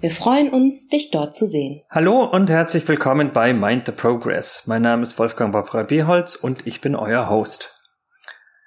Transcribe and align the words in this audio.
Wir 0.00 0.12
freuen 0.12 0.50
uns, 0.50 0.88
dich 0.88 1.10
dort 1.10 1.34
zu 1.34 1.44
sehen. 1.44 1.82
Hallo 1.90 2.22
und 2.22 2.48
herzlich 2.48 2.86
willkommen 2.86 3.32
bei 3.32 3.52
Mind 3.52 3.86
the 3.86 3.90
Progress. 3.90 4.68
Mein 4.68 4.82
Name 4.82 5.02
ist 5.02 5.18
Wolfgang 5.18 5.52
Wafra 5.52 5.82
Beholz 5.82 6.36
und 6.36 6.68
ich 6.68 6.80
bin 6.80 6.94
euer 6.94 7.28
Host. 7.28 7.82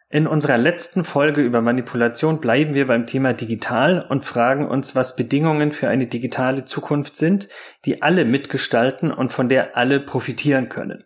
In 0.09 0.27
unserer 0.27 0.57
letzten 0.57 1.05
Folge 1.05 1.39
über 1.39 1.61
Manipulation 1.61 2.41
bleiben 2.41 2.73
wir 2.73 2.85
beim 2.85 3.07
Thema 3.07 3.31
digital 3.31 4.05
und 4.09 4.25
fragen 4.25 4.67
uns, 4.67 4.93
was 4.93 5.15
Bedingungen 5.15 5.71
für 5.71 5.87
eine 5.87 6.07
digitale 6.07 6.65
Zukunft 6.65 7.15
sind, 7.15 7.47
die 7.85 8.01
alle 8.01 8.25
mitgestalten 8.25 9.09
und 9.09 9.31
von 9.31 9.47
der 9.47 9.77
alle 9.77 10.01
profitieren 10.01 10.67
können. 10.67 11.05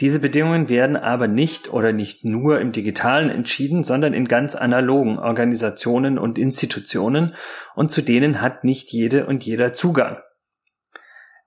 Diese 0.00 0.20
Bedingungen 0.20 0.68
werden 0.68 0.96
aber 0.96 1.26
nicht 1.26 1.72
oder 1.72 1.92
nicht 1.92 2.22
nur 2.24 2.60
im 2.60 2.72
digitalen 2.72 3.30
entschieden, 3.30 3.82
sondern 3.82 4.12
in 4.12 4.28
ganz 4.28 4.54
analogen 4.54 5.18
Organisationen 5.18 6.18
und 6.18 6.38
Institutionen 6.38 7.34
und 7.74 7.90
zu 7.90 8.02
denen 8.02 8.42
hat 8.42 8.62
nicht 8.62 8.92
jede 8.92 9.26
und 9.26 9.44
jeder 9.44 9.72
Zugang. 9.72 10.18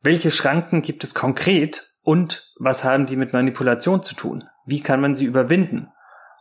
Welche 0.02 0.31
Schranken 0.31 0.81
gibt 0.81 1.03
es 1.03 1.14
konkret 1.14 1.92
und 2.02 2.52
was 2.58 2.83
haben 2.83 3.05
die 3.05 3.17
mit 3.17 3.33
Manipulation 3.33 4.02
zu 4.02 4.16
tun? 4.16 4.45
Wie 4.66 4.81
kann 4.81 5.02
man 5.02 5.14
sie 5.14 5.25
überwinden? 5.25 5.92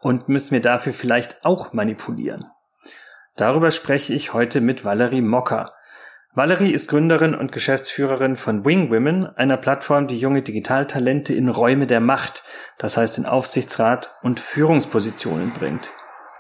Und 0.01 0.29
müssen 0.29 0.53
wir 0.53 0.63
dafür 0.63 0.95
vielleicht 0.95 1.45
auch 1.45 1.73
manipulieren? 1.73 2.47
Darüber 3.37 3.71
spreche 3.71 4.15
ich 4.15 4.33
heute 4.33 4.61
mit 4.61 4.85
Valerie 4.85 5.23
Mocker. 5.23 5.75
Valerie 6.39 6.71
ist 6.71 6.87
Gründerin 6.87 7.35
und 7.35 7.51
Geschäftsführerin 7.51 8.37
von 8.37 8.65
Wing 8.65 8.93
Women, 8.93 9.27
einer 9.37 9.57
Plattform, 9.57 10.07
die 10.07 10.21
junge 10.21 10.41
Digitaltalente 10.41 11.35
in 11.35 11.49
Räume 11.49 11.89
der 11.89 11.99
Macht, 11.99 12.45
das 12.79 12.97
heißt 12.97 13.19
in 13.19 13.27
Aufsichtsrat 13.27 14.15
und 14.23 14.39
Führungspositionen 14.39 15.53
bringt. 15.53 15.91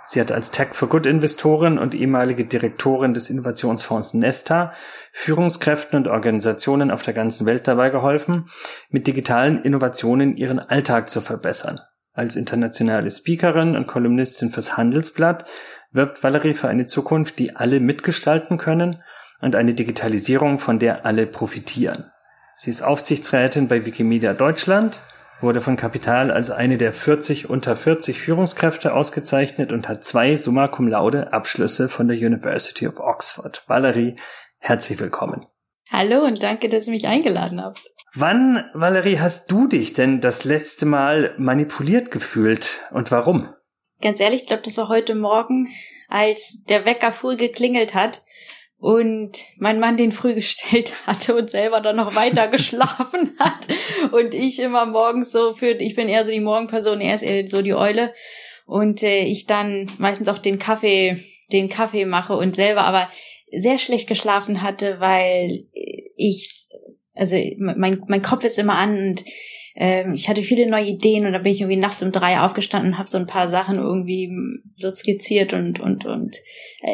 Sie 0.06 0.20
hat 0.20 0.30
als 0.30 0.52
Tech 0.52 0.68
for 0.74 0.88
Good 0.88 1.04
Investorin 1.04 1.78
und 1.78 1.96
ehemalige 1.96 2.44
Direktorin 2.44 3.12
des 3.12 3.28
Innovationsfonds 3.28 4.14
Nesta 4.14 4.72
Führungskräften 5.10 5.98
und 5.98 6.06
Organisationen 6.06 6.92
auf 6.92 7.02
der 7.02 7.14
ganzen 7.14 7.44
Welt 7.44 7.66
dabei 7.66 7.90
geholfen, 7.90 8.46
mit 8.90 9.08
digitalen 9.08 9.64
Innovationen 9.64 10.36
ihren 10.36 10.60
Alltag 10.60 11.10
zu 11.10 11.20
verbessern. 11.20 11.80
Als 12.12 12.36
internationale 12.36 13.10
Speakerin 13.10 13.74
und 13.74 13.88
Kolumnistin 13.88 14.52
fürs 14.52 14.76
Handelsblatt 14.76 15.44
wirbt 15.90 16.22
Valerie 16.22 16.54
für 16.54 16.68
eine 16.68 16.86
Zukunft, 16.86 17.40
die 17.40 17.56
alle 17.56 17.80
mitgestalten 17.80 18.58
können 18.58 19.02
und 19.40 19.54
eine 19.54 19.74
Digitalisierung, 19.74 20.58
von 20.58 20.78
der 20.78 21.06
alle 21.06 21.26
profitieren. 21.26 22.10
Sie 22.56 22.70
ist 22.70 22.82
Aufsichtsrätin 22.82 23.68
bei 23.68 23.84
Wikimedia 23.84 24.34
Deutschland, 24.34 25.00
wurde 25.40 25.60
von 25.60 25.76
Kapital 25.76 26.30
als 26.32 26.50
eine 26.50 26.76
der 26.76 26.92
40 26.92 27.48
unter 27.48 27.76
40 27.76 28.20
Führungskräfte 28.20 28.92
ausgezeichnet 28.92 29.70
und 29.70 29.88
hat 29.88 30.02
zwei 30.02 30.36
Summa 30.36 30.66
Cum 30.66 30.88
Laude 30.88 31.32
Abschlüsse 31.32 31.88
von 31.88 32.08
der 32.08 32.16
University 32.16 32.88
of 32.88 32.98
Oxford. 32.98 33.62
Valerie, 33.68 34.16
herzlich 34.58 34.98
willkommen. 34.98 35.46
Hallo 35.90 36.24
und 36.24 36.42
danke, 36.42 36.68
dass 36.68 36.88
ihr 36.88 36.92
mich 36.92 37.06
eingeladen 37.06 37.62
habt. 37.62 37.84
Wann, 38.14 38.64
Valerie, 38.74 39.20
hast 39.20 39.50
du 39.50 39.68
dich 39.68 39.92
denn 39.92 40.20
das 40.20 40.44
letzte 40.44 40.86
Mal 40.86 41.34
manipuliert 41.38 42.10
gefühlt 42.10 42.88
und 42.90 43.12
warum? 43.12 43.54
Ganz 44.00 44.18
ehrlich, 44.18 44.42
ich 44.42 44.48
glaube, 44.48 44.62
das 44.64 44.76
war 44.76 44.88
heute 44.88 45.14
Morgen, 45.14 45.72
als 46.08 46.64
der 46.68 46.84
Wecker 46.84 47.12
früh 47.12 47.36
geklingelt 47.36 47.94
hat 47.94 48.22
und 48.78 49.32
mein 49.58 49.80
Mann 49.80 49.96
den 49.96 50.12
früh 50.12 50.34
gestellt 50.34 50.94
hatte 51.06 51.34
und 51.34 51.50
selber 51.50 51.80
dann 51.80 51.96
noch 51.96 52.14
weiter 52.14 52.48
geschlafen 52.48 53.34
hat. 53.38 53.66
Und 54.12 54.34
ich 54.34 54.60
immer 54.60 54.86
morgens 54.86 55.32
so 55.32 55.54
für 55.54 55.72
ich 55.72 55.96
bin 55.96 56.08
eher 56.08 56.24
so 56.24 56.30
die 56.30 56.40
Morgenperson 56.40 57.00
er 57.00 57.14
ist 57.14 57.22
eher 57.22 57.46
so 57.46 57.62
die 57.62 57.74
Eule. 57.74 58.14
Und 58.66 59.02
äh, 59.02 59.24
ich 59.24 59.46
dann 59.46 59.90
meistens 59.98 60.28
auch 60.28 60.38
den 60.38 60.58
Kaffee 60.58 61.24
den 61.50 61.68
Kaffee 61.68 62.04
mache 62.04 62.36
und 62.36 62.54
selber 62.54 62.82
aber 62.82 63.10
sehr 63.50 63.78
schlecht 63.78 64.06
geschlafen 64.06 64.62
hatte 64.62 65.00
weil 65.00 65.64
ich 66.16 66.68
also 67.14 67.36
mein 67.58 68.02
mein 68.06 68.22
Kopf 68.22 68.44
ist 68.44 68.58
immer 68.58 68.76
an 68.76 68.98
und 68.98 69.24
ähm, 69.74 70.12
ich 70.12 70.28
hatte 70.28 70.42
viele 70.42 70.68
neue 70.68 70.86
Ideen 70.86 71.24
und 71.24 71.32
da 71.32 71.38
bin 71.38 71.52
ich 71.52 71.60
irgendwie 71.60 71.80
nachts 71.80 72.02
um 72.02 72.12
drei 72.12 72.40
aufgestanden 72.40 72.92
und 72.92 72.98
habe 72.98 73.08
so 73.08 73.16
ein 73.16 73.26
paar 73.26 73.48
Sachen 73.48 73.76
irgendwie 73.76 74.30
so 74.76 74.90
skizziert 74.90 75.54
und 75.54 75.80
und 75.80 76.04
und 76.04 76.36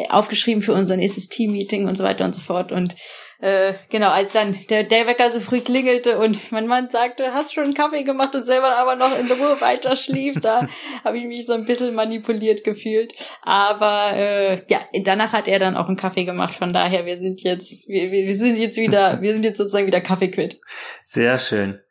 aufgeschrieben 0.09 0.61
für 0.61 0.73
unser 0.73 0.97
nächstes 0.97 1.29
Team-Meeting 1.29 1.87
und 1.87 1.97
so 1.97 2.03
weiter 2.03 2.25
und 2.25 2.33
so 2.33 2.41
fort 2.41 2.71
und 2.71 2.95
äh, 3.39 3.73
genau, 3.89 4.09
als 4.09 4.31
dann 4.31 4.57
der, 4.69 4.83
der 4.83 5.07
Wecker 5.07 5.29
so 5.29 5.39
früh 5.39 5.59
klingelte 5.59 6.17
und 6.19 6.51
mein 6.51 6.67
Mann 6.67 6.89
sagte, 6.89 7.33
hast 7.33 7.53
schon 7.53 7.65
einen 7.65 7.73
Kaffee 7.73 8.03
gemacht 8.03 8.33
und 8.33 8.45
selber 8.45 8.77
aber 8.77 8.95
noch 8.95 9.17
in 9.19 9.27
der 9.27 9.37
Ruhe 9.37 9.59
weiter 9.59 9.95
schlief, 9.95 10.39
da 10.39 10.67
habe 11.03 11.17
ich 11.17 11.25
mich 11.25 11.45
so 11.45 11.53
ein 11.53 11.65
bisschen 11.65 11.93
manipuliert 11.95 12.63
gefühlt. 12.63 13.13
Aber 13.41 14.13
äh, 14.13 14.63
ja, 14.69 14.79
danach 15.03 15.33
hat 15.33 15.47
er 15.47 15.59
dann 15.59 15.75
auch 15.75 15.87
einen 15.87 15.97
Kaffee 15.97 16.23
gemacht. 16.23 16.55
Von 16.55 16.69
daher, 16.71 17.05
wir 17.05 17.17
sind 17.17 17.43
jetzt, 17.43 17.87
wir, 17.87 18.11
wir 18.11 18.35
sind 18.35 18.57
jetzt 18.57 18.77
wieder, 18.77 19.21
wir 19.21 19.33
sind 19.33 19.43
jetzt 19.43 19.57
sozusagen 19.57 19.87
wieder 19.87 20.01
Kaffeequitt. 20.01 20.61
Sehr 21.03 21.37
schön. 21.37 21.81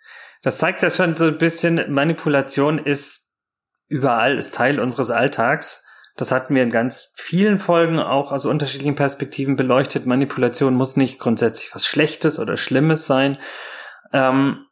Das 0.43 0.59
zeigt 0.59 0.83
ja 0.83 0.91
schon 0.91 1.17
so 1.17 1.27
ein 1.27 1.39
bisschen, 1.39 1.93
Manipulation 1.93 2.79
ist 2.79 3.33
überall, 3.87 4.39
ist 4.39 4.55
Teil 4.55 4.81
unseres 4.81 5.11
Alltags. 5.11 5.84
Das 6.17 6.31
hatten 6.31 6.55
wir 6.55 6.63
in 6.63 6.71
ganz 6.71 7.13
vielen 7.17 7.59
Folgen 7.59 7.99
auch 7.99 8.31
aus 8.31 8.47
unterschiedlichen 8.47 8.95
Perspektiven 8.95 9.57
beleuchtet. 9.57 10.07
Manipulation 10.07 10.75
muss 10.75 10.97
nicht 10.97 11.19
grundsätzlich 11.19 11.75
was 11.75 11.87
Schlechtes 11.87 12.39
oder 12.39 12.57
Schlimmes 12.57 13.07
sein. 13.07 13.39
Ähm, 14.13 14.67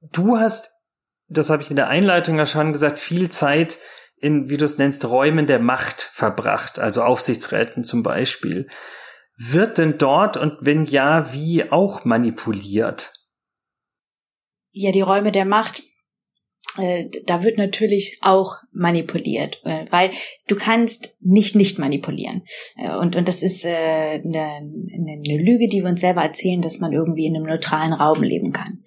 du 0.00 0.38
hast, 0.38 0.70
das 1.28 1.48
habe 1.48 1.62
ich 1.62 1.70
in 1.70 1.76
der 1.76 1.88
Einleitung 1.88 2.38
ja 2.38 2.46
schon 2.46 2.72
gesagt, 2.72 2.98
viel 2.98 3.30
Zeit 3.30 3.78
in, 4.16 4.50
wie 4.50 4.58
du 4.58 4.66
es 4.66 4.76
nennst, 4.76 5.06
Räumen 5.06 5.46
der 5.46 5.60
Macht 5.60 6.02
verbracht, 6.12 6.78
also 6.78 7.02
Aufsichtsräten 7.02 7.84
zum 7.84 8.02
Beispiel. 8.02 8.68
Wird 9.38 9.78
denn 9.78 9.96
dort 9.96 10.36
und 10.36 10.58
wenn 10.60 10.84
ja, 10.84 11.32
wie 11.32 11.72
auch 11.72 12.04
manipuliert? 12.04 13.14
ja, 14.72 14.92
die 14.92 15.00
Räume 15.00 15.32
der 15.32 15.44
Macht, 15.44 15.82
da 16.76 17.42
wird 17.42 17.58
natürlich 17.58 18.18
auch 18.20 18.56
manipuliert, 18.72 19.60
äh, 19.64 19.86
weil 19.90 20.10
du 20.46 20.54
kannst 20.54 21.16
nicht 21.20 21.56
nicht 21.56 21.78
manipulieren. 21.78 22.42
Äh, 22.76 22.94
und, 22.96 23.16
und 23.16 23.26
das 23.26 23.42
ist 23.42 23.64
äh, 23.64 23.68
eine, 23.68 24.60
eine 24.94 25.20
Lüge, 25.22 25.68
die 25.68 25.82
wir 25.82 25.88
uns 25.88 26.00
selber 26.00 26.22
erzählen, 26.22 26.62
dass 26.62 26.78
man 26.78 26.92
irgendwie 26.92 27.26
in 27.26 27.34
einem 27.34 27.46
neutralen 27.46 27.92
Raum 27.92 28.22
leben 28.22 28.52
kann. 28.52 28.84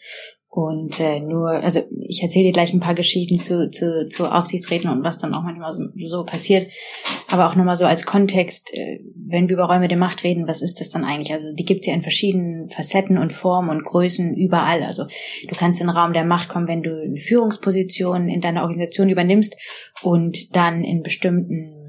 Und 0.56 1.00
äh, 1.00 1.20
nur, 1.20 1.50
also 1.50 1.82
ich 2.08 2.22
erzähle 2.22 2.46
dir 2.46 2.52
gleich 2.52 2.74
ein 2.76 2.80
paar 2.80 2.94
Geschichten 2.94 3.40
zu, 3.40 3.72
zu, 3.72 4.06
zu 4.06 4.32
Aufsichtsräten 4.32 4.88
und 4.88 5.04
was 5.04 5.18
dann 5.18 5.34
auch 5.34 5.42
manchmal 5.42 5.74
so, 5.74 5.86
so 6.06 6.24
passiert. 6.26 6.72
Aber 7.32 7.48
auch 7.48 7.56
nochmal 7.56 7.76
so 7.76 7.86
als 7.86 8.06
Kontext, 8.06 8.72
äh, 8.72 9.00
wenn 9.16 9.50
wir 9.50 9.56
über 9.56 9.66
Räume 9.66 9.88
der 9.88 9.98
Macht 9.98 10.24
reden, 10.24 10.48
was 10.48 10.62
ist 10.62 10.80
das 10.80 10.92
dann 10.92 11.06
eigentlich? 11.06 11.34
Also 11.34 11.52
die 11.54 11.66
gibt 11.66 11.82
es 11.82 11.88
ja 11.88 11.96
in 11.96 12.04
verschiedenen 12.04 12.70
Facetten 12.70 13.18
und 13.18 13.34
Formen 13.34 13.72
und 13.72 13.84
Größen 13.84 14.36
überall. 14.36 14.84
Also 14.84 15.06
du 15.06 15.56
kannst 15.56 15.82
in 15.82 15.88
den 15.88 15.96
Raum 15.96 16.14
der 16.14 16.24
Macht 16.24 16.50
kommen, 16.50 16.68
wenn 16.68 16.84
du 16.84 17.02
eine 17.02 17.20
Führungsposition 17.20 18.30
in 18.30 18.42
deiner 18.42 18.62
Organisation 18.62 19.10
übernimmst 19.10 19.58
und 20.04 20.56
dann 20.56 20.84
in 20.84 21.02
bestimmten 21.02 21.83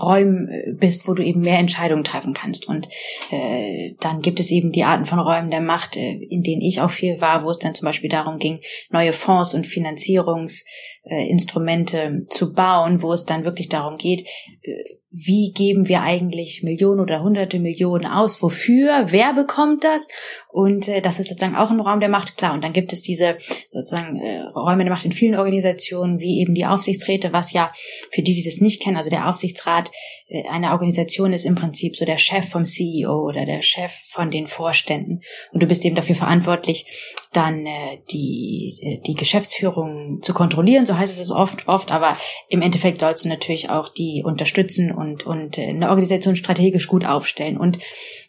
Räumen 0.00 0.48
äh, 0.48 0.72
bist, 0.72 1.06
wo 1.08 1.14
du 1.14 1.24
eben 1.24 1.40
mehr 1.40 1.58
Entscheidungen 1.58 2.04
treffen 2.04 2.34
kannst. 2.34 2.68
Und 2.68 2.88
äh, 3.30 3.94
dann 4.00 4.20
gibt 4.20 4.40
es 4.40 4.50
eben 4.50 4.72
die 4.72 4.84
Arten 4.84 5.06
von 5.06 5.18
Räumen 5.18 5.50
der 5.50 5.60
Macht, 5.60 5.96
äh, 5.96 6.12
in 6.12 6.42
denen 6.42 6.62
ich 6.62 6.80
auch 6.80 6.90
viel 6.90 7.20
war, 7.20 7.44
wo 7.44 7.50
es 7.50 7.58
dann 7.58 7.74
zum 7.74 7.86
Beispiel 7.86 8.10
darum 8.10 8.38
ging, 8.38 8.60
neue 8.90 9.12
Fonds 9.12 9.54
und 9.54 9.66
Finanzierungsinstrumente 9.66 10.70
äh, 11.10 12.26
zu 12.28 12.52
bauen, 12.52 13.02
wo 13.02 13.12
es 13.12 13.24
dann 13.24 13.44
wirklich 13.44 13.68
darum 13.68 13.98
geht, 13.98 14.26
äh, 14.62 15.00
wie 15.12 15.52
geben 15.52 15.88
wir 15.88 16.02
eigentlich 16.02 16.62
Millionen 16.62 17.00
oder 17.00 17.22
hunderte 17.22 17.58
Millionen 17.58 18.06
aus? 18.06 18.40
Wofür? 18.42 19.06
Wer 19.06 19.34
bekommt 19.34 19.82
das? 19.82 20.06
Und 20.52 20.86
äh, 20.86 21.00
das 21.00 21.18
ist 21.18 21.28
sozusagen 21.28 21.56
auch 21.56 21.70
ein 21.70 21.80
Raum 21.80 21.98
der 21.98 22.08
Macht, 22.08 22.36
klar. 22.36 22.54
Und 22.54 22.62
dann 22.62 22.72
gibt 22.72 22.92
es 22.92 23.02
diese 23.02 23.36
sozusagen 23.72 24.20
äh, 24.20 24.42
Räume 24.54 24.84
der 24.84 24.92
Macht 24.92 25.04
in 25.04 25.10
vielen 25.10 25.34
Organisationen, 25.34 26.20
wie 26.20 26.40
eben 26.40 26.54
die 26.54 26.66
Aufsichtsräte, 26.66 27.32
was 27.32 27.52
ja 27.52 27.72
für 28.12 28.22
die, 28.22 28.34
die 28.34 28.44
das 28.44 28.60
nicht 28.60 28.80
kennen, 28.80 28.96
also 28.96 29.10
der 29.10 29.28
Aufsichtsrat 29.28 29.90
äh, 30.28 30.48
einer 30.48 30.72
Organisation 30.72 31.32
ist 31.32 31.44
im 31.44 31.56
Prinzip 31.56 31.96
so 31.96 32.04
der 32.04 32.18
Chef 32.18 32.48
vom 32.48 32.64
CEO 32.64 33.26
oder 33.26 33.44
der 33.46 33.62
Chef 33.62 33.92
von 34.06 34.30
den 34.30 34.46
Vorständen. 34.46 35.22
Und 35.52 35.60
du 35.60 35.66
bist 35.66 35.84
eben 35.84 35.96
dafür 35.96 36.14
verantwortlich, 36.14 36.86
dann 37.32 37.64
äh, 37.64 37.98
die, 38.10 38.76
äh, 38.82 39.06
die 39.06 39.14
Geschäftsführung 39.14 40.20
zu 40.20 40.34
kontrollieren, 40.34 40.84
so 40.84 40.98
heißt 40.98 41.20
es 41.20 41.30
oft, 41.30 41.68
oft, 41.68 41.92
aber 41.92 42.16
im 42.48 42.60
Endeffekt 42.60 43.00
sollst 43.00 43.24
du 43.24 43.28
natürlich 43.28 43.70
auch 43.70 43.88
die 43.88 44.22
unterstützen 44.24 44.90
und, 44.92 45.26
und 45.26 45.56
äh, 45.56 45.68
eine 45.68 45.90
Organisation 45.90 46.34
strategisch 46.34 46.88
gut 46.88 47.04
aufstellen. 47.04 47.56
Und 47.56 47.78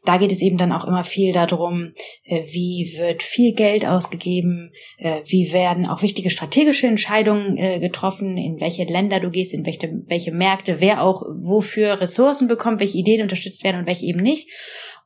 da 0.05 0.17
geht 0.17 0.31
es 0.31 0.41
eben 0.41 0.57
dann 0.57 0.71
auch 0.71 0.85
immer 0.85 1.03
viel 1.03 1.33
darum, 1.33 1.93
äh, 2.25 2.43
wie 2.51 2.93
wird 2.97 3.23
viel 3.23 3.53
Geld 3.53 3.87
ausgegeben, 3.87 4.71
äh, 4.99 5.21
wie 5.25 5.51
werden 5.51 5.87
auch 5.87 6.03
wichtige 6.03 6.29
strategische 6.29 6.85
Entscheidungen 6.85 7.57
äh, 7.57 7.79
getroffen, 7.79 8.37
in 8.37 8.59
welche 8.59 8.83
Länder 8.83 9.19
du 9.19 9.31
gehst, 9.31 9.53
in 9.53 9.65
welche, 9.65 9.91
welche 10.05 10.31
Märkte, 10.31 10.79
wer 10.79 11.01
auch 11.01 11.23
wofür 11.23 12.01
Ressourcen 12.01 12.47
bekommt, 12.47 12.79
welche 12.79 12.99
Ideen 12.99 13.23
unterstützt 13.23 13.63
werden 13.63 13.79
und 13.79 13.87
welche 13.87 14.05
eben 14.05 14.21
nicht. 14.21 14.47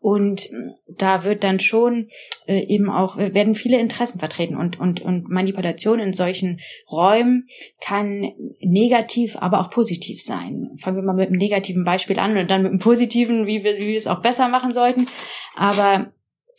Und 0.05 0.49
da 0.87 1.23
wird 1.23 1.43
dann 1.43 1.59
schon 1.59 2.09
äh, 2.45 2.63
eben 2.67 2.91
auch, 2.91 3.17
äh, 3.17 3.33
werden 3.33 3.55
viele 3.55 3.79
Interessen 3.79 4.19
vertreten 4.19 4.55
und, 4.55 4.79
und, 4.79 5.01
und 5.01 5.29
Manipulation 5.29 5.99
in 5.99 6.13
solchen 6.13 6.59
Räumen 6.91 7.47
kann 7.81 8.31
negativ, 8.61 9.35
aber 9.35 9.59
auch 9.59 9.71
positiv 9.71 10.21
sein. 10.21 10.69
Fangen 10.77 10.97
wir 10.97 11.01
mal 11.01 11.15
mit 11.15 11.29
einem 11.29 11.39
negativen 11.39 11.85
Beispiel 11.85 12.19
an 12.19 12.37
und 12.37 12.51
dann 12.51 12.61
mit 12.61 12.69
einem 12.69 12.77
positiven, 12.77 13.47
wie 13.47 13.63
wir, 13.63 13.77
wie 13.77 13.87
wir 13.87 13.97
es 13.97 14.05
auch 14.05 14.21
besser 14.21 14.47
machen 14.47 14.73
sollten. 14.73 15.07
Aber 15.55 16.11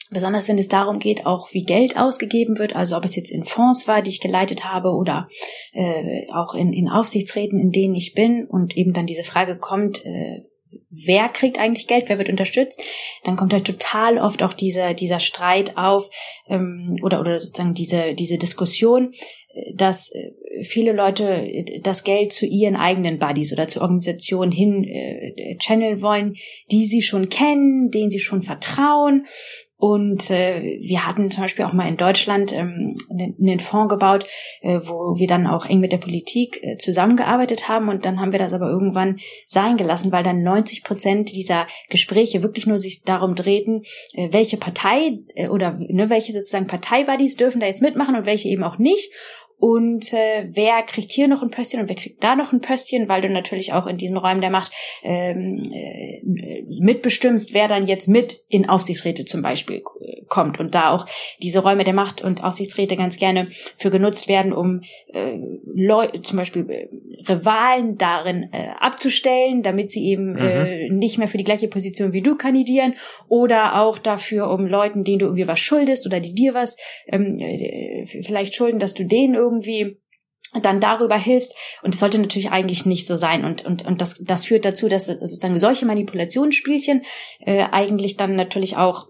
Besonders 0.08 0.48
wenn 0.48 0.58
es 0.58 0.68
darum 0.68 1.00
geht, 1.00 1.26
auch 1.26 1.52
wie 1.52 1.64
Geld 1.64 1.96
ausgegeben 1.96 2.60
wird, 2.60 2.76
also 2.76 2.96
ob 2.96 3.04
es 3.04 3.16
jetzt 3.16 3.32
in 3.32 3.42
Fonds 3.42 3.88
war, 3.88 4.02
die 4.02 4.10
ich 4.10 4.20
geleitet 4.20 4.64
habe, 4.64 4.90
oder 4.90 5.28
äh, 5.72 6.30
auch 6.32 6.54
in, 6.54 6.72
in 6.72 6.88
Aufsichtsräten, 6.88 7.58
in 7.58 7.72
denen 7.72 7.96
ich 7.96 8.14
bin, 8.14 8.46
und 8.46 8.76
eben 8.76 8.92
dann 8.92 9.06
diese 9.06 9.24
Frage 9.24 9.58
kommt, 9.58 10.06
äh, 10.06 10.42
wer 10.90 11.28
kriegt 11.28 11.58
eigentlich 11.58 11.86
Geld, 11.86 12.08
wer 12.08 12.18
wird 12.18 12.28
unterstützt, 12.28 12.80
dann 13.24 13.36
kommt 13.36 13.52
halt 13.52 13.66
total 13.66 14.18
oft 14.18 14.42
auch 14.42 14.52
dieser, 14.52 14.94
dieser 14.94 15.20
Streit 15.20 15.76
auf 15.76 16.08
ähm, 16.48 16.96
oder, 17.02 17.20
oder 17.20 17.38
sozusagen 17.38 17.74
diese, 17.74 18.14
diese 18.14 18.38
Diskussion, 18.38 19.12
äh, 19.54 19.74
dass 19.74 20.12
äh, 20.12 20.64
viele 20.64 20.92
Leute 20.92 21.24
äh, 21.24 21.80
das 21.80 22.04
Geld 22.04 22.32
zu 22.32 22.46
ihren 22.46 22.76
eigenen 22.76 23.18
Buddies 23.18 23.52
oder 23.52 23.68
zu 23.68 23.80
Organisationen 23.80 24.52
hin 24.52 24.84
äh, 24.84 25.56
channeln 25.58 26.02
wollen, 26.02 26.36
die 26.70 26.86
sie 26.86 27.02
schon 27.02 27.28
kennen, 27.28 27.90
denen 27.90 28.10
sie 28.10 28.20
schon 28.20 28.42
vertrauen 28.42 29.26
und 29.78 30.30
äh, 30.30 30.78
wir 30.80 31.06
hatten 31.06 31.30
zum 31.30 31.42
Beispiel 31.42 31.66
auch 31.66 31.74
mal 31.74 31.86
in 31.86 31.98
Deutschland 31.98 32.52
ähm, 32.52 32.96
einen 33.10 33.60
Fonds 33.60 33.90
gebaut, 33.90 34.24
äh, 34.62 34.80
wo 34.82 35.18
wir 35.18 35.26
dann 35.26 35.46
auch 35.46 35.66
eng 35.66 35.80
mit 35.80 35.92
der 35.92 35.98
Politik 35.98 36.62
äh, 36.62 36.78
zusammengearbeitet 36.78 37.68
haben. 37.68 37.90
Und 37.90 38.06
dann 38.06 38.18
haben 38.18 38.32
wir 38.32 38.38
das 38.38 38.54
aber 38.54 38.70
irgendwann 38.70 39.18
sein 39.44 39.76
gelassen, 39.76 40.12
weil 40.12 40.24
dann 40.24 40.42
90 40.42 40.82
Prozent 40.82 41.34
dieser 41.34 41.66
Gespräche 41.90 42.42
wirklich 42.42 42.66
nur 42.66 42.78
sich 42.78 43.02
darum 43.02 43.34
drehten, 43.34 43.82
äh, 44.14 44.32
welche 44.32 44.56
Partei 44.56 45.18
äh, 45.34 45.48
oder 45.48 45.76
ne, 45.78 46.08
welche 46.08 46.32
sozusagen 46.32 46.66
Parteibuddies 46.66 47.36
dürfen 47.36 47.60
da 47.60 47.66
jetzt 47.66 47.82
mitmachen 47.82 48.16
und 48.16 48.24
welche 48.24 48.48
eben 48.48 48.64
auch 48.64 48.78
nicht 48.78 49.12
und 49.58 50.12
äh, 50.12 50.48
wer 50.48 50.82
kriegt 50.82 51.10
hier 51.10 51.28
noch 51.28 51.42
ein 51.42 51.50
Pöstchen 51.50 51.80
und 51.80 51.88
wer 51.88 51.96
kriegt 51.96 52.22
da 52.22 52.36
noch 52.36 52.52
ein 52.52 52.60
Pöstchen, 52.60 53.08
weil 53.08 53.22
du 53.22 53.30
natürlich 53.30 53.72
auch 53.72 53.86
in 53.86 53.96
diesen 53.96 54.18
Räumen 54.18 54.42
der 54.42 54.50
Macht 54.50 54.70
ähm, 55.02 55.62
äh, 55.72 56.62
mitbestimmst, 56.68 57.54
wer 57.54 57.66
dann 57.66 57.86
jetzt 57.86 58.06
mit 58.06 58.36
in 58.48 58.68
Aufsichtsräte 58.68 59.24
zum 59.24 59.40
Beispiel 59.40 59.76
äh, 59.76 60.22
kommt. 60.28 60.60
Und 60.60 60.74
da 60.74 60.90
auch 60.90 61.06
diese 61.42 61.60
Räume 61.60 61.84
der 61.84 61.94
Macht 61.94 62.22
und 62.22 62.44
Aufsichtsräte 62.44 62.96
ganz 62.96 63.16
gerne 63.16 63.48
für 63.76 63.90
genutzt 63.90 64.28
werden, 64.28 64.52
um 64.52 64.82
äh, 65.12 65.38
Leu 65.74 66.08
zum 66.22 66.36
Beispiel 66.36 66.68
äh, 66.68 66.88
Rivalen 67.26 67.96
darin 67.96 68.50
äh, 68.52 68.68
abzustellen, 68.78 69.62
damit 69.62 69.90
sie 69.90 70.06
eben 70.06 70.32
mhm. 70.32 70.38
äh, 70.38 70.90
nicht 70.90 71.16
mehr 71.16 71.28
für 71.28 71.38
die 71.38 71.44
gleiche 71.44 71.68
Position 71.68 72.12
wie 72.12 72.22
du 72.22 72.36
kandidieren. 72.36 72.94
Oder 73.28 73.80
auch 73.80 73.98
dafür, 73.98 74.50
um 74.50 74.66
Leuten, 74.66 75.02
denen 75.02 75.20
du 75.20 75.26
irgendwie 75.26 75.48
was 75.48 75.60
schuldest 75.60 76.06
oder 76.06 76.20
die 76.20 76.34
dir 76.34 76.52
was 76.52 76.76
ähm, 77.06 77.38
äh, 77.38 78.04
vielleicht 78.22 78.54
schulden, 78.54 78.78
dass 78.78 78.92
du 78.92 79.04
denen 79.04 79.34
irgendwie 79.46 80.00
dann 80.62 80.80
darüber 80.80 81.16
hilfst. 81.16 81.56
Und 81.82 81.94
es 81.94 82.00
sollte 82.00 82.18
natürlich 82.18 82.50
eigentlich 82.50 82.86
nicht 82.86 83.06
so 83.06 83.16
sein. 83.16 83.44
Und, 83.44 83.64
und, 83.64 83.84
und 83.84 84.00
das, 84.00 84.22
das 84.24 84.44
führt 84.44 84.64
dazu, 84.64 84.88
dass 84.88 85.06
sozusagen 85.06 85.58
solche 85.58 85.86
Manipulationsspielchen 85.86 87.02
äh, 87.40 87.64
eigentlich 87.70 88.16
dann 88.16 88.36
natürlich 88.36 88.76
auch 88.76 89.08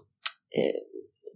äh, 0.49 0.73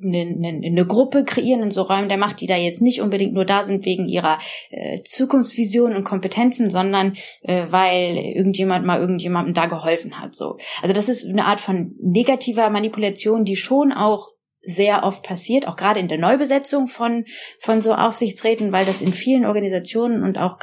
eine, 0.03 0.21
eine, 0.21 0.65
eine 0.65 0.85
Gruppe 0.85 1.23
kreieren 1.23 1.61
in 1.61 1.71
so 1.71 1.83
Räumen 1.83 2.09
der 2.09 2.17
Macht, 2.17 2.41
die 2.41 2.47
da 2.47 2.55
jetzt 2.55 2.81
nicht 2.81 3.01
unbedingt 3.01 3.33
nur 3.33 3.45
da 3.45 3.63
sind 3.63 3.85
wegen 3.85 4.07
ihrer 4.07 4.39
äh, 4.69 5.01
Zukunftsvision 5.03 5.95
und 5.95 6.03
Kompetenzen, 6.03 6.69
sondern 6.69 7.15
äh, 7.41 7.65
weil 7.69 8.17
irgendjemand 8.17 8.85
mal 8.85 8.99
irgendjemandem 8.99 9.53
da 9.53 9.67
geholfen 9.67 10.19
hat. 10.19 10.35
So, 10.35 10.57
also 10.81 10.93
das 10.93 11.09
ist 11.09 11.29
eine 11.29 11.45
Art 11.45 11.59
von 11.59 11.95
negativer 12.01 12.69
Manipulation, 12.69 13.45
die 13.45 13.55
schon 13.55 13.91
auch 13.91 14.29
sehr 14.63 15.03
oft 15.03 15.23
passiert, 15.23 15.67
auch 15.67 15.75
gerade 15.75 15.99
in 15.99 16.07
der 16.07 16.19
Neubesetzung 16.19 16.87
von, 16.87 17.25
von 17.57 17.81
so 17.81 17.93
Aufsichtsräten, 17.93 18.71
weil 18.71 18.85
das 18.85 19.01
in 19.01 19.13
vielen 19.13 19.45
Organisationen 19.45 20.23
und 20.23 20.37
auch, 20.37 20.59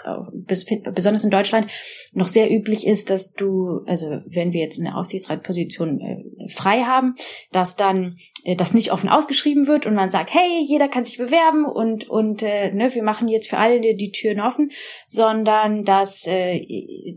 besonders 0.46 1.24
in 1.24 1.30
Deutschland 1.30 1.70
noch 2.12 2.28
sehr 2.28 2.50
üblich 2.50 2.86
ist, 2.86 3.10
dass 3.10 3.32
du, 3.32 3.82
also 3.86 4.06
wenn 4.26 4.52
wir 4.52 4.60
jetzt 4.60 4.80
eine 4.80 4.96
Aufsichtsratposition 4.96 6.00
äh, 6.00 6.48
frei 6.48 6.82
haben, 6.82 7.14
dass 7.52 7.76
dann 7.76 8.18
das 8.56 8.74
nicht 8.74 8.92
offen 8.92 9.08
ausgeschrieben 9.08 9.66
wird 9.66 9.86
und 9.86 9.94
man 9.94 10.10
sagt, 10.10 10.32
hey, 10.32 10.64
jeder 10.64 10.88
kann 10.88 11.04
sich 11.04 11.18
bewerben 11.18 11.64
und 11.64 12.08
und 12.08 12.42
äh, 12.42 12.72
ne, 12.72 12.94
wir 12.94 13.02
machen 13.02 13.28
jetzt 13.28 13.48
für 13.48 13.58
alle 13.58 13.80
die 13.80 14.10
Türen 14.10 14.40
offen, 14.40 14.70
sondern 15.06 15.84
dass 15.84 16.26
äh, 16.26 16.64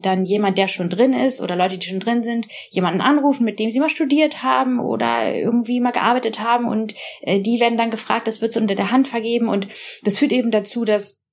dann 0.01 0.25
jemand, 0.25 0.57
der 0.57 0.67
schon 0.67 0.89
drin 0.89 1.13
ist 1.13 1.41
oder 1.41 1.55
Leute, 1.55 1.77
die 1.77 1.87
schon 1.87 1.99
drin 1.99 2.23
sind, 2.23 2.47
jemanden 2.69 3.01
anrufen, 3.01 3.45
mit 3.45 3.59
dem 3.59 3.71
sie 3.71 3.79
mal 3.79 3.89
studiert 3.89 4.43
haben 4.43 4.79
oder 4.79 5.33
irgendwie 5.33 5.79
mal 5.79 5.91
gearbeitet 5.91 6.39
haben 6.39 6.67
und 6.67 6.95
äh, 7.21 7.39
die 7.39 7.59
werden 7.59 7.77
dann 7.77 7.91
gefragt, 7.91 8.27
das 8.27 8.41
wird 8.41 8.53
so 8.53 8.59
unter 8.59 8.75
der 8.75 8.91
Hand 8.91 9.07
vergeben 9.07 9.47
und 9.47 9.67
das 10.03 10.17
führt 10.17 10.31
eben 10.31 10.51
dazu, 10.51 10.85
dass 10.85 11.29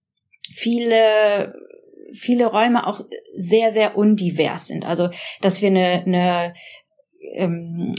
viele 0.52 1.52
viele 2.12 2.46
Räume 2.46 2.86
auch 2.86 3.02
sehr, 3.36 3.70
sehr 3.70 3.96
undivers 3.96 4.66
sind. 4.66 4.86
Also, 4.86 5.10
dass 5.42 5.60
wir 5.60 5.68
eine, 5.68 6.02
eine 6.06 6.54
ähm, 7.34 7.94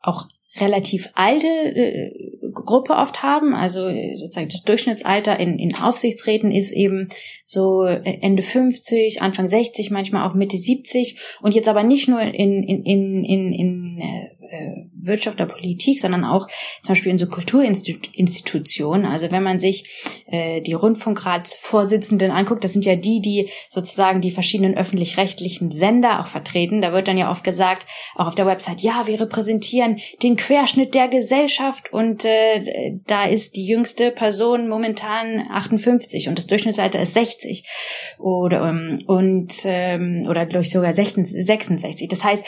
auch 0.00 0.26
relativ 0.56 1.08
alte 1.14 1.46
äh, 1.46 2.12
Gruppe 2.52 2.94
oft 2.94 3.22
haben. 3.22 3.54
Also 3.54 3.90
sozusagen 4.14 4.48
das 4.48 4.62
Durchschnittsalter 4.62 5.38
in, 5.38 5.58
in 5.58 5.74
Aufsichtsräten 5.74 6.50
ist 6.50 6.72
eben 6.72 7.08
so 7.44 7.84
Ende 7.84 8.42
50, 8.42 9.22
Anfang 9.22 9.46
60, 9.46 9.90
manchmal 9.90 10.28
auch 10.28 10.34
Mitte 10.34 10.56
70 10.56 11.18
und 11.40 11.54
jetzt 11.54 11.68
aber 11.68 11.82
nicht 11.82 12.08
nur 12.08 12.20
in, 12.20 12.62
in, 12.62 12.84
in, 12.84 13.24
in, 13.24 13.52
in 13.52 14.02
äh, 14.52 14.86
Wirtschaft 14.94 15.40
oder 15.40 15.52
Politik, 15.52 16.00
sondern 16.00 16.24
auch 16.24 16.46
zum 16.82 16.88
Beispiel 16.88 17.10
in 17.10 17.18
so 17.18 17.26
Kulturinstitutionen. 17.26 19.06
Also 19.06 19.30
wenn 19.30 19.42
man 19.42 19.58
sich 19.58 20.22
äh, 20.26 20.60
die 20.60 20.74
Rundfunkratsvorsitzenden 20.74 22.30
anguckt, 22.30 22.62
das 22.64 22.72
sind 22.72 22.84
ja 22.84 22.96
die, 22.96 23.20
die 23.20 23.48
sozusagen 23.68 24.20
die 24.20 24.30
verschiedenen 24.30 24.76
öffentlich-rechtlichen 24.76 25.72
Sender 25.72 26.20
auch 26.20 26.26
vertreten. 26.26 26.82
Da 26.82 26.92
wird 26.92 27.08
dann 27.08 27.18
ja 27.18 27.30
oft 27.30 27.44
gesagt, 27.44 27.86
auch 28.14 28.26
auf 28.26 28.34
der 28.34 28.46
Website, 28.46 28.80
ja, 28.80 29.06
wir 29.06 29.20
repräsentieren 29.20 29.98
den 30.22 30.36
Querschnitt 30.36 30.94
der 30.94 31.08
Gesellschaft 31.08 31.92
und 31.92 32.24
äh, 32.24 32.94
da 33.06 33.24
ist 33.24 33.56
die 33.56 33.66
jüngste 33.66 34.10
Person 34.10 34.68
momentan 34.68 35.48
58 35.50 36.28
und 36.28 36.38
das 36.38 36.46
Durchschnittsalter 36.46 37.00
ist 37.00 37.14
60 37.14 37.66
oder 38.18 38.68
ähm, 38.68 39.02
und 39.06 39.54
ähm, 39.64 40.26
oder 40.28 40.46
durch 40.46 40.70
sogar 40.70 40.92
66. 40.92 42.08
Das 42.08 42.24
heißt, 42.24 42.44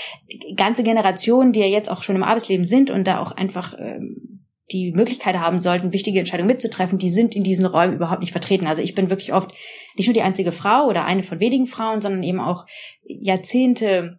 ganze 0.57 0.83
Generationen, 0.83 1.53
die 1.53 1.61
ja 1.61 1.67
jetzt 1.67 1.91
auch 1.95 2.03
schon 2.03 2.17
im 2.17 2.23
Arbeitsleben 2.23 2.65
sind 2.65 2.91
und 2.91 3.07
da 3.07 3.21
auch 3.21 3.33
einfach 3.33 3.75
ähm, 3.79 4.35
die 4.73 4.93
Möglichkeit 4.93 5.37
haben 5.37 5.61
sollten, 5.61 5.93
wichtige 5.93 6.19
Entscheidungen 6.19 6.49
mitzutreffen, 6.49 6.99
die 6.99 7.11
sind 7.11 7.35
in 7.37 7.45
diesen 7.45 7.67
Räumen 7.67 7.95
überhaupt 7.95 8.21
nicht 8.21 8.33
vertreten. 8.33 8.67
Also 8.67 8.83
ich 8.83 8.95
bin 8.95 9.11
wirklich 9.11 9.33
oft 9.33 9.53
nicht 9.97 10.07
nur 10.07 10.15
die 10.15 10.23
einzige 10.23 10.53
Frau 10.53 10.87
oder 10.87 11.05
eine 11.05 11.23
von 11.23 11.41
wenigen 11.41 11.67
Frauen, 11.67 12.01
sondern 12.01 12.23
eben 12.23 12.41
auch 12.41 12.67
Jahrzehnte 13.03 14.19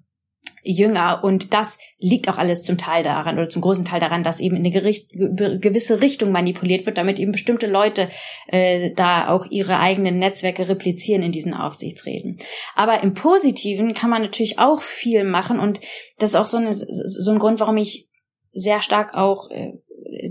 jünger. 0.65 1.23
Und 1.23 1.53
das 1.53 1.77
liegt 1.99 2.27
auch 2.27 2.37
alles 2.37 2.63
zum 2.63 2.77
Teil 2.77 3.03
daran 3.03 3.37
oder 3.37 3.47
zum 3.47 3.61
großen 3.61 3.85
Teil 3.85 3.99
daran, 3.99 4.23
dass 4.23 4.39
eben 4.39 4.55
in 4.55 4.63
eine 4.63 4.71
Gericht, 4.71 5.09
gewisse 5.11 6.01
Richtung 6.01 6.31
manipuliert 6.31 6.85
wird, 6.85 6.97
damit 6.97 7.19
eben 7.19 7.31
bestimmte 7.31 7.67
Leute 7.67 8.09
äh, 8.47 8.91
da 8.95 9.29
auch 9.29 9.45
ihre 9.49 9.79
eigenen 9.79 10.17
Netzwerke 10.17 10.67
replizieren 10.67 11.21
in 11.21 11.31
diesen 11.31 11.53
Aufsichtsräten. 11.53 12.39
Aber 12.75 13.01
im 13.03 13.13
Positiven 13.13 13.93
kann 13.93 14.09
man 14.09 14.23
natürlich 14.23 14.59
auch 14.59 14.81
viel 14.81 15.23
machen 15.23 15.59
und 15.59 15.79
das 16.17 16.31
ist 16.31 16.35
auch 16.35 16.47
so, 16.47 16.57
eine, 16.57 16.75
so 16.75 17.31
ein 17.31 17.39
Grund, 17.39 17.59
warum 17.59 17.77
ich 17.77 18.07
sehr 18.51 18.81
stark 18.81 19.15
auch 19.15 19.51
äh, 19.51 19.73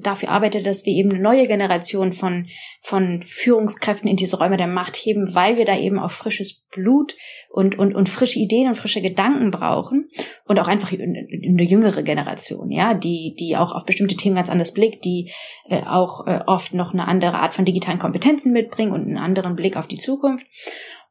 dafür 0.01 0.31
arbeitet, 0.31 0.67
dass 0.67 0.87
wir 0.87 0.93
eben 0.93 1.11
eine 1.11 1.23
neue 1.23 1.47
Generation 1.47 2.13
von, 2.13 2.49
von 2.81 3.23
Führungskräften 3.23 4.09
in 4.09 4.17
diese 4.17 4.39
Räume 4.39 4.57
der 4.57 4.67
Macht 4.67 4.97
heben, 4.97 5.35
weil 5.35 5.57
wir 5.57 5.65
da 5.65 5.77
eben 5.77 5.99
auch 5.99 6.11
frisches 6.11 6.65
Blut 6.71 7.15
und, 7.55 7.79
und, 7.79 7.95
und 7.95 8.09
frische 8.09 8.41
Ideen 8.41 8.67
und 8.67 8.75
frische 8.75 9.01
Gedanken 9.01 9.53
brauchen 9.53 10.09
und 10.45 10.59
auch 10.59 10.67
einfach 10.67 10.91
eine 10.93 11.63
jüngere 11.63 12.03
Generation, 12.03 12.73
ja, 12.73 12.95
die, 12.95 13.37
die 13.39 13.57
auch 13.57 13.71
auf 13.71 13.85
bestimmte 13.85 14.17
Themen 14.17 14.35
ganz 14.35 14.51
anders 14.51 14.75
blickt, 14.75 15.05
die 15.05 15.31
äh, 15.69 15.83
auch 15.85 16.27
äh, 16.27 16.41
oft 16.49 16.75
noch 16.75 16.93
eine 16.93 17.07
andere 17.07 17.35
Art 17.35 17.55
von 17.55 17.65
digitalen 17.65 18.01
Kompetenzen 18.01 18.53
mitbringen 18.53 18.91
und 18.93 19.03
einen 19.03 19.19
anderen 19.19 19.55
Blick 19.55 19.77
auf 19.77 19.87
die 19.87 19.99
Zukunft. 19.99 20.49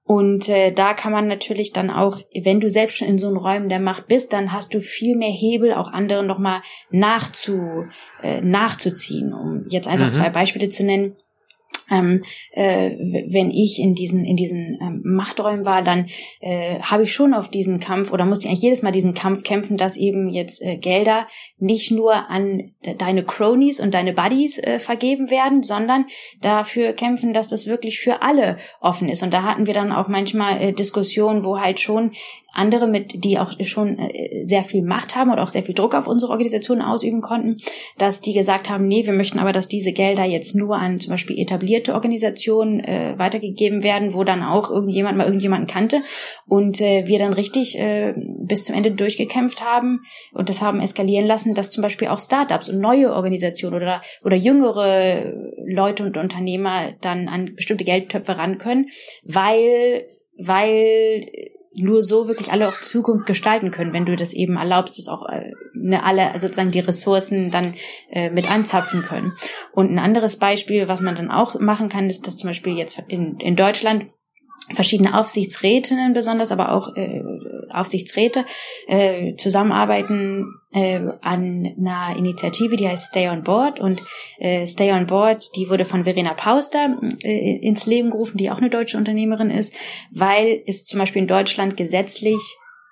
Und 0.04 0.50
äh, 0.50 0.74
da 0.74 0.94
kann 0.94 1.14
man 1.14 1.28
natürlich 1.28 1.72
dann 1.72 1.90
auch, 1.90 2.20
wenn 2.44 2.60
du 2.60 2.70
selbst 2.70 2.98
schon 2.98 3.08
in 3.08 3.18
so 3.18 3.28
einen 3.28 3.38
Räumen 3.38 3.70
der 3.70 3.80
Macht 3.80 4.10
bist, 4.10 4.34
dann 4.34 4.52
hast 4.52 4.74
du 4.74 4.82
viel 4.82 5.16
mehr 5.16 5.32
Hebel, 5.32 5.74
auch 5.74 5.94
anderen 5.94 6.28
nochmal 6.28 6.62
nachzu, 6.92 7.86
äh, 8.22 8.42
nachzuziehen. 8.42 9.34
Um 9.34 9.64
jetzt 9.70 9.88
einfach 9.88 10.08
mhm. 10.08 10.14
zwei 10.14 10.30
Beispiele 10.30 10.68
zu 10.68 10.84
nennen 10.84 11.16
ähm, 11.94 12.24
äh, 12.52 12.92
wenn 13.30 13.52
ich 13.52 13.80
in 13.80 13.94
diesen 13.96 14.26
in 14.26 14.36
diesen 14.36 14.78
ähm, 14.82 15.02
Machträumen 15.04 15.66
war, 15.66 15.82
dann 15.82 16.08
äh, 16.40 16.80
habe 16.80 17.04
ich 17.04 17.14
schon 17.14 17.34
auf 17.34 17.50
diesen 17.50 17.80
Kampf 17.80 18.12
oder 18.12 18.26
musste 18.26 18.46
ich 18.46 18.50
eigentlich 18.50 18.64
jedes 18.64 18.82
Mal 18.82 18.92
diesen 18.92 19.14
Kampf 19.14 19.44
kämpfen, 19.44 19.78
dass 19.78 19.98
eben 19.98 20.30
jetzt 20.30 20.62
äh, 20.62 20.78
Gelder 20.78 21.28
nicht 21.58 21.92
nur 21.92 22.30
an 22.30 22.72
deine 22.98 23.24
Cronies 23.24 23.80
und 23.80 23.94
deine 23.94 24.14
Buddies 24.14 24.58
äh, 24.58 24.80
vergeben 24.80 25.30
werden, 25.30 25.64
sondern 25.64 26.06
dafür 26.42 26.94
kämpfen, 26.94 27.34
dass 27.34 27.48
das 27.48 27.68
wirklich 27.68 28.00
für 28.00 28.22
alle 28.22 28.58
offen 28.82 29.10
ist. 29.10 29.24
Und 29.24 29.34
da 29.34 29.44
hatten 29.44 29.68
wir 29.68 29.74
dann 29.74 29.92
auch 29.92 30.08
manchmal 30.08 30.62
äh, 30.62 30.74
Diskussionen, 30.74 31.44
wo 31.44 31.60
halt 31.60 31.80
schon 31.80 32.12
andere 32.54 32.88
mit, 32.88 33.24
die 33.24 33.40
auch 33.40 33.54
schon 33.62 33.98
äh, 33.98 34.46
sehr 34.46 34.64
viel 34.64 34.84
Macht 34.84 35.16
haben 35.16 35.32
oder 35.32 35.42
auch 35.44 35.50
sehr 35.50 35.64
viel 35.64 35.74
Druck 35.74 35.96
auf 35.96 36.08
unsere 36.08 36.32
Organisation 36.32 36.82
ausüben 36.82 37.22
konnten, 37.22 37.58
dass 37.98 38.22
die 38.22 38.34
gesagt 38.34 38.70
haben, 38.70 38.88
nee, 38.88 39.06
wir 39.06 39.14
möchten 39.14 39.40
aber, 39.40 39.52
dass 39.52 39.68
diese 39.68 39.92
Gelder 39.92 40.24
jetzt 40.24 40.56
nur 40.56 40.78
an 40.78 41.00
zum 41.00 41.12
Beispiel 41.12 41.40
etablierte 41.40 41.94
Organisationen 41.94 42.80
äh, 42.80 43.16
weitergegeben 43.18 43.84
werden, 43.84 44.14
wo 44.14 44.24
dann 44.24 44.44
auch 44.44 44.70
irgendjemand 44.70 45.18
mal 45.18 45.26
irgendjemanden 45.26 45.68
kannte. 45.68 46.02
Und 46.48 46.80
äh, 46.80 47.08
wir 47.08 47.18
dann 47.18 47.34
richtig 47.34 47.78
äh, 47.80 48.14
bis 48.16 48.64
zum 48.64 48.76
Ende 48.76 48.92
durchgekämpft 48.92 49.62
haben 49.62 50.04
und 50.32 50.50
das 50.50 50.62
haben 50.62 50.80
eskalieren 50.80 51.26
lassen, 51.26 51.56
dass 51.56 51.72
zum 51.72 51.82
Beispiel 51.82 52.08
auch 52.08 52.20
Startups 52.20 52.70
und 52.70 52.80
neue 52.80 53.14
Organisationen 53.14 53.76
oder 53.76 54.02
oder 54.24 54.36
jüngere 54.36 55.34
Leute 55.66 56.04
und 56.04 56.18
Unternehmer 56.18 56.94
dann 57.02 57.28
an 57.28 57.56
bestimmte 57.56 57.84
Geldtöpfe 57.84 58.38
ran 58.38 58.60
können, 58.60 58.90
weil 59.24 60.06
weil 60.38 61.26
nur 61.76 62.04
so 62.04 62.28
wirklich 62.28 62.52
alle 62.52 62.70
auch 62.70 62.80
Zukunft 62.80 63.26
gestalten 63.26 63.72
können, 63.72 63.94
wenn 63.94 64.06
du 64.06 64.16
das 64.16 64.34
eben 64.34 64.58
erlaubst, 64.58 64.98
dass 64.98 65.08
auch 65.08 65.28
äh, 65.28 65.52
ne, 65.74 66.04
alle 66.04 66.32
sozusagen 66.40 66.72
die 66.72 66.80
Ressourcen 66.80 67.52
dann 67.52 67.76
äh, 68.12 68.30
mit 68.30 68.50
anzapfen 68.50 69.02
können. 69.02 69.34
Und 69.72 69.92
ein 69.92 70.00
anderes 70.00 70.38
Beispiel, 70.38 70.88
was 70.88 71.02
man 71.02 71.16
dann 71.16 71.32
auch 71.32 71.60
machen 71.60 71.90
kann, 71.90 72.10
ist, 72.10 72.28
dass 72.28 72.38
zum 72.38 72.50
Beispiel 72.50 72.78
jetzt 72.78 73.02
in, 73.08 73.40
in 73.40 73.56
Deutschland 73.56 74.06
verschiedene 74.74 75.18
Aufsichtsrätinnen 75.18 76.14
besonders, 76.14 76.52
aber 76.52 76.72
auch 76.72 76.96
äh, 76.96 77.22
Aufsichtsräte 77.74 78.46
äh, 78.88 79.36
zusammenarbeiten 79.36 80.46
äh, 80.72 81.00
an 81.22 81.76
einer 81.78 82.16
Initiative, 82.18 82.76
die 82.76 82.88
heißt 82.88 83.10
Stay 83.10 83.30
on 83.30 83.44
Board 83.44 83.80
und 83.80 84.04
äh, 84.40 84.66
Stay 84.66 84.92
on 84.92 85.08
Board, 85.08 85.56
die 85.56 85.70
wurde 85.70 85.86
von 85.86 86.04
Verena 86.04 86.34
Pauster 86.34 86.98
äh, 87.24 87.58
ins 87.58 87.86
Leben 87.86 88.12
gerufen, 88.12 88.38
die 88.38 88.50
auch 88.52 88.58
eine 88.58 88.70
deutsche 88.70 88.98
Unternehmerin 88.98 89.50
ist, 89.50 89.76
weil 90.12 90.64
es 90.66 90.86
zum 90.86 91.00
Beispiel 91.00 91.22
in 91.22 91.28
Deutschland 91.28 91.78
gesetzlich 91.78 92.40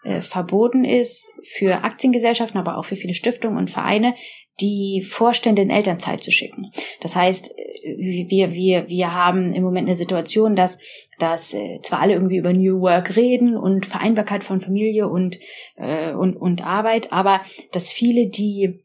äh, 0.03 0.21
verboten 0.21 0.83
ist 0.83 1.27
für 1.43 1.83
Aktiengesellschaften, 1.83 2.59
aber 2.59 2.77
auch 2.77 2.85
für 2.85 2.95
viele 2.95 3.13
Stiftungen 3.13 3.57
und 3.57 3.69
Vereine, 3.69 4.15
die 4.59 5.03
Vorstände 5.07 5.61
in 5.61 5.69
Elternzeit 5.69 6.23
zu 6.23 6.31
schicken. 6.31 6.71
Das 7.01 7.15
heißt, 7.15 7.51
äh, 7.57 8.27
wir, 8.27 8.53
wir, 8.53 8.89
wir 8.89 9.13
haben 9.13 9.53
im 9.53 9.63
Moment 9.63 9.88
eine 9.88 9.95
Situation, 9.95 10.55
dass 10.55 10.79
dass 11.21 11.53
äh, 11.53 11.79
zwar 11.83 11.99
alle 11.99 12.13
irgendwie 12.13 12.37
über 12.37 12.53
New 12.53 12.81
Work 12.81 13.15
reden 13.15 13.55
und 13.55 13.85
Vereinbarkeit 13.85 14.43
von 14.43 14.61
Familie 14.61 15.07
und, 15.07 15.37
äh, 15.75 16.13
und, 16.13 16.35
und 16.35 16.65
Arbeit, 16.65 17.11
aber 17.11 17.41
dass 17.71 17.89
viele, 17.89 18.27
die 18.29 18.83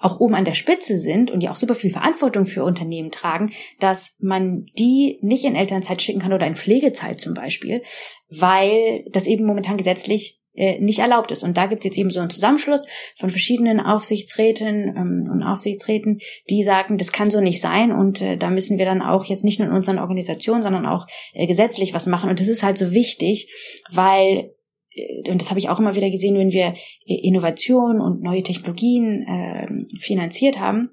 auch 0.00 0.20
oben 0.20 0.34
an 0.34 0.44
der 0.44 0.54
Spitze 0.54 0.96
sind 0.96 1.30
und 1.30 1.40
die 1.40 1.48
auch 1.48 1.56
super 1.56 1.74
viel 1.74 1.90
Verantwortung 1.90 2.44
für 2.44 2.62
Unternehmen 2.62 3.10
tragen, 3.10 3.52
dass 3.80 4.16
man 4.20 4.66
die 4.78 5.18
nicht 5.22 5.44
in 5.44 5.56
Elternzeit 5.56 6.00
schicken 6.00 6.20
kann 6.20 6.32
oder 6.32 6.46
in 6.46 6.54
Pflegezeit 6.54 7.20
zum 7.20 7.34
Beispiel, 7.34 7.82
weil 8.28 9.04
das 9.10 9.26
eben 9.26 9.44
momentan 9.44 9.76
gesetzlich 9.76 10.40
äh, 10.58 10.80
nicht 10.80 10.98
erlaubt 10.98 11.30
ist. 11.30 11.42
Und 11.42 11.56
da 11.56 11.66
gibt 11.66 11.80
es 11.80 11.84
jetzt 11.86 11.98
eben 11.98 12.10
so 12.10 12.20
einen 12.20 12.30
Zusammenschluss 12.30 12.86
von 13.16 13.30
verschiedenen 13.30 13.80
Aufsichtsräten 13.80 14.96
ähm, 14.96 15.30
und 15.32 15.42
Aufsichtsräten, 15.42 16.18
die 16.50 16.64
sagen, 16.64 16.98
das 16.98 17.12
kann 17.12 17.30
so 17.30 17.40
nicht 17.40 17.60
sein 17.60 17.92
und 17.92 18.20
äh, 18.20 18.36
da 18.36 18.50
müssen 18.50 18.78
wir 18.78 18.84
dann 18.84 19.00
auch 19.00 19.24
jetzt 19.24 19.44
nicht 19.44 19.60
nur 19.60 19.68
in 19.68 19.74
unseren 19.74 19.98
Organisationen, 19.98 20.62
sondern 20.62 20.86
auch 20.86 21.06
äh, 21.32 21.46
gesetzlich 21.46 21.94
was 21.94 22.06
machen. 22.06 22.28
Und 22.28 22.40
das 22.40 22.48
ist 22.48 22.62
halt 22.62 22.76
so 22.76 22.92
wichtig, 22.92 23.52
weil 23.90 24.50
äh, 24.94 25.30
und 25.30 25.40
das 25.40 25.50
habe 25.50 25.60
ich 25.60 25.68
auch 25.68 25.78
immer 25.78 25.94
wieder 25.94 26.10
gesehen, 26.10 26.36
wenn 26.36 26.50
wir 26.50 26.74
Innovation 27.04 28.00
und 28.00 28.22
neue 28.22 28.42
Technologien 28.42 29.22
äh, 29.26 29.98
finanziert 30.00 30.58
haben, 30.58 30.90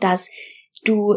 dass 0.00 0.28
du 0.84 1.14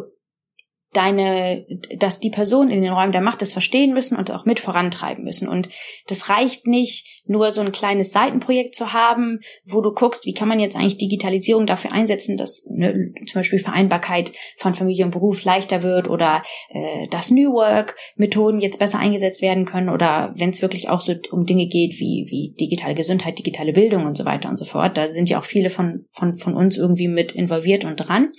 deine, 0.93 1.65
dass 1.97 2.19
die 2.19 2.31
Personen 2.31 2.71
in 2.71 2.81
den 2.81 2.93
Räumen 2.93 3.11
der 3.11 3.21
Macht 3.21 3.41
das 3.41 3.53
verstehen 3.53 3.93
müssen 3.93 4.17
und 4.17 4.31
auch 4.31 4.45
mit 4.45 4.59
vorantreiben 4.59 5.23
müssen. 5.23 5.47
Und 5.47 5.69
das 6.07 6.29
reicht 6.29 6.65
nicht, 6.65 7.19
nur 7.29 7.51
so 7.51 7.61
ein 7.61 7.71
kleines 7.71 8.11
Seitenprojekt 8.11 8.75
zu 8.75 8.91
haben, 8.91 9.39
wo 9.63 9.81
du 9.81 9.93
guckst, 9.93 10.25
wie 10.25 10.33
kann 10.33 10.47
man 10.47 10.59
jetzt 10.59 10.75
eigentlich 10.75 10.97
Digitalisierung 10.97 11.67
dafür 11.67 11.91
einsetzen, 11.91 12.37
dass 12.37 12.65
ne, 12.67 13.13
zum 13.27 13.39
Beispiel 13.39 13.59
Vereinbarkeit 13.59 14.31
von 14.57 14.73
Familie 14.73 15.05
und 15.05 15.11
Beruf 15.11 15.43
leichter 15.43 15.83
wird 15.83 16.09
oder 16.09 16.41
äh, 16.69 17.07
dass 17.09 17.29
New 17.29 17.53
Work 17.53 17.95
Methoden 18.15 18.59
jetzt 18.59 18.79
besser 18.79 18.97
eingesetzt 18.97 19.43
werden 19.43 19.65
können 19.65 19.89
oder 19.89 20.33
wenn 20.37 20.49
es 20.49 20.63
wirklich 20.63 20.89
auch 20.89 21.01
so 21.01 21.13
um 21.29 21.45
Dinge 21.45 21.67
geht 21.67 21.99
wie, 21.99 22.25
wie 22.29 22.55
digitale 22.59 22.95
Gesundheit, 22.95 23.37
digitale 23.37 23.73
Bildung 23.73 24.07
und 24.07 24.17
so 24.17 24.25
weiter 24.25 24.49
und 24.49 24.57
so 24.57 24.65
fort. 24.65 24.97
Da 24.97 25.07
sind 25.07 25.29
ja 25.29 25.39
auch 25.39 25.45
viele 25.45 25.69
von, 25.69 26.05
von, 26.09 26.33
von 26.33 26.55
uns 26.55 26.77
irgendwie 26.77 27.07
mit 27.07 27.33
involviert 27.33 27.85
und 27.85 27.97
dran. 27.97 28.31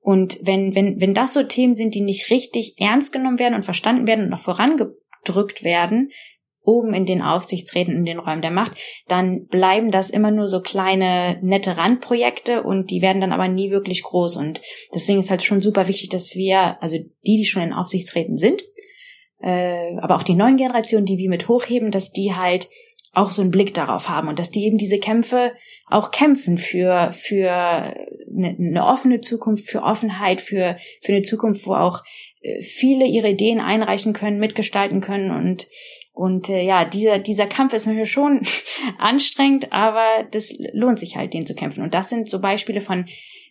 Und 0.00 0.38
wenn, 0.42 0.74
wenn, 0.74 1.00
wenn 1.00 1.14
das 1.14 1.34
so 1.34 1.42
Themen 1.42 1.74
sind, 1.74 1.94
die 1.94 2.00
nicht 2.00 2.30
richtig 2.30 2.74
ernst 2.78 3.12
genommen 3.12 3.38
werden 3.38 3.54
und 3.54 3.64
verstanden 3.64 4.06
werden 4.06 4.24
und 4.24 4.30
noch 4.30 4.40
vorangedrückt 4.40 5.62
werden, 5.62 6.10
oben 6.62 6.94
in 6.94 7.06
den 7.06 7.22
Aufsichtsräten, 7.22 7.94
in 7.94 8.04
den 8.04 8.18
Räumen 8.18 8.42
der 8.42 8.50
Macht, 8.50 8.72
dann 9.08 9.46
bleiben 9.46 9.90
das 9.90 10.10
immer 10.10 10.30
nur 10.30 10.46
so 10.46 10.60
kleine, 10.60 11.38
nette 11.42 11.76
Randprojekte 11.76 12.62
und 12.62 12.90
die 12.90 13.02
werden 13.02 13.20
dann 13.20 13.32
aber 13.32 13.48
nie 13.48 13.70
wirklich 13.70 14.02
groß. 14.02 14.36
Und 14.36 14.60
deswegen 14.94 15.20
ist 15.20 15.30
halt 15.30 15.42
schon 15.42 15.62
super 15.62 15.88
wichtig, 15.88 16.10
dass 16.10 16.34
wir, 16.34 16.80
also 16.82 16.96
die, 17.26 17.36
die 17.36 17.46
schon 17.46 17.62
in 17.62 17.72
Aufsichtsräten 17.72 18.36
sind, 18.36 18.62
äh, 19.40 19.96
aber 20.00 20.16
auch 20.16 20.22
die 20.22 20.34
neuen 20.34 20.58
Generationen, 20.58 21.06
die 21.06 21.18
wir 21.18 21.30
mit 21.30 21.48
hochheben, 21.48 21.90
dass 21.90 22.12
die 22.12 22.34
halt 22.34 22.68
auch 23.12 23.32
so 23.32 23.42
einen 23.42 23.50
Blick 23.50 23.74
darauf 23.74 24.08
haben 24.08 24.28
und 24.28 24.38
dass 24.38 24.50
die 24.50 24.64
eben 24.64 24.76
diese 24.76 24.98
Kämpfe 24.98 25.52
auch 25.90 26.10
kämpfen 26.12 26.56
für, 26.56 27.12
für 27.12 27.50
eine, 27.50 28.56
eine 28.58 28.86
offene 28.86 29.20
Zukunft, 29.20 29.68
für 29.68 29.82
Offenheit, 29.82 30.40
für, 30.40 30.76
für 31.02 31.12
eine 31.12 31.22
Zukunft, 31.22 31.66
wo 31.66 31.74
auch 31.74 32.02
äh, 32.40 32.62
viele 32.62 33.04
ihre 33.06 33.30
Ideen 33.30 33.60
einreichen 33.60 34.12
können, 34.12 34.38
mitgestalten 34.38 35.00
können 35.00 35.30
und 35.30 35.68
und 36.12 36.50
äh, 36.50 36.62
ja, 36.62 36.84
dieser, 36.84 37.18
dieser 37.18 37.46
Kampf 37.46 37.72
ist 37.72 37.86
natürlich 37.86 38.12
schon 38.12 38.42
anstrengend, 38.98 39.72
aber 39.72 40.24
das 40.30 40.52
lohnt 40.72 40.98
sich 40.98 41.16
halt, 41.16 41.32
den 41.32 41.46
zu 41.46 41.54
kämpfen. 41.54 41.82
Und 41.82 41.94
das 41.94 42.10
sind 42.10 42.28
so 42.28 42.42
Beispiele 42.42 42.82
von, 42.82 43.06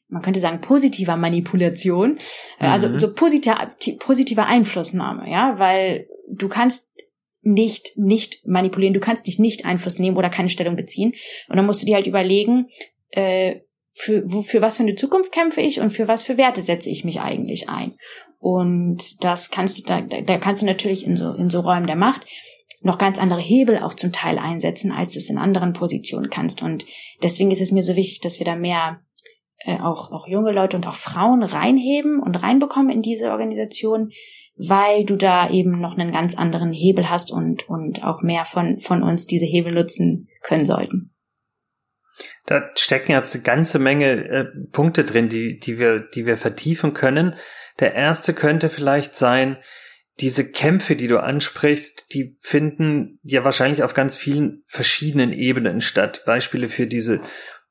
man 0.07 0.21
könnte 0.21 0.39
sagen, 0.39 0.61
positiver 0.61 1.17
Manipulation, 1.17 2.19
also 2.59 2.89
mhm. 2.89 2.99
so 2.99 3.13
positiver, 3.13 3.71
positiver 3.97 4.45
Einflussnahme, 4.45 5.31
ja, 5.31 5.57
weil 5.57 6.07
du 6.29 6.47
kannst 6.47 6.88
nicht, 7.41 7.97
nicht 7.97 8.45
manipulieren, 8.45 8.93
du 8.93 8.99
kannst 8.99 9.25
nicht 9.25 9.39
nicht 9.39 9.65
Einfluss 9.65 9.99
nehmen 9.99 10.17
oder 10.17 10.29
keine 10.29 10.49
Stellung 10.49 10.75
beziehen. 10.75 11.13
Und 11.47 11.57
dann 11.57 11.65
musst 11.65 11.81
du 11.81 11.85
dir 11.85 11.95
halt 11.95 12.07
überlegen, 12.07 12.67
äh, 13.11 13.61
für, 13.91 14.23
wo, 14.25 14.41
für 14.41 14.61
was 14.61 14.77
für 14.77 14.83
eine 14.83 14.95
Zukunft 14.95 15.31
kämpfe 15.31 15.61
ich 15.61 15.79
und 15.79 15.89
für 15.89 16.07
was 16.07 16.23
für 16.23 16.37
Werte 16.37 16.61
setze 16.61 16.89
ich 16.89 17.03
mich 17.03 17.21
eigentlich 17.21 17.69
ein. 17.69 17.95
Und 18.37 19.23
das 19.23 19.51
kannst 19.51 19.77
du, 19.77 19.83
da, 19.83 20.01
da 20.01 20.37
kannst 20.37 20.61
du 20.61 20.65
natürlich 20.65 21.05
in 21.05 21.17
so, 21.17 21.33
in 21.33 21.49
so 21.49 21.59
Räumen 21.59 21.87
der 21.87 21.95
Macht 21.95 22.25
noch 22.81 22.97
ganz 22.97 23.19
andere 23.19 23.41
Hebel 23.41 23.79
auch 23.79 23.93
zum 23.93 24.13
Teil 24.13 24.37
einsetzen, 24.37 24.91
als 24.91 25.13
du 25.13 25.17
es 25.17 25.29
in 25.29 25.37
anderen 25.37 25.73
Positionen 25.73 26.29
kannst. 26.29 26.61
Und 26.61 26.85
deswegen 27.21 27.51
ist 27.51 27.61
es 27.61 27.71
mir 27.71 27.83
so 27.83 27.95
wichtig, 27.95 28.21
dass 28.21 28.39
wir 28.39 28.45
da 28.45 28.55
mehr 28.55 29.01
äh, 29.65 29.79
auch, 29.79 30.11
auch 30.11 30.27
junge 30.27 30.51
Leute 30.51 30.77
und 30.77 30.87
auch 30.87 30.95
Frauen 30.95 31.43
reinheben 31.43 32.21
und 32.21 32.41
reinbekommen 32.41 32.89
in 32.89 33.01
diese 33.01 33.31
Organisation, 33.31 34.11
weil 34.59 35.05
du 35.05 35.15
da 35.15 35.49
eben 35.49 35.79
noch 35.79 35.97
einen 35.97 36.11
ganz 36.11 36.37
anderen 36.37 36.73
Hebel 36.73 37.09
hast 37.09 37.31
und, 37.31 37.67
und 37.69 38.03
auch 38.03 38.21
mehr 38.21 38.43
von, 38.43 38.79
von 38.79 39.03
uns 39.03 39.25
diese 39.25 39.45
Hebel 39.45 39.73
nutzen 39.73 40.27
können 40.43 40.65
sollten. 40.65 41.15
Da 42.45 42.69
stecken 42.75 43.13
jetzt 43.13 43.33
eine 43.33 43.43
ganze 43.43 43.79
Menge 43.79 44.11
äh, 44.27 44.45
Punkte 44.71 45.05
drin, 45.05 45.29
die, 45.29 45.59
die 45.59 45.79
wir, 45.79 45.99
die 45.99 46.25
wir 46.25 46.35
vertiefen 46.35 46.93
können. 46.93 47.35
Der 47.79 47.93
erste 47.93 48.33
könnte 48.33 48.69
vielleicht 48.69 49.15
sein, 49.15 49.57
diese 50.19 50.51
Kämpfe, 50.51 50.97
die 50.97 51.07
du 51.07 51.23
ansprichst, 51.23 52.13
die 52.13 52.35
finden 52.41 53.19
ja 53.23 53.45
wahrscheinlich 53.45 53.83
auf 53.83 53.93
ganz 53.93 54.17
vielen 54.17 54.63
verschiedenen 54.67 55.31
Ebenen 55.31 55.79
statt. 55.79 56.23
Beispiele 56.25 56.67
für 56.67 56.87
diese 56.87 57.21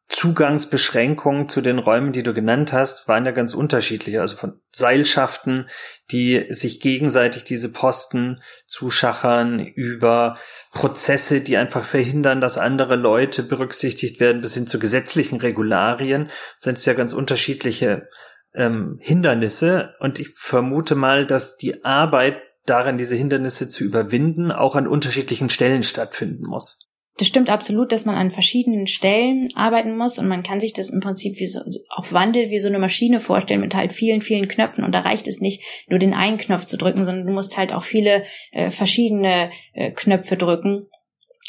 Zugangsbeschränkungen 0.09 1.51
zu 1.51 1.61
den 1.61 1.79
Räumen, 1.79 2.13
die 2.13 2.23
du 2.23 2.33
genannt 2.33 2.73
hast, 2.73 3.09
waren 3.09 3.27
ja 3.27 3.33
ganz 3.33 3.53
unterschiedlich. 3.53 4.19
Also 4.19 4.37
von 4.37 4.59
Seilschaften, 4.73 5.69
die 6.11 6.47
sich 6.49 6.81
gegenseitig 6.81 7.45
diese 7.45 7.71
Posten 7.71 8.41
zuschachern, 8.67 9.61
über 9.61 10.39
Prozesse, 10.73 11.43
die 11.43 11.59
einfach 11.59 11.85
verhindern, 11.85 12.41
dass 12.41 12.57
andere 12.57 12.97
Leute 12.97 13.43
berücksichtigt 13.43 14.19
werden, 14.19 14.41
bis 14.41 14.55
hin 14.55 14.67
zu 14.67 14.79
gesetzlichen 14.79 15.41
Regularien, 15.41 16.31
sind 16.59 16.79
es 16.79 16.87
ja 16.87 16.95
ganz 16.95 17.13
unterschiedliche 17.13 18.09
ähm, 18.55 18.99
Hindernisse. 19.03 19.95
Und 20.01 20.19
ich 20.21 20.31
vermute 20.35 20.95
mal, 20.95 21.27
dass 21.27 21.59
die 21.59 21.85
Arbeit 21.85 22.41
daran, 22.65 22.97
diese 22.97 23.15
Hindernisse 23.15 23.69
zu 23.69 23.85
überwinden, 23.85 24.53
auch 24.53 24.75
an 24.75 24.89
unterschiedlichen 24.89 25.51
Stellen 25.51 25.83
stattfinden 25.83 26.45
muss 26.49 26.88
das 27.19 27.29
stimmt 27.29 27.51
absolut, 27.51 27.93
dass 27.93 28.07
man 28.07 28.15
an 28.15 28.31
verschiedenen 28.31 28.87
Stellen 28.87 29.49
arbeiten 29.55 29.97
muss 29.97 30.19
und 30.19 30.29
man 30.29 30.43
kann 30.43 30.61
sich 30.61 30.73
das 30.73 30.91
im 30.91 31.01
Prinzip 31.01 31.39
wie 31.39 31.47
so, 31.47 31.61
auch 31.91 32.13
Wandel 32.13 32.51
wie 32.51 32.61
so 32.61 32.69
eine 32.69 32.79
Maschine 32.79 33.21
vorstellen 33.21 33.61
mit 33.61 33.75
halt 33.75 33.93
vielen, 33.93 34.23
vielen 34.23 34.49
Knöpfen 34.49 34.85
und 34.85 34.93
da 34.93 35.01
reicht 35.01 35.29
es 35.29 35.41
nicht 35.41 35.63
nur 35.89 35.99
den 35.99 36.15
einen 36.15 36.39
Knopf 36.39 36.65
zu 36.65 36.77
drücken, 36.77 37.05
sondern 37.05 37.27
du 37.27 37.33
musst 37.33 37.57
halt 37.57 37.73
auch 37.73 37.85
viele 37.85 38.25
äh, 38.53 38.71
verschiedene 38.71 39.51
äh, 39.75 39.91
Knöpfe 39.91 40.37
drücken 40.37 40.87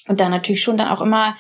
und 0.07 0.19
dann 0.19 0.31
natürlich 0.31 0.61
schon 0.61 0.77
dann 0.77 0.89
auch 0.89 1.01
immer 1.01 1.37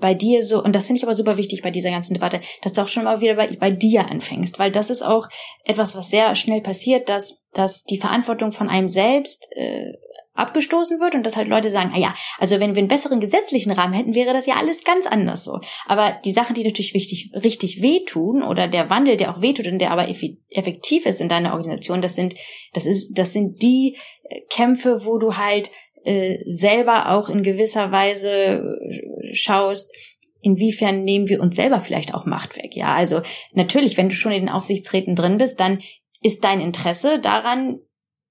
bei 0.00 0.14
dir 0.14 0.42
so, 0.42 0.62
und 0.62 0.74
das 0.74 0.86
finde 0.86 0.98
ich 0.98 1.04
aber 1.04 1.14
super 1.14 1.36
wichtig 1.36 1.60
bei 1.62 1.70
dieser 1.70 1.90
ganzen 1.90 2.14
Debatte, 2.14 2.40
dass 2.62 2.72
du 2.72 2.80
auch 2.82 2.88
schon 2.88 3.04
mal 3.04 3.20
wieder 3.20 3.34
bei, 3.34 3.48
bei 3.58 3.70
dir 3.70 4.10
anfängst, 4.10 4.58
weil 4.58 4.72
das 4.72 4.90
ist 4.90 5.02
auch 5.02 5.28
etwas, 5.64 5.96
was 5.96 6.08
sehr 6.08 6.34
schnell 6.34 6.62
passiert, 6.62 7.08
dass, 7.08 7.48
dass 7.52 7.84
die 7.84 7.98
Verantwortung 7.98 8.52
von 8.52 8.68
einem 8.68 8.88
selbst 8.88 9.48
äh, 9.54 9.92
abgestoßen 10.34 10.98
wird 11.00 11.14
und 11.14 11.24
dass 11.24 11.36
halt 11.36 11.48
Leute 11.48 11.70
sagen, 11.70 11.92
ah 11.94 11.98
ja, 11.98 12.14
also 12.38 12.58
wenn 12.58 12.74
wir 12.74 12.78
einen 12.78 12.88
besseren 12.88 13.20
gesetzlichen 13.20 13.72
Rahmen 13.72 13.92
hätten, 13.92 14.14
wäre 14.14 14.32
das 14.32 14.46
ja 14.46 14.56
alles 14.56 14.84
ganz 14.84 15.06
anders 15.06 15.44
so. 15.44 15.60
Aber 15.86 16.18
die 16.24 16.32
Sachen, 16.32 16.54
die 16.54 16.64
natürlich 16.64 16.94
wichtig, 16.94 17.30
richtig 17.34 17.82
wehtun 17.82 18.42
oder 18.42 18.68
der 18.68 18.88
Wandel, 18.88 19.16
der 19.16 19.34
auch 19.34 19.42
wehtut 19.42 19.66
und 19.66 19.78
der 19.78 19.90
aber 19.90 20.08
effektiv 20.08 21.06
ist 21.06 21.20
in 21.20 21.28
deiner 21.28 21.52
Organisation, 21.52 22.00
das 22.00 22.14
sind, 22.14 22.34
das 22.72 22.86
ist, 22.86 23.12
das 23.18 23.32
sind 23.32 23.62
die 23.62 23.98
äh, 24.24 24.40
Kämpfe, 24.48 25.04
wo 25.04 25.18
du 25.18 25.36
halt 25.36 25.70
äh, 26.04 26.38
selber 26.46 27.10
auch 27.10 27.28
in 27.28 27.42
gewisser 27.42 27.92
Weise 27.92 28.30
äh, 28.30 29.34
schaust, 29.34 29.92
inwiefern 30.40 31.04
nehmen 31.04 31.28
wir 31.28 31.40
uns 31.40 31.56
selber 31.56 31.80
vielleicht 31.80 32.14
auch 32.14 32.26
Macht 32.26 32.56
weg. 32.56 32.74
Ja, 32.74 32.94
also 32.94 33.20
natürlich, 33.52 33.96
wenn 33.96 34.08
du 34.08 34.14
schon 34.14 34.32
in 34.32 34.46
den 34.46 34.48
Aufsichtsräten 34.48 35.14
drin 35.14 35.38
bist, 35.38 35.60
dann 35.60 35.80
ist 36.20 36.42
dein 36.44 36.60
Interesse 36.60 37.20
daran, 37.20 37.80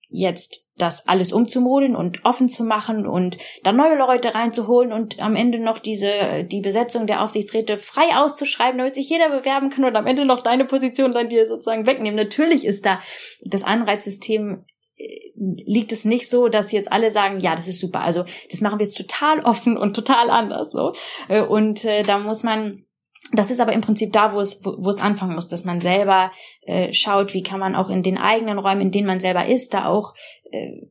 jetzt 0.09 0.67
das 0.81 1.07
alles 1.07 1.31
umzumodeln 1.33 1.95
und 1.95 2.25
offen 2.25 2.49
zu 2.49 2.63
machen 2.63 3.05
und 3.05 3.37
dann 3.63 3.75
neue 3.75 3.97
Leute 3.97 4.33
reinzuholen 4.33 4.91
und 4.91 5.21
am 5.21 5.35
Ende 5.35 5.59
noch 5.59 5.79
diese, 5.79 6.43
die 6.43 6.61
Besetzung 6.61 7.07
der 7.07 7.21
Aufsichtsräte 7.21 7.77
frei 7.77 8.15
auszuschreiben, 8.15 8.77
damit 8.77 8.95
sich 8.95 9.09
jeder 9.09 9.29
bewerben 9.29 9.69
kann 9.69 9.85
und 9.85 9.95
am 9.95 10.07
Ende 10.07 10.25
noch 10.25 10.41
deine 10.41 10.65
Position 10.65 11.11
dann 11.11 11.29
dir 11.29 11.47
sozusagen 11.47 11.85
wegnehmen. 11.85 12.15
Natürlich 12.15 12.65
ist 12.65 12.85
da 12.85 12.99
das 13.45 13.63
Anreizsystem 13.63 14.65
äh, 14.97 15.31
liegt 15.35 15.91
es 15.91 16.05
nicht 16.05 16.29
so, 16.29 16.47
dass 16.47 16.71
jetzt 16.71 16.91
alle 16.91 17.11
sagen, 17.11 17.39
ja, 17.39 17.55
das 17.55 17.67
ist 17.67 17.79
super. 17.79 18.01
Also 18.01 18.25
das 18.49 18.61
machen 18.61 18.79
wir 18.79 18.85
jetzt 18.85 18.97
total 18.97 19.39
offen 19.41 19.77
und 19.77 19.95
total 19.95 20.29
anders 20.29 20.71
so. 20.71 20.93
Äh, 21.27 21.41
und 21.41 21.85
äh, 21.85 22.03
da 22.03 22.19
muss 22.19 22.43
man 22.43 22.85
das 23.33 23.51
ist 23.51 23.59
aber 23.59 23.73
im 23.73 23.81
Prinzip 23.81 24.11
da, 24.11 24.33
wo 24.33 24.39
es, 24.39 24.65
wo, 24.65 24.75
wo 24.77 24.89
es 24.89 24.99
anfangen 24.99 25.35
muss, 25.35 25.47
dass 25.47 25.63
man 25.63 25.79
selber 25.79 26.31
äh, 26.65 26.91
schaut, 26.91 27.33
wie 27.33 27.43
kann 27.43 27.59
man 27.59 27.75
auch 27.75 27.89
in 27.89 28.03
den 28.03 28.17
eigenen 28.17 28.59
Räumen, 28.59 28.81
in 28.81 28.91
denen 28.91 29.07
man 29.07 29.19
selber 29.19 29.45
ist, 29.45 29.73
da 29.73 29.85
auch 29.85 30.13
äh, 30.51 30.87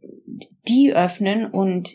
die 0.68 0.92
öffnen. 0.94 1.46
Und 1.46 1.92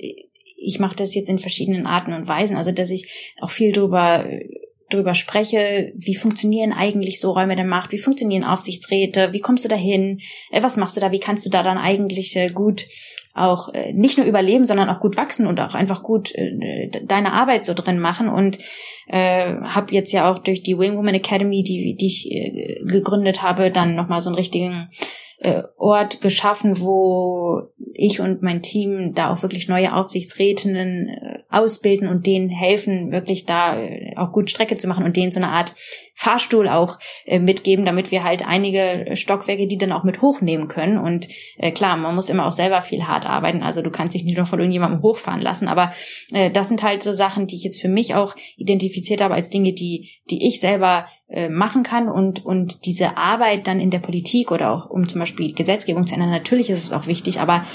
ich 0.58 0.80
mache 0.80 0.96
das 0.96 1.16
jetzt 1.16 1.30
in 1.30 1.40
verschiedenen 1.40 1.88
Arten 1.88 2.14
und 2.14 2.28
Weisen. 2.28 2.58
Also 2.58 2.72
dass 2.72 2.90
ich 2.90 3.34
auch 3.40 3.50
viel 3.50 3.72
drüber 3.72 4.26
drüber 4.90 5.16
spreche, 5.16 5.92
wie 5.96 6.16
funktionieren 6.16 6.72
eigentlich 6.72 7.20
so 7.20 7.32
Räume 7.32 7.56
der 7.56 7.66
Macht, 7.66 7.92
wie 7.92 7.98
funktionieren 7.98 8.44
Aufsichtsräte, 8.44 9.34
wie 9.34 9.40
kommst 9.40 9.66
du 9.66 9.70
dahin, 9.70 10.20
äh, 10.52 10.62
was 10.62 10.78
machst 10.78 10.96
du 10.96 11.02
da, 11.02 11.12
wie 11.12 11.20
kannst 11.20 11.46
du 11.46 11.50
da 11.50 11.64
dann 11.64 11.78
eigentlich 11.78 12.36
äh, 12.36 12.50
gut 12.50 12.86
auch 13.36 13.74
äh, 13.74 13.94
nicht 13.94 14.18
nur 14.18 14.26
überleben, 14.26 14.66
sondern 14.66 14.90
auch 14.90 15.00
gut 15.00 15.18
wachsen 15.18 15.46
und 15.46 15.60
auch 15.60 15.76
einfach 15.76 16.02
gut 16.02 16.34
äh, 16.34 16.90
deine 17.04 17.34
Arbeit 17.34 17.66
so 17.66 17.74
drin 17.74 18.00
machen. 18.00 18.30
Und 18.30 18.58
äh, 19.08 19.56
habe 19.62 19.94
jetzt 19.94 20.12
ja 20.14 20.32
auch 20.32 20.40
durch 20.40 20.64
die 20.64 20.80
Wing 20.80 20.98
Woman 20.98 21.16
Academy, 21.16 21.62
die, 21.62 21.96
die 21.96 22.08
ich 22.08 22.32
äh, 22.32 22.80
gegründet 22.86 23.42
habe, 23.42 23.72
dann 23.72 23.96
nochmal 23.96 24.22
so 24.22 24.30
einen 24.30 24.38
richtigen 24.38 24.90
äh, 25.40 25.64
Ort 25.78 26.22
geschaffen, 26.22 26.80
wo 26.80 27.64
ich 27.94 28.22
und 28.22 28.42
mein 28.42 28.62
Team 28.62 29.14
da 29.14 29.32
auch 29.32 29.42
wirklich 29.42 29.68
neue 29.68 29.94
Aufsichtsrätinnen 29.94 31.10
äh, 31.10 31.40
ausbilden 31.50 32.08
und 32.08 32.26
denen 32.26 32.50
helfen, 32.50 33.12
wirklich 33.12 33.46
da 33.46 33.80
äh, 33.80 34.16
auch 34.18 34.32
gut 34.32 34.50
Strecke 34.50 34.78
zu 34.78 34.88
machen 34.88 35.06
und 35.06 35.16
denen 35.16 35.32
so 35.32 35.40
eine 35.40 35.50
Art 35.50 35.74
Fahrstuhl 36.14 36.68
auch 36.68 36.98
äh, 37.26 37.40
mitgeben, 37.40 37.86
damit 37.86 38.12
wir 38.12 38.24
halt 38.24 38.46
einige 38.46 39.16
Stockwerke, 39.16 39.68
die 39.68 39.78
dann 39.78 39.92
auch 39.92 40.04
mit 40.04 40.22
hochnehmen 40.22 40.68
können. 40.68 40.98
Und 40.98 41.28
äh, 41.58 41.72
klar, 41.72 41.98
man 41.98 42.16
muss 42.16 42.30
immer 42.30 42.46
auch 42.46 42.54
selber 42.54 42.82
viel 42.82 43.04
hart 43.04 43.26
arbeiten. 43.26 43.64
Also 43.64 43.82
du 43.82 43.92
kannst 43.92 44.16
dich 44.16 44.24
nicht 44.24 44.38
nur 44.38 44.46
von 44.46 44.60
irgendjemandem 44.60 45.02
hochfahren 45.02 45.42
lassen. 45.42 45.68
Aber 45.68 45.94
das 46.54 46.68
sind 46.68 46.84
halt 46.84 47.04
so 47.04 47.14
Sachen, 47.14 47.48
die 47.48 47.56
ich 47.56 47.64
jetzt 47.64 47.82
für 47.82 47.88
mich 47.88 48.16
auch 48.16 48.36
identifiziert 48.58 49.22
habe 49.22 49.36
als 49.36 49.50
Dinge, 49.50 49.74
die, 49.74 50.10
die 50.30 50.48
ich 50.48 50.60
selber 50.60 51.08
machen 51.50 51.84
kann 51.84 52.10
und, 52.10 52.46
und 52.46 52.86
diese 52.86 53.18
Arbeit 53.18 53.68
dann 53.68 53.80
in 53.80 53.92
der 53.92 54.00
Politik 54.00 54.52
oder 54.52 54.72
auch 54.72 54.90
um 54.90 55.08
zum 55.08 55.20
Beispiel 55.20 55.54
Gesetzgebung 55.54 56.08
zu 56.08 56.14
ändern, 56.16 56.30
natürlich 56.30 56.70
ist 56.70 56.84
es 56.84 56.92
auch 56.92 57.08
wichtig, 57.08 57.40
aber 57.40 57.66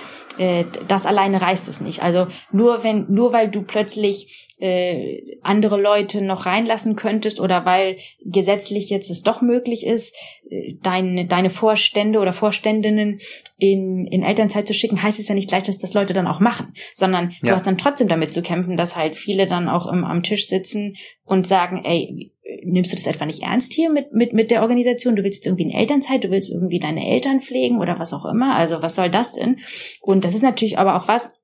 äh, 0.41 0.65
das 0.89 1.05
alleine 1.05 1.43
reißt 1.43 1.69
es 1.69 1.83
nicht. 1.83 2.03
Also 2.03 2.27
nur 2.51 2.83
wenn, 2.83 3.05
nur 3.11 3.35
weil 3.35 3.51
du 3.51 3.61
plötzlich 3.61 4.49
äh, 4.59 5.37
andere 5.43 5.79
Leute 5.79 6.23
noch 6.23 6.47
reinlassen 6.47 6.97
könntest 6.97 7.41
oder 7.41 7.67
weil 7.67 7.99
gesetzlich 8.25 8.89
jetzt 8.89 9.11
es 9.11 9.23
doch 9.23 9.43
möglich 9.43 9.87
ist, 9.87 10.17
äh, 10.49 10.75
deine, 10.83 11.27
deine 11.27 11.51
Vorstände 11.51 12.21
oder 12.21 12.33
Vorständinnen 12.33 13.21
in, 13.59 14.07
in 14.07 14.23
Elternzeit 14.23 14.67
zu 14.67 14.73
schicken, 14.73 15.03
heißt 15.03 15.21
es 15.21 15.29
ja 15.29 15.35
nicht 15.35 15.51
gleich, 15.51 15.65
dass 15.65 15.77
das 15.77 15.93
Leute 15.93 16.15
dann 16.15 16.27
auch 16.27 16.41
machen, 16.41 16.73
sondern 16.95 17.33
ja. 17.33 17.37
du 17.43 17.51
hast 17.53 17.67
dann 17.67 17.77
trotzdem 17.77 18.09
damit 18.09 18.33
zu 18.33 18.43
kämpfen, 18.43 18.79
dass 18.79 18.97
halt 18.97 19.17
viele 19.17 19.47
dann 19.47 19.69
auch 19.69 19.87
im, 19.93 20.05
am 20.05 20.23
Tisch 20.23 20.47
sitzen 20.47 20.97
und 21.25 21.47
sagen, 21.47 21.85
ey, 21.85 22.33
nimmst 22.65 22.93
du 22.93 22.97
das 22.97 23.07
etwa 23.07 23.27
nicht 23.27 23.43
ernst 23.43 23.73
hier 23.73 23.91
mit, 23.91 24.13
mit, 24.13 24.33
mit 24.33 24.51
der 24.51 24.63
Organisation? 24.63 25.17
Du 25.17 25.25
willst 25.25 25.39
jetzt 25.39 25.47
irgendwie 25.47 25.65
in 25.65 25.71
Elternzeit, 25.71 26.25
du 26.25 26.31
willst 26.31 26.51
irgendwie 26.51 26.81
deine 26.81 27.07
Eltern 27.07 27.41
pflegen 27.41 27.79
oder 27.79 27.99
was 27.99 28.13
auch 28.13 28.25
immer. 28.25 28.55
Also 28.57 28.83
was 28.83 28.95
soll 28.95 29.11
das 29.11 29.35
denn? 29.35 29.61
Und 30.01 30.25
das 30.25 30.35
ist 30.35 30.43
natürlich 30.43 30.79
aber 30.79 30.97
auch 30.97 31.09
was, 31.09 31.35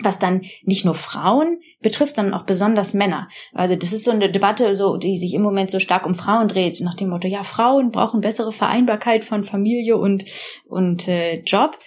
was 0.00 0.18
dann 0.18 0.42
nicht 0.62 0.84
nur 0.84 0.94
Frauen 0.94 1.60
betrifft, 1.80 2.16
sondern 2.16 2.34
auch 2.34 2.44
besonders 2.44 2.94
Männer. 2.94 3.28
Also 3.52 3.76
das 3.76 3.92
ist 3.92 4.04
so 4.04 4.10
eine 4.10 4.30
Debatte, 4.30 4.74
so 4.74 4.96
die 4.96 5.18
sich 5.18 5.34
im 5.34 5.42
Moment 5.42 5.70
so 5.70 5.78
stark 5.78 6.06
um 6.06 6.14
Frauen 6.14 6.48
dreht, 6.48 6.80
nach 6.80 6.94
dem 6.94 7.10
Motto: 7.10 7.28
Ja, 7.28 7.42
Frauen 7.42 7.90
brauchen 7.90 8.20
bessere 8.20 8.52
Vereinbarkeit 8.52 9.24
von 9.24 9.44
Familie 9.44 9.96
und 9.96 10.24
und 10.66 11.08
äh, 11.08 11.42
Job. 11.42 11.78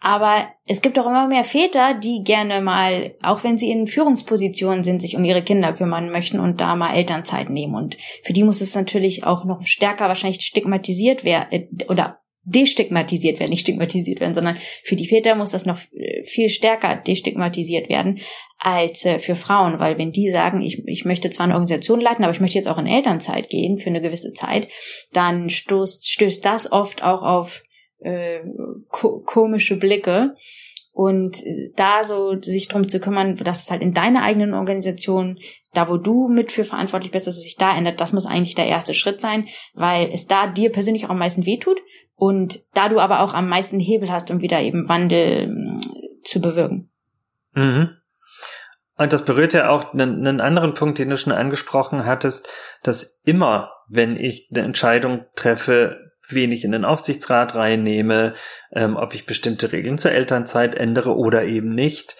Aber 0.00 0.46
es 0.64 0.80
gibt 0.80 0.98
auch 0.98 1.06
immer 1.06 1.26
mehr 1.26 1.42
Väter, 1.42 1.94
die 1.94 2.22
gerne 2.22 2.60
mal, 2.60 3.16
auch 3.20 3.42
wenn 3.42 3.58
sie 3.58 3.70
in 3.70 3.88
Führungspositionen 3.88 4.84
sind, 4.84 5.00
sich 5.00 5.16
um 5.16 5.24
ihre 5.24 5.42
Kinder 5.42 5.72
kümmern 5.72 6.10
möchten 6.10 6.38
und 6.38 6.60
da 6.60 6.76
mal 6.76 6.94
Elternzeit 6.94 7.50
nehmen. 7.50 7.74
Und 7.74 7.96
für 8.22 8.32
die 8.32 8.44
muss 8.44 8.60
es 8.60 8.76
natürlich 8.76 9.24
auch 9.24 9.44
noch 9.44 9.66
stärker 9.66 10.06
wahrscheinlich 10.06 10.40
stigmatisiert 10.42 11.24
werden 11.24 11.48
äh, 11.50 11.84
oder 11.88 12.20
destigmatisiert 12.44 13.40
werden, 13.40 13.50
nicht 13.50 13.62
stigmatisiert 13.62 14.20
werden, 14.20 14.34
sondern 14.34 14.56
für 14.82 14.96
die 14.96 15.06
Väter 15.06 15.34
muss 15.34 15.50
das 15.50 15.66
noch 15.66 15.80
äh, 15.92 16.22
viel 16.22 16.48
stärker 16.48 16.96
destigmatisiert 16.96 17.88
werden 17.88 18.20
als 18.58 19.04
äh, 19.04 19.18
für 19.18 19.34
Frauen, 19.34 19.80
weil 19.80 19.98
wenn 19.98 20.12
die 20.12 20.30
sagen, 20.30 20.62
ich, 20.62 20.86
ich 20.86 21.04
möchte 21.04 21.28
zwar 21.30 21.44
eine 21.44 21.54
Organisation 21.54 22.00
leiten, 22.00 22.24
aber 22.24 22.32
ich 22.32 22.40
möchte 22.40 22.56
jetzt 22.56 22.68
auch 22.68 22.78
in 22.78 22.86
Elternzeit 22.86 23.50
gehen 23.50 23.78
für 23.78 23.90
eine 23.90 24.00
gewisse 24.00 24.32
Zeit, 24.32 24.68
dann 25.12 25.50
stoßt, 25.50 26.08
stößt 26.08 26.44
das 26.44 26.70
oft 26.70 27.02
auch 27.02 27.22
auf 27.22 27.62
äh, 28.00 28.40
ko 28.88 29.20
komische 29.20 29.76
Blicke. 29.76 30.34
Und 30.92 31.44
äh, 31.46 31.72
da 31.76 32.02
so 32.04 32.40
sich 32.40 32.68
drum 32.68 32.88
zu 32.88 33.00
kümmern, 33.00 33.36
dass 33.36 33.62
es 33.62 33.70
halt 33.70 33.82
in 33.82 33.94
deiner 33.94 34.22
eigenen 34.22 34.54
Organisation, 34.54 35.38
da 35.72 35.88
wo 35.88 35.96
du 35.96 36.28
mit 36.28 36.50
für 36.50 36.64
verantwortlich 36.64 37.12
bist, 37.12 37.26
dass 37.26 37.36
es 37.36 37.42
sich 37.42 37.56
da 37.56 37.76
ändert, 37.76 38.00
das 38.00 38.12
muss 38.12 38.26
eigentlich 38.26 38.56
der 38.56 38.66
erste 38.66 38.94
Schritt 38.94 39.20
sein, 39.20 39.46
weil 39.74 40.10
es 40.12 40.26
da 40.26 40.46
dir 40.48 40.72
persönlich 40.72 41.06
auch 41.06 41.10
am 41.10 41.18
meisten 41.18 41.46
wehtut 41.46 41.80
und 42.16 42.64
da 42.74 42.88
du 42.88 42.98
aber 42.98 43.20
auch 43.20 43.32
am 43.32 43.48
meisten 43.48 43.78
Hebel 43.78 44.10
hast, 44.10 44.30
um 44.30 44.40
wieder 44.40 44.60
eben 44.60 44.88
Wandel 44.88 45.46
mm, 45.46 45.80
zu 46.24 46.40
bewirken. 46.40 46.90
Mhm. 47.52 47.90
Und 48.96 49.12
das 49.12 49.24
berührt 49.24 49.52
ja 49.52 49.70
auch 49.70 49.94
einen 49.94 50.40
anderen 50.40 50.74
Punkt, 50.74 50.98
den 50.98 51.10
du 51.10 51.16
schon 51.16 51.32
angesprochen 51.32 52.04
hattest, 52.04 52.48
dass 52.82 53.22
immer, 53.24 53.70
wenn 53.88 54.16
ich 54.16 54.48
eine 54.50 54.64
Entscheidung 54.64 55.26
treffe, 55.36 56.07
wen 56.28 56.52
ich 56.52 56.64
in 56.64 56.72
den 56.72 56.84
Aufsichtsrat 56.84 57.54
reinnehme, 57.54 58.34
ähm, 58.72 58.96
ob 58.96 59.14
ich 59.14 59.26
bestimmte 59.26 59.72
Regeln 59.72 59.98
zur 59.98 60.12
Elternzeit 60.12 60.74
ändere 60.74 61.16
oder 61.16 61.44
eben 61.44 61.74
nicht, 61.74 62.16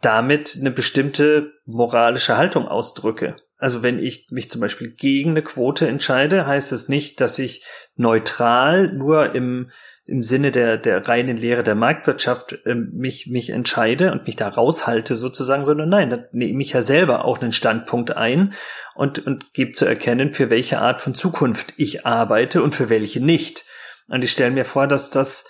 damit 0.00 0.56
eine 0.60 0.70
bestimmte 0.70 1.52
moralische 1.64 2.36
Haltung 2.36 2.68
ausdrücke. 2.68 3.36
also 3.58 3.82
wenn 3.82 3.98
ich 3.98 4.28
mich 4.30 4.50
zum 4.50 4.60
Beispiel 4.60 4.90
gegen 4.94 5.30
eine 5.30 5.42
Quote 5.42 5.88
entscheide, 5.88 6.46
heißt 6.46 6.72
es 6.72 6.88
nicht, 6.88 7.20
dass 7.20 7.38
ich 7.38 7.64
neutral 7.94 8.92
nur 8.92 9.34
im, 9.34 9.70
im 10.06 10.22
Sinne 10.22 10.52
der, 10.52 10.78
der 10.78 11.06
reinen 11.08 11.36
Lehre 11.36 11.64
der 11.64 11.74
Marktwirtschaft 11.74 12.60
äh, 12.64 12.74
mich, 12.74 13.26
mich 13.26 13.50
entscheide 13.50 14.12
und 14.12 14.26
mich 14.26 14.36
da 14.36 14.48
raushalte 14.48 15.16
sozusagen, 15.16 15.64
sondern 15.64 15.88
nein, 15.88 16.10
da 16.10 16.18
nehme 16.32 16.62
ich 16.62 16.72
ja 16.72 16.82
selber 16.82 17.24
auch 17.24 17.38
einen 17.40 17.52
Standpunkt 17.52 18.16
ein 18.16 18.54
und, 18.94 19.26
und 19.26 19.52
gebe 19.52 19.72
zu 19.72 19.84
erkennen, 19.84 20.32
für 20.32 20.48
welche 20.48 20.78
Art 20.78 21.00
von 21.00 21.14
Zukunft 21.14 21.74
ich 21.76 22.06
arbeite 22.06 22.62
und 22.62 22.74
für 22.74 22.88
welche 22.88 23.24
nicht. 23.24 23.64
Und 24.08 24.22
ich 24.22 24.30
stelle 24.30 24.52
mir 24.52 24.64
vor, 24.64 24.86
dass 24.86 25.10
das 25.10 25.48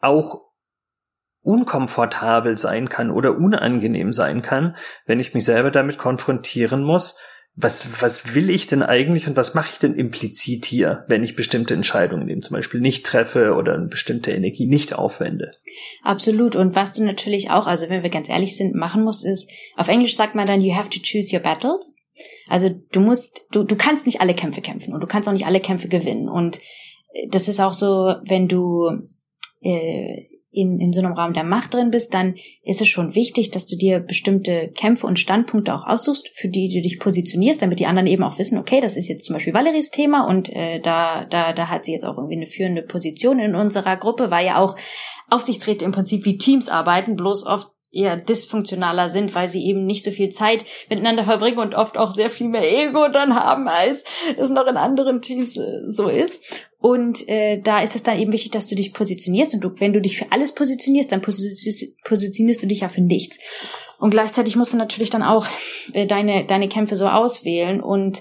auch 0.00 0.42
unkomfortabel 1.40 2.58
sein 2.58 2.90
kann 2.90 3.10
oder 3.10 3.36
unangenehm 3.36 4.12
sein 4.12 4.42
kann, 4.42 4.76
wenn 5.06 5.20
ich 5.20 5.32
mich 5.34 5.44
selber 5.44 5.70
damit 5.70 5.96
konfrontieren 5.96 6.82
muss, 6.82 7.18
was, 7.56 7.86
was 8.02 8.34
will 8.34 8.50
ich 8.50 8.66
denn 8.66 8.82
eigentlich 8.82 9.28
und 9.28 9.36
was 9.36 9.54
mache 9.54 9.70
ich 9.72 9.78
denn 9.78 9.94
implizit 9.94 10.64
hier, 10.64 11.04
wenn 11.06 11.22
ich 11.22 11.36
bestimmte 11.36 11.74
Entscheidungen 11.74 12.28
eben 12.28 12.42
zum 12.42 12.56
Beispiel 12.56 12.80
nicht 12.80 13.06
treffe 13.06 13.54
oder 13.54 13.74
eine 13.74 13.86
bestimmte 13.86 14.32
Energie 14.32 14.66
nicht 14.66 14.94
aufwende? 14.94 15.52
Absolut. 16.02 16.56
Und 16.56 16.74
was 16.74 16.94
du 16.94 17.04
natürlich 17.04 17.50
auch, 17.50 17.68
also 17.68 17.88
wenn 17.88 18.02
wir 18.02 18.10
ganz 18.10 18.28
ehrlich 18.28 18.56
sind, 18.56 18.74
machen 18.74 19.04
musst, 19.04 19.24
ist, 19.24 19.50
auf 19.76 19.88
Englisch 19.88 20.16
sagt 20.16 20.34
man 20.34 20.46
dann, 20.46 20.62
you 20.62 20.74
have 20.74 20.90
to 20.90 20.98
choose 21.00 21.34
your 21.34 21.42
battles. 21.42 21.96
Also 22.48 22.70
du 22.90 23.00
musst, 23.00 23.46
du, 23.52 23.62
du 23.62 23.76
kannst 23.76 24.06
nicht 24.06 24.20
alle 24.20 24.34
Kämpfe 24.34 24.60
kämpfen 24.60 24.92
und 24.92 25.00
du 25.00 25.06
kannst 25.06 25.28
auch 25.28 25.32
nicht 25.32 25.46
alle 25.46 25.60
Kämpfe 25.60 25.88
gewinnen. 25.88 26.28
Und 26.28 26.58
das 27.28 27.46
ist 27.46 27.60
auch 27.60 27.72
so, 27.72 28.16
wenn 28.26 28.48
du 28.48 29.06
äh, 29.60 30.26
in, 30.54 30.80
in 30.80 30.92
so 30.92 31.00
einem 31.00 31.12
Raum 31.12 31.32
der 31.32 31.44
Macht 31.44 31.74
drin 31.74 31.90
bist, 31.90 32.14
dann 32.14 32.36
ist 32.62 32.80
es 32.80 32.88
schon 32.88 33.14
wichtig, 33.14 33.50
dass 33.50 33.66
du 33.66 33.76
dir 33.76 34.00
bestimmte 34.00 34.70
Kämpfe 34.74 35.06
und 35.06 35.18
Standpunkte 35.18 35.74
auch 35.74 35.86
aussuchst, 35.86 36.30
für 36.32 36.48
die 36.48 36.68
du 36.68 36.80
dich 36.80 36.98
positionierst, 36.98 37.60
damit 37.62 37.80
die 37.80 37.86
anderen 37.86 38.06
eben 38.06 38.22
auch 38.22 38.38
wissen, 38.38 38.58
okay, 38.58 38.80
das 38.80 38.96
ist 38.96 39.08
jetzt 39.08 39.24
zum 39.24 39.34
Beispiel 39.34 39.54
Valeries 39.54 39.90
Thema 39.90 40.26
und 40.26 40.50
äh, 40.50 40.80
da, 40.80 41.24
da, 41.24 41.52
da 41.52 41.68
hat 41.68 41.84
sie 41.84 41.92
jetzt 41.92 42.04
auch 42.04 42.16
irgendwie 42.16 42.36
eine 42.36 42.46
führende 42.46 42.82
Position 42.82 43.38
in 43.38 43.54
unserer 43.54 43.96
Gruppe, 43.96 44.30
weil 44.30 44.46
ja 44.46 44.58
auch 44.58 44.76
Aufsichtsräte 45.28 45.84
im 45.84 45.92
Prinzip 45.92 46.24
wie 46.24 46.38
Teams 46.38 46.68
arbeiten, 46.68 47.16
bloß 47.16 47.46
oft 47.46 47.68
eher 47.94 48.16
dysfunktionaler 48.16 49.08
sind, 49.08 49.34
weil 49.34 49.48
sie 49.48 49.64
eben 49.64 49.86
nicht 49.86 50.04
so 50.04 50.10
viel 50.10 50.30
Zeit 50.30 50.64
miteinander 50.90 51.24
verbringen 51.24 51.58
und 51.58 51.74
oft 51.74 51.96
auch 51.96 52.10
sehr 52.10 52.30
viel 52.30 52.48
mehr 52.48 52.64
Ego 52.64 53.08
dann 53.08 53.36
haben, 53.36 53.68
als 53.68 54.04
es 54.36 54.50
noch 54.50 54.66
in 54.66 54.76
anderen 54.76 55.20
Teams 55.20 55.56
äh, 55.56 55.82
so 55.86 56.08
ist. 56.08 56.44
Und 56.84 57.26
äh, 57.30 57.62
da 57.62 57.80
ist 57.80 57.96
es 57.96 58.02
dann 58.02 58.18
eben 58.18 58.30
wichtig, 58.30 58.50
dass 58.50 58.66
du 58.66 58.74
dich 58.74 58.92
positionierst. 58.92 59.54
Und 59.54 59.64
du, 59.64 59.70
wenn 59.80 59.94
du 59.94 60.02
dich 60.02 60.18
für 60.18 60.30
alles 60.30 60.54
positionierst, 60.54 61.10
dann 61.10 61.22
positionierst 61.22 62.62
du 62.62 62.66
dich 62.66 62.80
ja 62.80 62.90
für 62.90 63.00
nichts. 63.00 63.38
Und 63.98 64.10
gleichzeitig 64.10 64.54
musst 64.54 64.74
du 64.74 64.76
natürlich 64.76 65.08
dann 65.08 65.22
auch 65.22 65.46
äh, 65.94 66.06
deine, 66.06 66.44
deine 66.44 66.68
Kämpfe 66.68 66.96
so 66.96 67.08
auswählen. 67.08 67.80
Und 67.80 68.20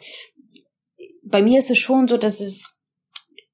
bei 1.25 1.41
mir 1.41 1.59
ist 1.59 1.71
es 1.71 1.77
schon 1.77 2.07
so, 2.07 2.15
dass 2.15 2.39
es 2.39 2.85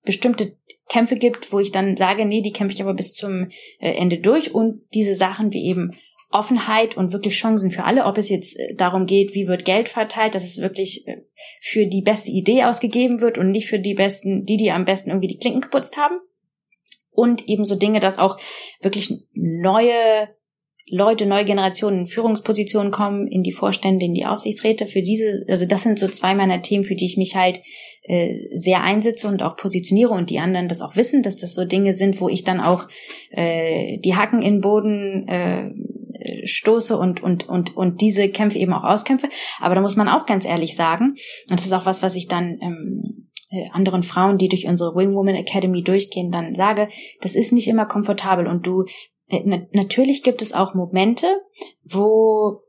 bestimmte 0.05 0.55
Kämpfe 0.87 1.15
gibt, 1.15 1.51
wo 1.51 1.59
ich 1.59 1.71
dann 1.71 1.97
sage, 1.97 2.25
nee, 2.25 2.43
die 2.43 2.53
kämpfe 2.53 2.75
ich 2.75 2.81
aber 2.83 2.93
bis 2.93 3.15
zum 3.15 3.49
äh, 3.79 3.91
Ende 3.93 4.19
durch. 4.19 4.53
Und 4.53 4.83
diese 4.93 5.15
Sachen 5.15 5.51
wie 5.51 5.65
eben 5.65 5.97
Offenheit 6.31 6.95
und 6.95 7.11
wirklich 7.11 7.33
Chancen 7.33 7.71
für 7.71 7.85
alle, 7.85 8.05
ob 8.05 8.17
es 8.17 8.29
jetzt 8.29 8.57
äh, 8.59 8.75
darum 8.75 9.07
geht, 9.07 9.33
wie 9.33 9.47
wird 9.47 9.65
Geld 9.65 9.89
verteilt, 9.89 10.35
dass 10.35 10.43
es 10.43 10.61
wirklich 10.61 11.07
äh, 11.07 11.23
für 11.59 11.87
die 11.87 12.01
beste 12.01 12.31
Idee 12.31 12.63
ausgegeben 12.63 13.19
wird 13.19 13.37
und 13.37 13.49
nicht 13.49 13.67
für 13.67 13.79
die 13.79 13.95
besten, 13.95 14.45
die, 14.45 14.57
die 14.57 14.71
am 14.71 14.85
besten 14.85 15.09
irgendwie 15.09 15.27
die 15.27 15.39
Klinken 15.39 15.61
geputzt 15.61 15.97
haben. 15.97 16.19
Und 17.11 17.47
ebenso 17.47 17.75
Dinge, 17.75 17.99
dass 17.99 18.19
auch 18.19 18.37
wirklich 18.81 19.11
neue 19.33 20.29
Leute, 20.91 21.25
neue 21.25 21.45
Generationen 21.45 21.99
in 21.99 22.07
Führungspositionen 22.07 22.91
kommen, 22.91 23.27
in 23.27 23.43
die 23.43 23.51
Vorstände, 23.51 24.05
in 24.05 24.13
die 24.13 24.25
Aufsichtsräte. 24.25 24.87
Für 24.87 25.01
diese, 25.01 25.45
also 25.47 25.65
das 25.65 25.83
sind 25.83 25.99
so 25.99 26.07
zwei 26.07 26.33
meiner 26.33 26.61
Themen, 26.61 26.83
für 26.83 26.95
die 26.95 27.05
ich 27.05 27.17
mich 27.17 27.35
halt 27.35 27.61
äh, 28.03 28.35
sehr 28.53 28.81
einsetze 28.81 29.27
und 29.27 29.43
auch 29.43 29.55
positioniere 29.55 30.13
und 30.13 30.29
die 30.29 30.39
anderen 30.39 30.67
das 30.67 30.81
auch 30.81 30.95
wissen, 30.95 31.21
dass 31.21 31.37
das 31.37 31.53
so 31.53 31.65
Dinge 31.65 31.93
sind, 31.93 32.21
wo 32.21 32.29
ich 32.29 32.43
dann 32.43 32.59
auch 32.59 32.87
äh, 33.31 33.99
die 33.99 34.15
Hacken 34.15 34.41
in 34.41 34.55
den 34.55 34.61
Boden 34.61 35.27
äh, 35.27 35.71
stoße 36.45 36.97
und, 36.97 37.21
und, 37.21 37.47
und, 37.47 37.75
und 37.75 38.01
diese 38.01 38.29
Kämpfe 38.29 38.57
eben 38.57 38.73
auch 38.73 38.83
auskämpfe. 38.83 39.29
Aber 39.59 39.75
da 39.75 39.81
muss 39.81 39.95
man 39.95 40.07
auch 40.07 40.25
ganz 40.25 40.45
ehrlich 40.45 40.75
sagen, 40.75 41.15
und 41.49 41.59
das 41.59 41.65
ist 41.65 41.73
auch 41.73 41.85
was, 41.85 42.03
was 42.03 42.15
ich 42.15 42.27
dann 42.27 42.57
ähm, 42.61 43.29
äh, 43.51 43.69
anderen 43.71 44.03
Frauen, 44.03 44.37
die 44.37 44.49
durch 44.49 44.67
unsere 44.67 44.95
Wing 44.95 45.13
Woman 45.15 45.35
Academy 45.35 45.83
durchgehen, 45.83 46.31
dann 46.31 46.55
sage, 46.55 46.89
das 47.21 47.35
ist 47.35 47.51
nicht 47.51 47.67
immer 47.67 47.85
komfortabel 47.85 48.47
und 48.47 48.65
du, 48.65 48.85
äh, 49.27 49.41
na, 49.45 49.61
natürlich 49.71 50.23
gibt 50.23 50.41
es 50.41 50.53
auch 50.53 50.75
Momente, 50.75 51.27
wo, 51.83 52.61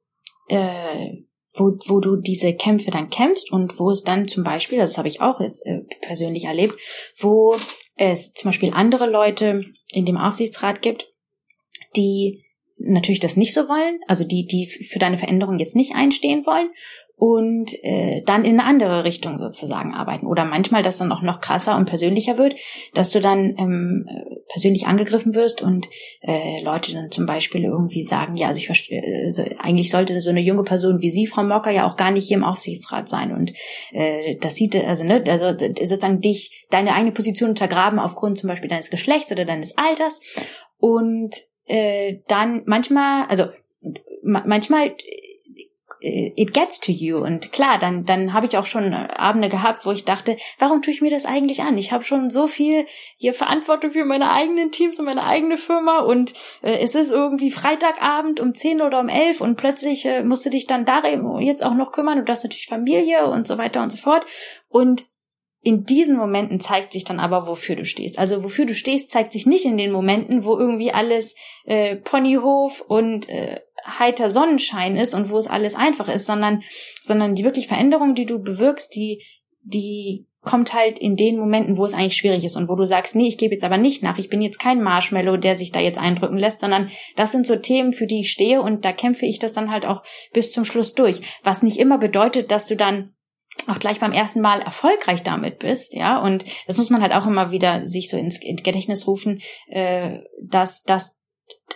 äh, 0.48 1.08
wo, 1.54 1.76
wo 1.86 2.00
du 2.00 2.16
diese 2.16 2.54
Kämpfe 2.54 2.90
dann 2.90 3.10
kämpfst 3.10 3.52
und 3.52 3.78
wo 3.78 3.90
es 3.90 4.02
dann 4.02 4.28
zum 4.28 4.44
Beispiel, 4.44 4.78
das 4.78 4.96
habe 4.96 5.08
ich 5.08 5.20
auch 5.20 5.40
jetzt 5.40 5.66
äh, 5.66 5.82
persönlich 6.00 6.44
erlebt, 6.44 6.74
wo 7.18 7.56
es 7.96 8.32
zum 8.32 8.48
Beispiel 8.48 8.72
andere 8.72 9.10
Leute 9.10 9.64
in 9.90 10.06
dem 10.06 10.16
Aufsichtsrat 10.16 10.80
gibt, 10.80 11.12
die 11.96 12.44
natürlich 12.80 13.20
das 13.20 13.36
nicht 13.36 13.54
so 13.54 13.68
wollen, 13.68 14.00
also 14.06 14.24
die, 14.24 14.46
die 14.46 14.66
für 14.66 14.98
deine 14.98 15.18
Veränderung 15.18 15.58
jetzt 15.58 15.76
nicht 15.76 15.94
einstehen 15.94 16.46
wollen 16.46 16.70
und 17.20 17.72
äh, 17.84 18.22
dann 18.24 18.46
in 18.46 18.58
eine 18.58 18.64
andere 18.64 19.04
Richtung 19.04 19.38
sozusagen 19.38 19.92
arbeiten. 19.92 20.26
Oder 20.26 20.46
manchmal, 20.46 20.82
dass 20.82 20.96
dann 20.96 21.12
auch 21.12 21.20
noch 21.20 21.42
krasser 21.42 21.76
und 21.76 21.84
persönlicher 21.84 22.38
wird, 22.38 22.54
dass 22.94 23.10
du 23.10 23.20
dann 23.20 23.54
ähm, 23.58 24.08
persönlich 24.48 24.86
angegriffen 24.86 25.34
wirst 25.34 25.60
und 25.60 25.86
äh, 26.22 26.62
Leute 26.62 26.94
dann 26.94 27.10
zum 27.10 27.26
Beispiel 27.26 27.64
irgendwie 27.64 28.02
sagen, 28.02 28.36
ja, 28.36 28.48
also 28.48 28.56
ich 28.56 28.64
verstehe, 28.64 29.02
also 29.26 29.44
eigentlich 29.58 29.90
sollte 29.90 30.18
so 30.22 30.30
eine 30.30 30.40
junge 30.40 30.62
Person 30.62 31.02
wie 31.02 31.10
Sie, 31.10 31.26
Frau 31.26 31.42
Mocker, 31.42 31.70
ja 31.70 31.86
auch 31.86 31.96
gar 31.96 32.10
nicht 32.10 32.26
hier 32.26 32.38
im 32.38 32.44
Aufsichtsrat 32.44 33.06
sein. 33.06 33.32
Und 33.32 33.52
äh, 33.92 34.36
das 34.40 34.54
sieht, 34.54 34.74
also, 34.74 35.04
ne, 35.04 35.22
also 35.26 35.50
sozusagen 35.50 36.22
dich, 36.22 36.66
deine 36.70 36.94
eigene 36.94 37.12
Position 37.12 37.50
untergraben 37.50 37.98
aufgrund 37.98 38.38
zum 38.38 38.48
Beispiel 38.48 38.70
deines 38.70 38.88
Geschlechts 38.88 39.30
oder 39.30 39.44
deines 39.44 39.76
Alters. 39.76 40.22
Und 40.78 41.36
äh, 41.70 42.18
dann 42.26 42.62
manchmal, 42.66 43.26
also 43.28 43.46
manchmal 44.22 44.96
äh, 46.00 46.32
it 46.36 46.52
gets 46.52 46.80
to 46.80 46.90
you. 46.90 47.18
Und 47.18 47.52
klar, 47.52 47.78
dann 47.78 48.04
dann 48.06 48.32
habe 48.32 48.46
ich 48.46 48.58
auch 48.58 48.66
schon 48.66 48.92
Abende 48.92 49.48
gehabt, 49.48 49.86
wo 49.86 49.92
ich 49.92 50.04
dachte, 50.04 50.36
warum 50.58 50.82
tue 50.82 50.92
ich 50.92 51.00
mir 51.00 51.10
das 51.10 51.26
eigentlich 51.26 51.62
an? 51.62 51.78
Ich 51.78 51.92
habe 51.92 52.02
schon 52.02 52.28
so 52.28 52.48
viel 52.48 52.86
hier 53.18 53.34
Verantwortung 53.34 53.92
für 53.92 54.04
meine 54.04 54.32
eigenen 54.32 54.72
Teams 54.72 54.98
und 54.98 55.04
meine 55.04 55.24
eigene 55.24 55.58
Firma. 55.58 56.00
Und 56.00 56.32
äh, 56.62 56.78
es 56.80 56.96
ist 56.96 57.12
irgendwie 57.12 57.52
Freitagabend 57.52 58.40
um 58.40 58.52
10 58.52 58.82
oder 58.82 58.98
um 58.98 59.08
11 59.08 59.40
und 59.40 59.56
plötzlich 59.56 60.04
äh, 60.06 60.24
musst 60.24 60.44
du 60.44 60.50
dich 60.50 60.66
dann 60.66 60.84
darum 60.84 61.38
jetzt 61.40 61.64
auch 61.64 61.74
noch 61.74 61.92
kümmern. 61.92 62.18
Und 62.18 62.28
du 62.28 62.32
hast 62.32 62.42
natürlich 62.42 62.66
Familie 62.66 63.26
und 63.26 63.46
so 63.46 63.58
weiter 63.58 63.80
und 63.80 63.90
so 63.90 63.98
fort. 63.98 64.26
Und 64.68 65.04
in 65.62 65.84
diesen 65.84 66.16
Momenten 66.16 66.58
zeigt 66.58 66.92
sich 66.92 67.04
dann 67.04 67.20
aber, 67.20 67.46
wofür 67.46 67.76
du 67.76 67.84
stehst. 67.84 68.18
Also 68.18 68.42
wofür 68.42 68.64
du 68.64 68.74
stehst, 68.74 69.10
zeigt 69.10 69.32
sich 69.32 69.46
nicht 69.46 69.66
in 69.66 69.76
den 69.76 69.92
Momenten, 69.92 70.44
wo 70.44 70.58
irgendwie 70.58 70.92
alles 70.92 71.36
äh, 71.64 71.96
Ponyhof 71.96 72.80
und 72.80 73.28
äh, 73.28 73.60
heiter 73.86 74.30
Sonnenschein 74.30 74.96
ist 74.96 75.14
und 75.14 75.30
wo 75.30 75.36
es 75.36 75.46
alles 75.46 75.74
einfach 75.74 76.08
ist, 76.08 76.26
sondern, 76.26 76.62
sondern 77.00 77.34
die 77.34 77.44
wirklich 77.44 77.68
Veränderung, 77.68 78.14
die 78.14 78.26
du 78.26 78.38
bewirkst, 78.38 78.94
die, 78.94 79.22
die 79.62 80.26
kommt 80.42 80.72
halt 80.72 80.98
in 80.98 81.16
den 81.16 81.38
Momenten, 81.38 81.76
wo 81.76 81.84
es 81.84 81.92
eigentlich 81.92 82.16
schwierig 82.16 82.44
ist 82.44 82.56
und 82.56 82.68
wo 82.70 82.74
du 82.74 82.86
sagst, 82.86 83.14
nee, 83.14 83.28
ich 83.28 83.36
gebe 83.36 83.52
jetzt 83.52 83.64
aber 83.64 83.76
nicht 83.76 84.02
nach, 84.02 84.18
ich 84.18 84.30
bin 84.30 84.40
jetzt 84.40 84.58
kein 84.58 84.82
Marshmallow, 84.82 85.36
der 85.36 85.58
sich 85.58 85.70
da 85.72 85.80
jetzt 85.80 85.98
eindrücken 85.98 86.38
lässt, 86.38 86.60
sondern 86.60 86.90
das 87.16 87.32
sind 87.32 87.46
so 87.46 87.56
Themen, 87.56 87.92
für 87.92 88.06
die 88.06 88.20
ich 88.20 88.30
stehe 88.30 88.62
und 88.62 88.86
da 88.86 88.92
kämpfe 88.92 89.26
ich 89.26 89.38
das 89.38 89.52
dann 89.52 89.70
halt 89.70 89.84
auch 89.84 90.02
bis 90.32 90.52
zum 90.52 90.64
Schluss 90.64 90.94
durch. 90.94 91.20
Was 91.42 91.62
nicht 91.62 91.78
immer 91.78 91.98
bedeutet, 91.98 92.50
dass 92.50 92.66
du 92.66 92.74
dann 92.74 93.12
auch 93.70 93.78
gleich 93.78 94.00
beim 94.00 94.12
ersten 94.12 94.40
Mal 94.40 94.60
erfolgreich 94.60 95.22
damit 95.22 95.58
bist, 95.58 95.94
ja, 95.94 96.18
und 96.18 96.44
das 96.66 96.78
muss 96.78 96.90
man 96.90 97.02
halt 97.02 97.12
auch 97.12 97.26
immer 97.26 97.50
wieder 97.50 97.86
sich 97.86 98.10
so 98.10 98.16
ins 98.16 98.40
Gedächtnis 98.40 99.06
rufen, 99.06 99.40
äh, 99.68 100.18
dass, 100.42 100.82
dass 100.82 101.19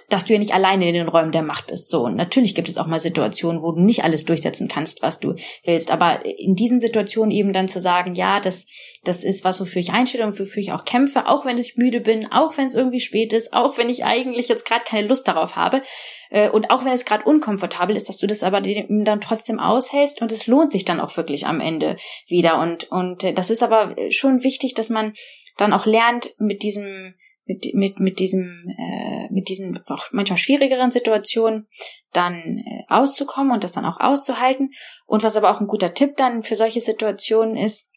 dass 0.08 0.24
du 0.24 0.32
ja 0.32 0.38
nicht 0.38 0.54
alleine 0.54 0.88
in 0.88 0.94
den 0.94 1.08
Räumen 1.08 1.32
der 1.32 1.42
Macht 1.42 1.68
bist. 1.68 1.88
So, 1.88 2.04
und 2.04 2.16
natürlich 2.16 2.54
gibt 2.54 2.68
es 2.68 2.78
auch 2.78 2.86
mal 2.86 3.00
Situationen, 3.00 3.62
wo 3.62 3.72
du 3.72 3.80
nicht 3.80 4.04
alles 4.04 4.24
durchsetzen 4.24 4.68
kannst, 4.68 5.02
was 5.02 5.20
du 5.20 5.34
willst. 5.64 5.90
Aber 5.90 6.24
in 6.24 6.54
diesen 6.54 6.80
Situationen 6.80 7.30
eben 7.30 7.52
dann 7.52 7.68
zu 7.68 7.80
sagen, 7.80 8.14
ja, 8.14 8.40
das, 8.40 8.66
das 9.04 9.24
ist 9.24 9.44
was, 9.44 9.60
wofür 9.60 9.80
ich 9.80 9.92
einstelle 9.92 10.24
und 10.24 10.38
wofür 10.38 10.62
ich 10.62 10.72
auch 10.72 10.84
kämpfe, 10.84 11.26
auch 11.28 11.44
wenn 11.44 11.58
ich 11.58 11.76
müde 11.76 12.00
bin, 12.00 12.30
auch 12.30 12.56
wenn 12.56 12.68
es 12.68 12.74
irgendwie 12.74 13.00
spät 13.00 13.32
ist, 13.32 13.52
auch 13.52 13.78
wenn 13.78 13.90
ich 13.90 14.04
eigentlich 14.04 14.48
jetzt 14.48 14.66
gerade 14.66 14.84
keine 14.84 15.08
Lust 15.08 15.26
darauf 15.28 15.56
habe. 15.56 15.82
Äh, 16.30 16.50
und 16.50 16.70
auch 16.70 16.84
wenn 16.84 16.92
es 16.92 17.04
gerade 17.04 17.24
unkomfortabel 17.24 17.96
ist, 17.96 18.08
dass 18.08 18.18
du 18.18 18.26
das 18.26 18.42
aber 18.42 18.60
dann 18.60 19.20
trotzdem 19.20 19.58
aushältst 19.58 20.20
und 20.22 20.32
es 20.32 20.46
lohnt 20.46 20.72
sich 20.72 20.84
dann 20.84 21.00
auch 21.00 21.16
wirklich 21.16 21.46
am 21.46 21.60
Ende 21.60 21.96
wieder. 22.26 22.58
Und, 22.60 22.90
und 22.90 23.24
äh, 23.24 23.32
das 23.32 23.50
ist 23.50 23.62
aber 23.62 23.94
schon 24.10 24.42
wichtig, 24.42 24.74
dass 24.74 24.90
man 24.90 25.14
dann 25.56 25.72
auch 25.72 25.86
lernt, 25.86 26.34
mit 26.38 26.62
diesem 26.62 27.14
mit, 27.46 27.74
mit, 27.74 28.00
mit 28.00 28.18
diesem, 28.18 28.64
äh, 28.78 29.32
mit 29.32 29.48
diesen 29.48 29.82
auch 29.88 30.06
manchmal 30.12 30.38
schwierigeren 30.38 30.90
Situationen 30.90 31.68
dann 32.12 32.58
äh, 32.58 32.82
auszukommen 32.88 33.52
und 33.52 33.64
das 33.64 33.72
dann 33.72 33.84
auch 33.84 34.00
auszuhalten. 34.00 34.70
Und 35.06 35.22
was 35.22 35.36
aber 35.36 35.50
auch 35.50 35.60
ein 35.60 35.66
guter 35.66 35.94
Tipp 35.94 36.16
dann 36.16 36.42
für 36.42 36.56
solche 36.56 36.80
Situationen 36.80 37.56
ist, 37.56 37.90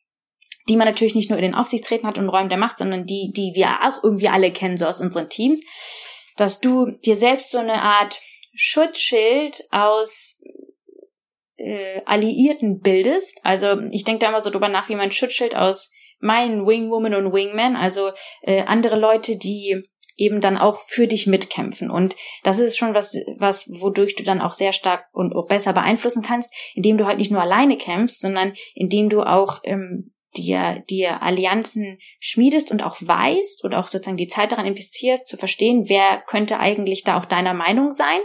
die 0.70 0.76
man 0.76 0.88
natürlich 0.88 1.16
nicht 1.16 1.30
nur 1.30 1.40
in 1.40 1.46
den 1.46 1.56
Aufsichtsräten 1.56 2.08
hat 2.08 2.18
und 2.18 2.28
Räumen 2.28 2.50
der 2.50 2.58
Macht, 2.58 2.78
sondern 2.78 3.06
die, 3.06 3.32
die 3.34 3.54
wir 3.56 3.70
auch 3.84 4.04
irgendwie 4.04 4.28
alle 4.28 4.52
kennen, 4.52 4.78
so 4.78 4.86
aus 4.86 5.00
unseren 5.00 5.30
Teams, 5.30 5.64
dass 6.36 6.60
du 6.60 6.92
dir 7.06 7.16
selbst 7.16 7.52
so 7.52 7.58
eine 7.58 7.82
Art 7.82 8.20
Schutzschild 8.54 9.64
aus 9.72 10.42
äh, 11.58 12.02
Alliierten 12.06 12.82
bildest. 12.82 13.40
Also 13.44 13.80
ich 13.92 14.04
denke 14.04 14.20
da 14.20 14.30
immer 14.30 14.42
so 14.42 14.50
drüber 14.50 14.68
nach, 14.68 14.90
wie 14.90 14.96
mein 14.96 15.12
Schutzschild 15.12 15.56
aus 15.56 15.92
meinen 16.20 16.66
Wingwoman 16.66 17.14
und 17.14 17.34
Wingman, 17.34 17.76
also 17.76 18.12
äh, 18.42 18.64
andere 18.64 19.00
Leute, 19.00 19.38
die 19.38 19.84
eben 20.18 20.42
dann 20.42 20.58
auch 20.58 20.80
für 20.88 21.08
dich 21.08 21.28
mitkämpfen. 21.28 21.92
Und 21.92 22.16
das 22.44 22.58
ist 22.58 22.78
schon 22.78 22.94
was, 22.94 23.16
was, 23.38 23.70
wodurch 23.80 24.16
du 24.16 24.24
dann 24.24 24.42
auch 24.42 24.56
sehr 24.56 24.72
stark 24.72 25.06
und 25.14 25.36
auch 25.36 25.48
besser 25.48 25.74
beeinflussen 25.74 26.24
kannst, 26.24 26.52
indem 26.74 26.98
du 26.98 27.06
halt 27.06 27.20
nicht 27.20 27.32
nur 27.32 27.42
alleine 27.42 27.78
kämpfst, 27.78 28.22
sondern 28.22 28.54
indem 28.74 29.10
du 29.10 29.22
auch 29.22 29.60
ähm, 29.64 30.12
dir, 30.36 30.84
dir 30.90 31.22
Allianzen 31.22 32.00
schmiedest 32.20 32.72
und 32.72 32.84
auch 32.84 32.98
weißt 33.00 33.64
und 33.64 33.76
auch 33.76 33.88
sozusagen 33.88 34.18
die 34.18 34.28
Zeit 34.28 34.52
daran 34.52 34.66
investierst, 34.66 35.28
zu 35.28 35.38
verstehen, 35.38 35.88
wer 35.88 36.24
könnte 36.26 36.60
eigentlich 36.60 37.04
da 37.04 37.20
auch 37.20 37.26
deiner 37.26 37.54
Meinung 37.54 37.92
sein 37.92 38.20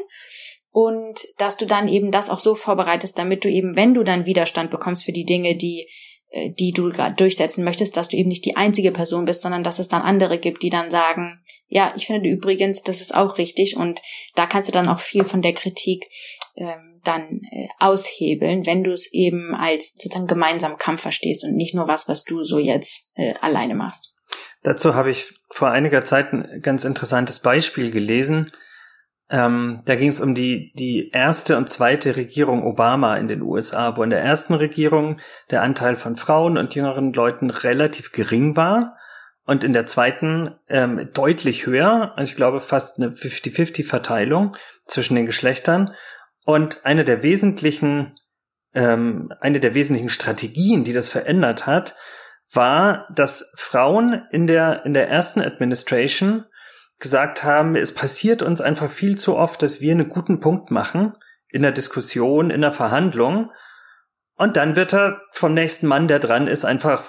und 0.70 1.20
dass 1.37 1.59
du 1.59 1.66
dann 1.66 1.88
eben 1.88 2.11
das 2.11 2.31
auch 2.31 2.40
so 2.40 2.55
vorbereitest, 2.55 3.18
damit 3.18 3.44
du 3.44 3.50
eben, 3.50 3.76
wenn 3.76 3.92
du 3.92 4.02
dann 4.02 4.26
Widerstand 4.26 4.70
bekommst 4.70 5.05
für 5.05 5.12
die 5.12 5.26
Dinge, 5.26 5.57
die 5.57 5.88
die 6.58 6.72
du 6.72 6.90
gerade 6.90 7.14
durchsetzen 7.14 7.64
möchtest, 7.64 7.96
dass 7.96 8.08
du 8.08 8.16
eben 8.16 8.28
nicht 8.28 8.44
die 8.44 8.56
einzige 8.56 8.90
Person 8.90 9.24
bist, 9.24 9.42
sondern 9.42 9.64
dass 9.64 9.78
es 9.78 9.88
dann 9.88 10.02
andere 10.02 10.38
gibt, 10.38 10.62
die 10.62 10.70
dann 10.70 10.90
sagen, 10.90 11.42
ja, 11.68 11.92
ich 11.96 12.06
finde 12.06 12.28
übrigens, 12.28 12.82
das 12.82 13.00
ist 13.00 13.14
auch 13.14 13.38
richtig 13.38 13.76
und 13.76 14.00
da 14.34 14.46
kannst 14.46 14.68
du 14.68 14.72
dann 14.72 14.88
auch 14.88 15.00
viel 15.00 15.24
von 15.24 15.42
der 15.42 15.54
Kritik 15.54 16.04
ähm, 16.56 17.00
dann 17.04 17.40
äh, 17.50 17.68
aushebeln, 17.78 18.66
wenn 18.66 18.84
du 18.84 18.92
es 18.92 19.12
eben 19.12 19.54
als 19.54 19.94
sozusagen 19.96 20.26
gemeinsamen 20.26 20.76
Kampf 20.76 21.02
verstehst 21.02 21.44
und 21.44 21.54
nicht 21.54 21.74
nur 21.74 21.88
was, 21.88 22.08
was 22.08 22.24
du 22.24 22.42
so 22.42 22.58
jetzt 22.58 23.10
äh, 23.14 23.34
alleine 23.40 23.74
machst. 23.74 24.14
Dazu 24.62 24.94
habe 24.94 25.10
ich 25.10 25.32
vor 25.50 25.70
einiger 25.70 26.04
Zeit 26.04 26.32
ein 26.32 26.60
ganz 26.62 26.84
interessantes 26.84 27.40
Beispiel 27.40 27.90
gelesen. 27.90 28.50
Ähm, 29.30 29.82
da 29.87 29.94
ging 29.94 30.08
es 30.08 30.20
um 30.20 30.35
die, 30.35 30.72
die 30.74 31.11
erste 31.11 31.56
und 31.56 31.68
zweite 31.68 32.16
Regierung 32.16 32.64
Obama 32.64 33.16
in 33.16 33.28
den 33.28 33.42
USA, 33.42 33.96
wo 33.96 34.02
in 34.02 34.11
der 34.11 34.22
ersten 34.22 34.54
Regierung 34.54 35.18
der 35.50 35.62
Anteil 35.62 35.96
von 35.96 36.16
Frauen 36.16 36.58
und 36.58 36.74
jüngeren 36.74 37.12
Leuten 37.12 37.50
relativ 37.50 38.12
gering 38.12 38.56
war 38.56 38.96
und 39.44 39.64
in 39.64 39.72
der 39.72 39.87
zweiten 39.87 40.54
ähm, 40.68 41.11
deutlich 41.12 41.66
höher. 41.66 42.12
Also 42.16 42.30
ich 42.30 42.37
glaube 42.37 42.61
fast 42.61 42.98
eine 42.98 43.11
50-50-Verteilung 43.11 44.56
zwischen 44.87 45.14
den 45.14 45.26
Geschlechtern. 45.26 45.94
Und 46.44 46.85
eine 46.85 47.04
der 47.04 47.22
wesentlichen, 47.22 48.18
ähm, 48.74 49.32
eine 49.40 49.61
der 49.61 49.74
wesentlichen 49.74 50.11
Strategien, 50.11 50.85
die 50.85 50.92
das 50.92 51.08
verändert 51.08 51.66
hat, 51.66 51.96
war, 52.52 53.06
dass 53.14 53.52
Frauen 53.56 54.26
in 54.30 54.46
der, 54.46 54.85
in 54.85 54.94
der 54.94 55.08
ersten 55.08 55.40
Administration 55.40 56.44
gesagt 57.02 57.44
haben, 57.44 57.76
es 57.76 57.92
passiert 57.92 58.42
uns 58.42 58.60
einfach 58.60 58.90
viel 58.90 59.18
zu 59.18 59.36
oft, 59.36 59.60
dass 59.62 59.80
wir 59.80 59.92
einen 59.92 60.08
guten 60.08 60.40
Punkt 60.40 60.70
machen 60.70 61.12
in 61.48 61.62
der 61.62 61.72
Diskussion, 61.72 62.50
in 62.50 62.62
der 62.62 62.72
Verhandlung. 62.72 63.50
Und 64.36 64.56
dann 64.56 64.76
wird 64.76 64.94
er 64.94 65.20
vom 65.32 65.52
nächsten 65.52 65.86
Mann, 65.86 66.08
der 66.08 66.20
dran 66.20 66.46
ist, 66.46 66.64
einfach 66.64 67.04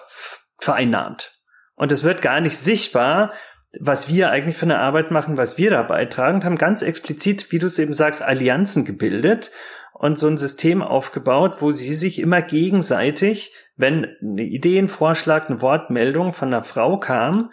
vereinnahmt. 0.59 1.39
Und 1.75 1.91
es 1.91 2.03
wird 2.03 2.21
gar 2.21 2.41
nicht 2.41 2.57
sichtbar, 2.57 3.33
was 3.79 4.07
wir 4.07 4.29
eigentlich 4.29 4.57
für 4.57 4.65
eine 4.65 4.79
Arbeit 4.79 5.11
machen, 5.11 5.37
was 5.37 5.57
wir 5.57 5.69
da 5.69 5.83
beitragen, 5.83 6.43
haben 6.43 6.57
ganz 6.57 6.81
explizit, 6.81 7.51
wie 7.51 7.59
du 7.59 7.67
es 7.67 7.79
eben 7.79 7.93
sagst, 7.93 8.21
Allianzen 8.21 8.85
gebildet 8.85 9.51
und 9.93 10.17
so 10.17 10.27
ein 10.27 10.37
System 10.37 10.81
aufgebaut, 10.81 11.57
wo 11.59 11.71
sie 11.71 11.93
sich 11.93 12.19
immer 12.19 12.41
gegenseitig, 12.41 13.53
wenn 13.75 14.15
eine 14.21 14.43
Idee, 14.43 14.77
ein 14.77 14.89
Vorschlag, 14.89 15.49
eine 15.49 15.61
Wortmeldung 15.61 16.33
von 16.33 16.49
einer 16.49 16.63
Frau 16.63 16.99
kam, 16.99 17.51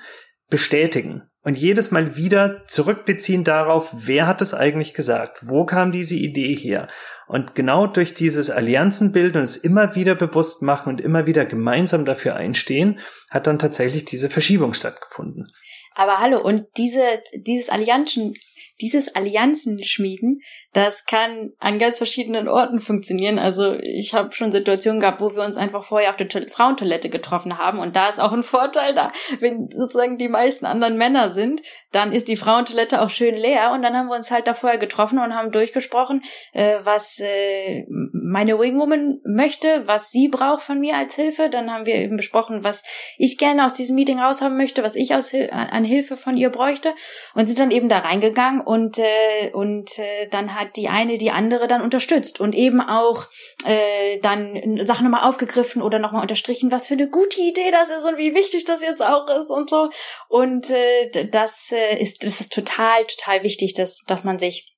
bestätigen 0.50 1.29
und 1.42 1.56
jedes 1.56 1.90
Mal 1.90 2.16
wieder 2.16 2.66
zurückbeziehen 2.66 3.44
darauf, 3.44 3.90
wer 3.92 4.26
hat 4.26 4.42
es 4.42 4.52
eigentlich 4.52 4.92
gesagt? 4.92 5.38
Wo 5.42 5.64
kam 5.64 5.90
diese 5.90 6.16
Idee 6.16 6.54
her? 6.54 6.88
Und 7.26 7.54
genau 7.54 7.86
durch 7.86 8.14
dieses 8.14 8.50
Allianzenbild 8.50 9.36
und 9.36 9.42
es 9.42 9.56
immer 9.56 9.94
wieder 9.94 10.14
bewusst 10.14 10.62
machen 10.62 10.90
und 10.90 11.00
immer 11.00 11.26
wieder 11.26 11.46
gemeinsam 11.46 12.04
dafür 12.04 12.36
einstehen, 12.36 13.00
hat 13.30 13.46
dann 13.46 13.58
tatsächlich 13.58 14.04
diese 14.04 14.28
Verschiebung 14.28 14.74
stattgefunden. 14.74 15.50
Aber 15.94 16.18
hallo, 16.18 16.42
und 16.42 16.66
diese, 16.76 17.02
dieses 17.34 17.68
Allianzen, 17.68 18.34
dieses 18.80 19.14
Allianzen 19.14 19.82
schmieden, 19.82 20.40
das 20.72 21.04
kann 21.04 21.52
an 21.58 21.80
ganz 21.80 21.98
verschiedenen 21.98 22.46
Orten 22.46 22.78
funktionieren. 22.78 23.40
Also 23.40 23.74
ich 23.80 24.14
habe 24.14 24.30
schon 24.30 24.52
Situationen 24.52 25.00
gehabt, 25.00 25.20
wo 25.20 25.34
wir 25.34 25.42
uns 25.42 25.56
einfach 25.56 25.84
vorher 25.84 26.10
auf 26.10 26.16
der 26.16 26.28
to 26.28 26.40
Frauentoilette 26.48 27.10
getroffen 27.10 27.58
haben. 27.58 27.80
Und 27.80 27.96
da 27.96 28.08
ist 28.08 28.20
auch 28.20 28.32
ein 28.32 28.42
Vorteil 28.50 28.94
da, 28.94 29.10
wenn 29.40 29.68
sozusagen 29.70 30.16
die 30.16 30.28
meisten 30.28 30.66
anderen 30.66 30.96
Männer 30.96 31.30
sind, 31.30 31.62
dann 31.90 32.12
ist 32.12 32.28
die 32.28 32.36
Frauentoilette 32.36 33.02
auch 33.02 33.10
schön 33.10 33.34
leer. 33.34 33.72
Und 33.72 33.82
dann 33.82 33.96
haben 33.96 34.06
wir 34.06 34.14
uns 34.14 34.30
halt 34.30 34.46
da 34.46 34.54
vorher 34.54 34.78
getroffen 34.78 35.18
und 35.18 35.34
haben 35.34 35.50
durchgesprochen, 35.50 36.22
äh, 36.52 36.76
was 36.84 37.18
äh, 37.18 37.84
meine 37.88 38.56
Wingwoman 38.60 39.20
möchte, 39.24 39.88
was 39.88 40.10
sie 40.10 40.28
braucht 40.28 40.62
von 40.62 40.78
mir 40.78 40.96
als 40.96 41.16
Hilfe. 41.16 41.50
Dann 41.50 41.72
haben 41.72 41.86
wir 41.86 41.96
eben 41.96 42.16
besprochen, 42.16 42.62
was 42.62 42.84
ich 43.18 43.38
gerne 43.38 43.64
aus 43.64 43.74
diesem 43.74 43.96
Meeting 43.96 44.20
raushaben 44.20 44.56
möchte, 44.56 44.84
was 44.84 44.94
ich 44.94 45.16
aus, 45.16 45.32
an 45.50 45.82
Hilfe 45.82 46.16
von 46.16 46.36
ihr 46.36 46.50
bräuchte. 46.50 46.94
Und 47.34 47.48
sind 47.48 47.58
dann 47.58 47.72
eben 47.72 47.88
da 47.88 47.98
reingegangen 47.98 48.60
und, 48.60 48.98
äh, 48.98 49.50
und 49.52 49.98
äh, 49.98 50.28
dann 50.28 50.59
hat 50.60 50.76
die 50.76 50.88
eine 50.88 51.18
die 51.18 51.30
andere 51.30 51.66
dann 51.66 51.82
unterstützt 51.82 52.40
und 52.40 52.54
eben 52.54 52.80
auch 52.80 53.26
äh, 53.64 54.20
dann 54.20 54.78
Sachen 54.86 55.04
nochmal 55.04 55.28
aufgegriffen 55.28 55.82
oder 55.82 55.98
nochmal 55.98 56.22
unterstrichen, 56.22 56.70
was 56.70 56.86
für 56.86 56.94
eine 56.94 57.08
gute 57.08 57.40
Idee 57.40 57.70
das 57.70 57.88
ist 57.88 58.04
und 58.04 58.18
wie 58.18 58.34
wichtig 58.34 58.64
das 58.64 58.82
jetzt 58.82 59.02
auch 59.02 59.26
ist 59.28 59.50
und 59.50 59.70
so. 59.70 59.90
Und 60.28 60.70
äh, 60.70 61.28
das 61.30 61.72
äh, 61.72 61.98
ist, 62.00 62.24
das 62.24 62.40
ist 62.40 62.52
total, 62.52 63.04
total 63.06 63.42
wichtig, 63.42 63.74
dass, 63.74 64.04
dass 64.06 64.24
man 64.24 64.38
sich 64.38 64.76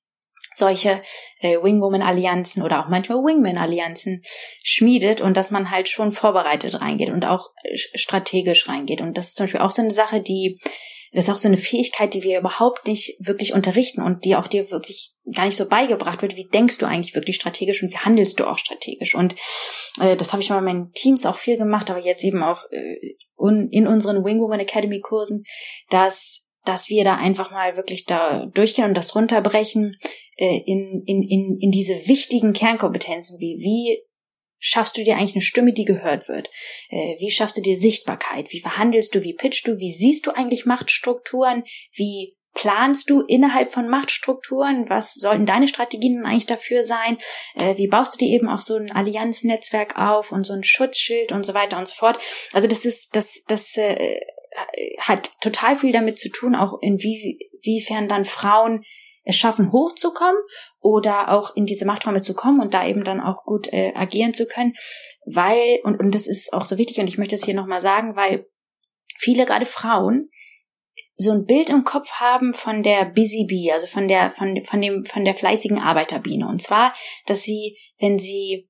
solche 0.55 1.01
äh, 1.39 1.57
Wingwoman-Allianzen 1.57 2.63
oder 2.63 2.83
auch 2.83 2.89
manchmal 2.89 3.19
Wingman-Allianzen 3.19 4.21
schmiedet 4.63 5.19
und 5.19 5.35
dass 5.35 5.51
man 5.51 5.71
halt 5.71 5.89
schon 5.89 6.11
vorbereitet 6.11 6.79
reingeht 6.79 7.09
und 7.09 7.25
auch 7.25 7.49
äh, 7.63 7.75
strategisch 7.75 8.67
reingeht. 8.67 9.01
Und 9.01 9.17
das 9.17 9.29
ist 9.29 9.37
zum 9.37 9.45
Beispiel 9.45 9.61
auch 9.61 9.71
so 9.71 9.81
eine 9.81 9.91
Sache, 9.91 10.21
die 10.21 10.59
das 11.13 11.25
ist 11.25 11.33
auch 11.33 11.37
so 11.37 11.47
eine 11.47 11.57
Fähigkeit, 11.57 12.13
die 12.13 12.23
wir 12.23 12.39
überhaupt 12.39 12.87
nicht 12.87 13.15
wirklich 13.19 13.53
unterrichten 13.53 14.01
und 14.01 14.25
die 14.25 14.35
auch 14.35 14.47
dir 14.47 14.71
wirklich 14.71 15.13
gar 15.33 15.45
nicht 15.45 15.55
so 15.55 15.67
beigebracht 15.67 16.21
wird. 16.21 16.35
Wie 16.35 16.47
denkst 16.47 16.79
du 16.79 16.87
eigentlich 16.87 17.15
wirklich 17.15 17.35
strategisch 17.35 17.83
und 17.83 17.91
wie 17.91 17.97
handelst 17.97 18.39
du 18.39 18.45
auch 18.45 18.57
strategisch? 18.57 19.15
Und 19.15 19.35
äh, 20.01 20.15
das 20.15 20.33
habe 20.33 20.41
ich 20.41 20.49
mal 20.49 20.57
in 20.57 20.65
meinen 20.65 20.91
Teams 20.93 21.25
auch 21.25 21.37
viel 21.37 21.57
gemacht, 21.57 21.89
aber 21.89 21.99
jetzt 21.99 22.23
eben 22.23 22.43
auch 22.43 22.63
äh, 22.71 23.15
in 23.71 23.87
unseren 23.87 24.23
Wingwoman 24.23 24.59
Academy 24.59 25.01
Kursen, 25.01 25.43
dass 25.89 26.49
dass 26.65 26.87
wir 26.87 27.03
da 27.03 27.17
einfach 27.17 27.51
mal 27.51 27.75
wirklich 27.75 28.05
da 28.05 28.45
durchgehen 28.45 28.85
und 28.85 28.93
das 28.93 29.15
runterbrechen 29.15 29.97
äh, 30.37 30.61
in, 30.65 31.03
in, 31.05 31.21
in, 31.21 31.57
in 31.59 31.71
diese 31.71 32.07
wichtigen 32.07 32.53
Kernkompetenzen 32.53 33.37
wie 33.39 33.57
wie 33.59 34.01
schaffst 34.63 34.97
du 34.97 35.03
dir 35.03 35.17
eigentlich 35.17 35.35
eine 35.35 35.41
Stimme, 35.41 35.73
die 35.73 35.83
gehört 35.83 36.29
wird? 36.29 36.49
Äh, 36.89 37.19
wie 37.19 37.29
schaffst 37.31 37.57
du 37.57 37.61
dir 37.61 37.75
Sichtbarkeit? 37.75 38.51
Wie 38.51 38.61
verhandelst 38.61 39.13
du? 39.13 39.21
Wie 39.21 39.33
pitchst 39.33 39.67
du? 39.67 39.77
Wie 39.77 39.91
siehst 39.91 40.25
du 40.25 40.31
eigentlich 40.31 40.65
Machtstrukturen? 40.65 41.65
Wie 41.91 42.37
planst 42.53 43.09
du 43.09 43.21
innerhalb 43.21 43.71
von 43.71 43.89
Machtstrukturen? 43.89 44.89
Was 44.89 45.15
sollten 45.15 45.45
deine 45.45 45.67
Strategien 45.67 46.25
eigentlich 46.25 46.45
dafür 46.45 46.83
sein? 46.83 47.17
Äh, 47.55 47.75
wie 47.77 47.87
baust 47.87 48.13
du 48.13 48.17
dir 48.17 48.33
eben 48.33 48.47
auch 48.47 48.61
so 48.61 48.75
ein 48.77 48.91
Allianznetzwerk 48.91 49.97
auf 49.97 50.31
und 50.31 50.45
so 50.45 50.53
ein 50.53 50.63
Schutzschild 50.63 51.33
und 51.33 51.45
so 51.45 51.53
weiter 51.53 51.77
und 51.77 51.87
so 51.87 51.95
fort? 51.95 52.17
Also 52.53 52.69
das 52.69 52.85
ist, 52.85 53.15
das, 53.17 53.43
das 53.47 53.75
äh, 53.75 54.21
hat 54.97 55.29
total 55.41 55.75
viel 55.75 55.91
damit 55.91 56.19
zu 56.19 56.29
tun, 56.29 56.55
auch 56.55 56.79
inwiefern 56.81 58.07
dann 58.07 58.23
Frauen 58.23 58.85
es 59.23 59.35
schaffen, 59.35 59.71
hochzukommen 59.71 60.37
oder 60.79 61.31
auch 61.31 61.55
in 61.55 61.65
diese 61.65 61.85
Machträume 61.85 62.21
zu 62.21 62.33
kommen 62.33 62.59
und 62.59 62.73
da 62.73 62.85
eben 62.85 63.03
dann 63.03 63.21
auch 63.21 63.43
gut 63.45 63.71
äh, 63.71 63.93
agieren 63.95 64.33
zu 64.33 64.45
können, 64.45 64.73
weil, 65.25 65.79
und, 65.83 65.99
und 65.99 66.13
das 66.13 66.27
ist 66.27 66.53
auch 66.53 66.65
so 66.65 66.77
wichtig 66.77 66.99
und 66.99 67.07
ich 67.07 67.17
möchte 67.17 67.35
es 67.35 67.45
hier 67.45 67.55
nochmal 67.55 67.81
sagen, 67.81 68.15
weil 68.15 68.45
viele, 69.17 69.45
gerade 69.45 69.65
Frauen, 69.65 70.29
so 71.15 71.31
ein 71.31 71.45
Bild 71.45 71.69
im 71.69 71.83
Kopf 71.83 72.11
haben 72.13 72.53
von 72.53 72.83
der 72.83 73.05
Busy 73.05 73.45
Bee, 73.47 73.71
also 73.71 73.87
von 73.87 74.07
der, 74.07 74.31
von, 74.31 74.63
von 74.65 74.81
dem, 74.81 75.05
von 75.05 75.23
der 75.23 75.35
fleißigen 75.35 75.79
Arbeiterbiene. 75.79 76.47
Und 76.47 76.61
zwar, 76.61 76.93
dass 77.25 77.43
sie, 77.43 77.77
wenn 77.99 78.19
sie, 78.19 78.69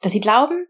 dass 0.00 0.12
sie 0.12 0.20
glauben, 0.20 0.66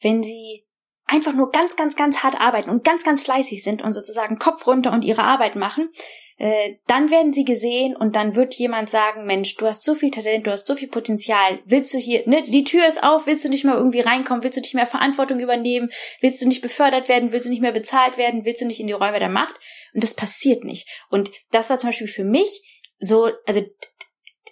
wenn 0.00 0.22
sie 0.22 0.66
einfach 1.06 1.32
nur 1.32 1.50
ganz, 1.50 1.76
ganz, 1.76 1.96
ganz 1.96 2.22
hart 2.22 2.38
arbeiten 2.40 2.70
und 2.70 2.84
ganz, 2.84 3.04
ganz 3.04 3.22
fleißig 3.22 3.62
sind 3.62 3.82
und 3.82 3.92
sozusagen 3.94 4.38
Kopf 4.38 4.66
runter 4.66 4.92
und 4.92 5.04
ihre 5.04 5.24
Arbeit 5.24 5.56
machen, 5.56 5.90
äh, 6.38 6.74
dann 6.86 7.10
werden 7.10 7.32
sie 7.32 7.44
gesehen 7.44 7.96
und 7.96 8.14
dann 8.14 8.34
wird 8.34 8.54
jemand 8.54 8.90
sagen, 8.90 9.24
Mensch, 9.24 9.56
du 9.56 9.66
hast 9.66 9.84
so 9.84 9.94
viel 9.94 10.10
Talent, 10.10 10.46
du 10.46 10.50
hast 10.50 10.66
so 10.66 10.74
viel 10.74 10.88
Potenzial, 10.88 11.60
willst 11.64 11.94
du 11.94 11.98
hier, 11.98 12.22
ne, 12.26 12.42
die 12.42 12.64
Tür 12.64 12.86
ist 12.86 13.02
auf, 13.02 13.26
willst 13.26 13.44
du 13.44 13.48
nicht 13.48 13.64
mehr 13.64 13.74
irgendwie 13.74 14.00
reinkommen, 14.00 14.42
willst 14.44 14.56
du 14.58 14.60
nicht 14.60 14.74
mehr 14.74 14.86
Verantwortung 14.86 15.40
übernehmen, 15.40 15.90
willst 16.20 16.42
du 16.42 16.48
nicht 16.48 16.60
befördert 16.60 17.08
werden, 17.08 17.32
willst 17.32 17.46
du 17.46 17.50
nicht 17.50 17.62
mehr 17.62 17.72
bezahlt 17.72 18.18
werden, 18.18 18.44
willst 18.44 18.60
du 18.60 18.66
nicht 18.66 18.80
in 18.80 18.86
die 18.86 18.92
Räume 18.92 19.18
der 19.18 19.30
Macht? 19.30 19.54
Und 19.94 20.04
das 20.04 20.14
passiert 20.14 20.64
nicht. 20.64 20.86
Und 21.08 21.30
das 21.52 21.70
war 21.70 21.78
zum 21.78 21.88
Beispiel 21.88 22.08
für 22.08 22.24
mich 22.24 22.62
so, 22.98 23.30
also 23.46 23.62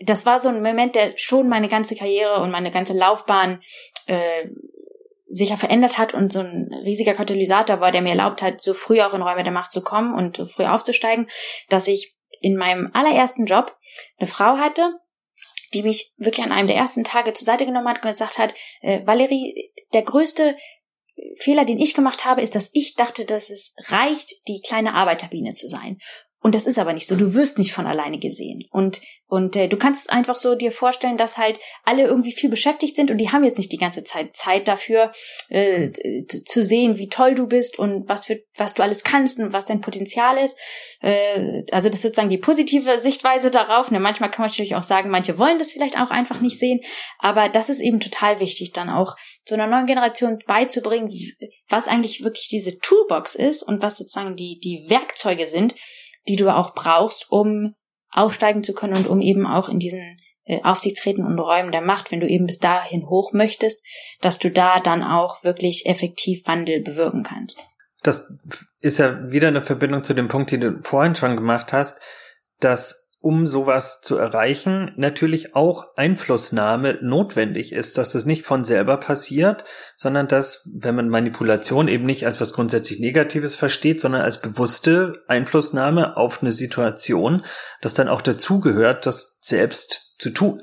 das 0.01 0.27
war 0.27 0.39
so 0.39 0.49
ein 0.49 0.63
Moment, 0.63 0.95
der 0.95 1.13
schon 1.17 1.49
meine 1.49 1.69
ganze 1.69 1.97
Karriere 1.97 2.41
und 2.41 2.51
meine 2.51 2.71
ganze 2.71 2.95
Laufbahn 2.95 3.63
äh, 4.07 4.49
sicher 5.35 5.57
verändert 5.57 5.99
hat 5.99 6.15
und 6.15 6.33
so 6.33 6.41
ein 6.41 6.73
riesiger 6.85 7.15
Katalysator 7.15 7.81
war, 7.81 7.91
der 7.91 8.03
mir 8.03 8.11
erlaubt 8.11 8.41
hat, 8.43 8.61
so 8.61 8.73
früh 8.73 9.01
auch 9.01 9.15
in 9.15 9.23
Räume 9.23 9.43
der 9.43 9.53
Macht 9.53 9.73
zu 9.73 9.83
kommen 9.83 10.15
und 10.15 10.37
so 10.37 10.45
früh 10.45 10.65
aufzusteigen, 10.65 11.29
dass 11.69 11.89
ich 11.89 12.15
in 12.41 12.57
meinem 12.57 12.91
allerersten 12.93 13.47
Job 13.47 13.77
eine 14.19 14.29
Frau 14.29 14.59
hatte, 14.59 15.01
die 15.73 15.83
mich 15.83 16.13
wirklich 16.19 16.45
an 16.45 16.53
einem 16.53 16.69
der 16.69 16.77
ersten 16.77 17.05
Tage 17.05 17.33
zur 17.33 17.45
Seite 17.45 17.67
genommen 17.67 17.89
hat 17.89 17.97
und 17.97 18.11
gesagt 18.11 18.39
hat, 18.39 18.55
äh, 18.81 19.05
Valerie, 19.07 19.73
der 19.93 20.03
größte 20.03 20.57
Fehler, 21.37 21.65
den 21.65 21.79
ich 21.79 21.95
gemacht 21.95 22.25
habe, 22.25 22.43
ist, 22.43 22.55
dass 22.55 22.71
ich 22.73 22.95
dachte, 22.95 23.25
dass 23.25 23.51
es 23.51 23.75
reicht, 23.87 24.47
die 24.49 24.61
kleine 24.61 24.95
Arbeiterbiene 24.95 25.55
zu 25.55 25.69
sein. 25.69 25.99
Und 26.45 26.55
das 26.55 26.67
ist 26.67 26.79
aber 26.79 26.93
nicht 26.93 27.07
so. 27.07 27.17
Du 27.17 27.33
wirst 27.33 27.57
nicht 27.57 27.73
von 27.73 27.87
alleine 27.87 28.19
gesehen. 28.19 28.65
Und, 28.71 29.01
und 29.29 29.57
äh, 29.57 29.67
du 29.67 29.79
kannst 29.79 30.13
einfach 30.13 30.37
so 30.37 30.55
dir 30.55 30.73
vorstellen, 30.73 31.17
dass 31.17 31.39
halt 31.39 31.59
alle 31.85 32.03
irgendwie 32.03 32.33
viel 32.33 32.51
beschäftigt 32.51 32.97
sind 32.97 33.11
und 33.11 33.17
die 33.17 33.33
haben 33.33 33.45
jetzt 33.45 33.57
nicht 33.57 33.73
die 33.73 33.79
ganze 33.79 34.05
Zeit 34.05 34.37
Zeit 34.37 34.69
dafür, 34.69 35.13
äh, 35.49 35.91
zu 36.45 36.63
sehen, 36.63 36.99
wie 36.99 37.09
toll 37.09 37.35
du 37.35 37.47
bist 37.47 37.79
und 37.79 38.11
was 38.11 38.27
für, 38.27 38.43
was 38.59 38.75
du 38.75 38.83
alles 38.83 39.05
kannst 39.05 39.39
und 39.39 39.55
was 39.55 39.65
dein 39.65 39.81
Potenzial 39.81 40.37
ist. 40.37 40.59
Äh, 41.01 41.63
also 41.73 41.89
das 41.89 42.01
ist 42.01 42.03
sozusagen 42.03 42.29
die 42.29 42.37
positive 42.37 42.99
Sichtweise 42.99 43.51
darauf. 43.51 43.91
Ne, 43.91 43.99
manchmal 43.99 44.31
kann 44.31 44.43
man 44.43 44.51
natürlich 44.51 44.75
auch 44.75 44.83
sagen, 44.83 45.09
manche 45.09 45.39
wollen 45.39 45.59
das 45.59 45.73
vielleicht 45.73 45.99
auch 45.99 46.11
einfach 46.11 46.43
nicht 46.43 46.59
sehen. 46.59 46.81
Aber 47.21 47.49
das 47.49 47.71
ist 47.71 47.81
eben 47.81 48.01
total 48.01 48.39
wichtig, 48.41 48.73
dann 48.75 48.91
auch 48.91 49.17
so 49.49 49.55
einer 49.55 49.67
neuen 49.67 49.87
Generation 49.87 50.39
beizubringen, 50.47 51.09
was 51.71 51.89
eigentlich 51.89 52.23
wirklich 52.23 52.49
diese 52.49 52.79
Toolbox 52.81 53.35
ist 53.35 53.63
und 53.63 53.81
was 53.81 53.97
sozusagen 53.97 54.37
die, 54.37 54.61
die 54.63 54.85
Werkzeuge 54.91 55.47
sind, 55.47 55.75
die 56.29 56.37
du 56.37 56.55
auch 56.55 56.75
brauchst, 56.75 57.31
um 57.31 57.75
aufsteigen 58.11 58.65
zu 58.65 58.75
können 58.75 58.97
und 58.97 59.07
um 59.07 59.21
eben 59.21 59.47
auch 59.47 59.69
in 59.69 59.79
diesen 59.79 60.19
äh, 60.45 60.63
Aufsichtsräten 60.63 61.25
und 61.25 61.39
Räumen 61.39 61.73
der 61.73 61.81
Macht, 61.81 62.13
wenn 62.13 62.21
du 62.21 62.29
eben 62.29 62.47
bis 62.47 62.59
dahin 62.59 63.09
hoch 63.09 63.33
möchtest, 63.33 63.85
dass 64.21 64.39
du 64.39 64.51
da 64.51 64.79
dann 64.79 65.03
auch 65.03 65.43
wirklich 65.43 65.87
effektiv 65.87 66.47
Wandel 66.47 66.83
bewirken 66.83 67.23
kannst. 67.23 67.59
Das 68.03 68.37
ist 68.81 68.99
ja 68.99 69.31
wieder 69.31 69.49
eine 69.49 69.63
Verbindung 69.63 70.05
zu 70.05 70.15
dem 70.15 70.29
Punkt, 70.29 70.51
den 70.51 70.61
du 70.61 70.81
vorhin 70.83 71.15
schon 71.15 71.37
gemacht 71.37 71.73
hast, 71.73 72.01
dass 72.61 73.04
um 73.25 73.47
sowas 73.47 74.03
zu 74.03 74.19
erreichen, 74.19 74.93
natürlich 74.97 75.57
auch 75.57 75.97
Einflussnahme 75.97 76.99
notwendig 77.01 77.73
ist, 77.73 77.97
dass 77.97 78.13
das 78.13 78.27
nicht 78.27 78.45
von 78.45 78.65
selber 78.65 78.99
passiert, 78.99 79.65
sondern 79.97 80.29
dass, 80.29 80.71
wenn 80.79 80.95
man 80.95 81.09
Manipulation 81.09 81.89
eben 81.89 82.05
nicht 82.05 82.27
als 82.27 82.43
was 82.43 82.53
grundsätzlich 82.53 83.01
Negatives 83.01 83.57
versteht, 83.57 84.03
sondern 84.03 84.21
als 84.21 84.43
bewusste 84.43 85.25
Einflussnahme 85.27 86.19
auf 86.19 86.43
eine 86.43 86.53
Situation, 86.53 87.47
dass 87.81 87.95
dann 87.95 88.09
auch 88.09 88.21
dazugehört, 88.21 89.07
das 89.07 89.39
selbst 89.41 90.17
zu 90.19 90.29
tun. 90.29 90.63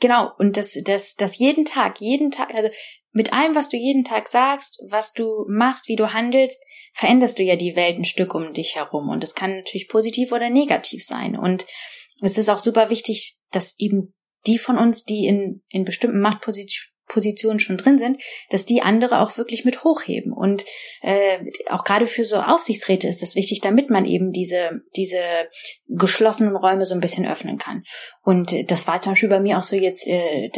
Genau, 0.00 0.32
und 0.38 0.56
das, 0.56 0.76
das, 0.84 1.14
das 1.14 1.38
jeden 1.38 1.64
Tag, 1.64 2.00
jeden 2.00 2.32
Tag, 2.32 2.52
also 2.52 2.68
mit 3.12 3.32
allem, 3.32 3.54
was 3.54 3.68
du 3.68 3.76
jeden 3.76 4.04
Tag 4.04 4.28
sagst, 4.28 4.82
was 4.88 5.12
du 5.12 5.46
machst, 5.48 5.88
wie 5.88 5.96
du 5.96 6.12
handelst, 6.12 6.62
veränderst 6.92 7.38
du 7.38 7.42
ja 7.42 7.56
die 7.56 7.74
Welt 7.74 7.98
ein 7.98 8.04
Stück 8.04 8.34
um 8.34 8.52
dich 8.52 8.76
herum. 8.76 9.08
Und 9.08 9.22
das 9.22 9.34
kann 9.34 9.56
natürlich 9.56 9.88
positiv 9.88 10.32
oder 10.32 10.50
negativ 10.50 11.04
sein. 11.04 11.36
Und 11.36 11.66
es 12.20 12.36
ist 12.36 12.48
auch 12.48 12.60
super 12.60 12.90
wichtig, 12.90 13.38
dass 13.50 13.74
eben 13.78 14.14
die 14.46 14.58
von 14.58 14.78
uns, 14.78 15.04
die 15.04 15.26
in, 15.26 15.62
in 15.68 15.84
bestimmten 15.84 16.20
Machtpositionen 16.20 16.97
Positionen 17.08 17.58
schon 17.58 17.76
drin 17.76 17.98
sind, 17.98 18.22
dass 18.50 18.66
die 18.66 18.82
andere 18.82 19.20
auch 19.20 19.36
wirklich 19.36 19.64
mit 19.64 19.84
hochheben. 19.84 20.32
Und 20.32 20.64
äh, 21.02 21.38
auch 21.70 21.84
gerade 21.84 22.06
für 22.06 22.24
so 22.24 22.36
Aufsichtsräte 22.36 23.08
ist 23.08 23.22
das 23.22 23.34
wichtig, 23.34 23.60
damit 23.60 23.90
man 23.90 24.04
eben 24.04 24.32
diese, 24.32 24.82
diese 24.96 25.20
geschlossenen 25.88 26.56
Räume 26.56 26.86
so 26.86 26.94
ein 26.94 27.00
bisschen 27.00 27.26
öffnen 27.26 27.58
kann. 27.58 27.82
Und 28.22 28.70
das 28.70 28.86
war 28.86 29.00
zum 29.00 29.12
Beispiel 29.12 29.28
bei 29.28 29.40
mir 29.40 29.58
auch 29.58 29.62
so 29.62 29.76
jetzt, 29.76 30.06
äh, 30.06 30.50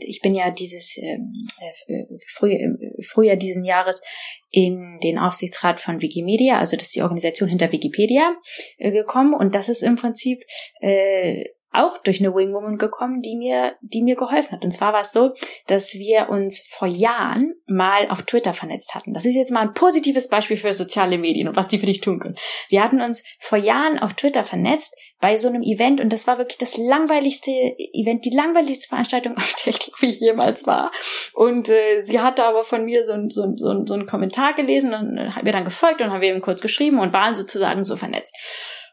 ich 0.00 0.20
bin 0.20 0.34
ja 0.34 0.50
dieses 0.50 0.96
ähm, 0.98 1.32
äh, 1.60 2.04
früher, 2.28 2.76
Frühjahr 3.02 3.36
diesen 3.36 3.64
Jahres 3.64 4.02
in 4.50 4.98
den 5.02 5.18
Aufsichtsrat 5.18 5.80
von 5.80 6.00
Wikimedia, 6.00 6.58
also 6.58 6.76
das 6.76 6.86
ist 6.86 6.96
die 6.96 7.02
Organisation 7.02 7.48
hinter 7.48 7.72
Wikipedia, 7.72 8.36
äh, 8.78 8.92
gekommen. 8.92 9.34
Und 9.34 9.54
das 9.54 9.68
ist 9.68 9.82
im 9.82 9.96
Prinzip 9.96 10.42
äh, 10.80 11.44
auch 11.72 11.98
durch 11.98 12.20
eine 12.20 12.34
Wingwoman 12.34 12.78
gekommen, 12.78 13.20
die 13.20 13.36
mir, 13.36 13.76
die 13.80 14.02
mir 14.02 14.16
geholfen 14.16 14.52
hat. 14.52 14.64
Und 14.64 14.70
zwar 14.70 14.92
war 14.92 15.02
es 15.02 15.12
so, 15.12 15.34
dass 15.66 15.94
wir 15.94 16.28
uns 16.30 16.66
vor 16.70 16.88
Jahren 16.88 17.54
mal 17.66 18.08
auf 18.08 18.22
Twitter 18.22 18.54
vernetzt 18.54 18.94
hatten. 18.94 19.12
Das 19.12 19.26
ist 19.26 19.34
jetzt 19.34 19.52
mal 19.52 19.60
ein 19.60 19.74
positives 19.74 20.28
Beispiel 20.28 20.56
für 20.56 20.72
soziale 20.72 21.18
Medien 21.18 21.48
und 21.48 21.56
was 21.56 21.68
die 21.68 21.78
für 21.78 21.86
dich 21.86 22.00
tun 22.00 22.20
können. 22.20 22.36
Wir 22.68 22.82
hatten 22.82 23.00
uns 23.00 23.22
vor 23.38 23.58
Jahren 23.58 23.98
auf 23.98 24.14
Twitter 24.14 24.44
vernetzt 24.44 24.94
bei 25.20 25.36
so 25.36 25.48
einem 25.48 25.62
Event 25.62 26.00
und 26.00 26.12
das 26.12 26.26
war 26.26 26.38
wirklich 26.38 26.58
das 26.58 26.76
langweiligste 26.76 27.50
Event, 27.50 28.24
die 28.24 28.34
langweiligste 28.34 28.88
Veranstaltung, 28.88 29.34
auf 29.36 29.54
der 29.64 29.74
ich 29.74 29.80
glaube 29.80 30.06
ich 30.06 30.20
jemals 30.20 30.66
war. 30.66 30.90
Und 31.34 31.68
äh, 31.68 32.02
sie 32.02 32.20
hatte 32.20 32.44
aber 32.44 32.64
von 32.64 32.84
mir 32.84 33.04
so, 33.04 33.12
ein, 33.12 33.28
so, 33.28 33.42
ein, 33.42 33.56
so, 33.56 33.68
ein, 33.68 33.86
so 33.86 33.94
einen 33.94 34.06
Kommentar 34.06 34.54
gelesen 34.54 34.94
und 34.94 35.34
hat 35.34 35.42
mir 35.42 35.52
dann 35.52 35.64
gefolgt 35.64 36.00
und 36.00 36.10
haben 36.10 36.20
wir 36.22 36.30
eben 36.30 36.40
kurz 36.40 36.60
geschrieben 36.60 36.98
und 36.98 37.12
waren 37.12 37.34
sozusagen 37.34 37.84
so 37.84 37.96
vernetzt. 37.96 38.34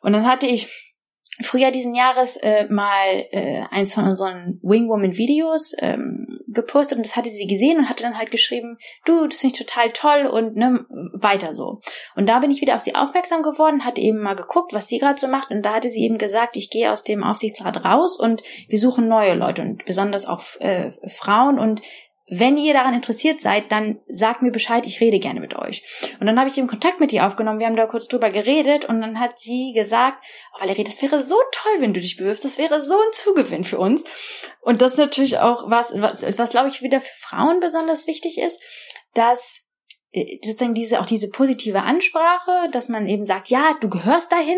Und 0.02 0.14
dann 0.14 0.28
hatte 0.28 0.46
ich 0.46 0.85
Frühjahr 1.42 1.72
diesen 1.72 1.96
Jahres 1.96 2.38
äh, 2.38 2.66
mal 2.70 3.26
äh, 3.32 3.64
eins 3.70 3.94
von 3.94 4.06
unseren 4.06 4.60
Wingwoman-Videos 4.64 5.76
ähm, 5.80 6.40
gepostet 6.48 6.98
und 6.98 7.06
das 7.06 7.16
hatte 7.16 7.30
sie 7.30 7.48
gesehen 7.48 7.78
und 7.78 7.90
hatte 7.90 8.04
dann 8.04 8.18
halt 8.18 8.32
geschrieben, 8.32 8.78
du, 9.04 9.28
das 9.28 9.42
finde 9.42 9.54
ich 9.54 9.66
total 9.66 9.92
toll 9.92 10.26
und 10.28 10.56
ne, 10.56 10.86
weiter 11.14 11.54
so. 11.54 11.82
Und 12.16 12.28
da 12.28 12.40
bin 12.40 12.52
ich 12.52 12.62
wieder 12.62 12.76
auf 12.76 12.82
sie 12.82 12.96
aufmerksam 12.96 13.44
geworden, 13.44 13.84
hatte 13.84 14.02
eben 14.02 14.22
mal 14.22 14.36
geguckt, 14.36 14.74
was 14.74 14.88
sie 14.88 14.98
gerade 14.98 15.20
so 15.20 15.28
macht 15.28 15.52
und 15.52 15.62
da 15.64 15.76
hatte 15.76 15.90
sie 15.90 16.04
eben 16.04 16.18
gesagt, 16.18 16.56
ich 16.56 16.70
gehe 16.70 16.92
aus 16.92 17.04
dem 17.04 17.24
Aufsichtsrat 17.24 17.84
raus 17.84 18.18
und 18.18 18.42
wir 18.70 18.80
suchen 18.80 19.08
neue 19.08 19.34
Leute 19.34 19.62
und 19.62 19.86
besonders 19.86 20.26
auch 20.26 20.44
äh, 20.60 20.92
Frauen 21.08 21.60
und 21.60 21.82
wenn 22.28 22.58
ihr 22.58 22.74
daran 22.74 22.96
interessiert 22.96 23.42
seid, 23.42 23.72
dann 23.72 24.00
sagt 24.08 24.42
mir 24.42 24.52
Bescheid, 24.52 24.88
ich 24.88 25.00
rede 25.00 25.20
gerne 25.20 25.40
mit 25.40 25.56
euch. 25.56 25.84
Und 26.20 26.26
dann 26.26 26.40
habe 26.40 26.50
ich 26.50 26.58
eben 26.58 26.68
Kontakt 26.68 27.00
mit 27.00 27.14
ihr 27.14 27.26
aufgenommen, 27.26 27.60
wir 27.60 27.68
haben 27.68 27.76
da 27.76 27.86
kurz 27.86 28.08
drüber 28.08 28.32
geredet 28.32 28.86
und 28.86 29.00
dann 29.00 29.20
hat 29.20 29.40
sie 29.40 29.74
gesagt, 29.76 30.24
oh 30.56 30.62
Valerie, 30.62 30.84
das 30.84 31.04
wäre 31.04 31.22
so 31.22 31.36
toll, 31.52 31.74
wenn 31.80 31.94
du 31.94 32.02
dich 32.02 32.18
bewirbst, 32.18 32.44
das 32.44 32.58
wäre 32.58 32.82
so 32.82 32.96
ein 32.96 33.14
Zugewinn 33.14 33.64
für 33.64 33.78
uns. 33.78 34.06
Und 34.62 34.82
das 34.82 34.94
ist 34.94 35.00
natürlich 35.00 35.38
auch 35.38 35.70
was, 35.70 35.94
was, 36.02 36.40
was 36.40 36.50
glaube 36.50 36.70
ich 36.70 36.82
wieder 36.82 37.00
für 37.00 37.14
Frauen 37.16 37.60
besonders 37.60 38.08
wichtig 38.08 38.40
ist, 38.40 38.60
dass 39.14 39.70
äh, 40.12 40.40
sozusagen 40.44 40.74
diese, 40.74 41.00
auch 41.02 41.06
diese 41.06 41.30
positive 41.30 41.84
Ansprache, 41.84 42.70
dass 42.72 42.90
man 42.90 43.08
eben 43.08 43.24
sagt, 43.24 43.50
ja, 43.50 43.78
du 43.82 43.90
gehörst 43.90 44.32
dahin, 44.32 44.58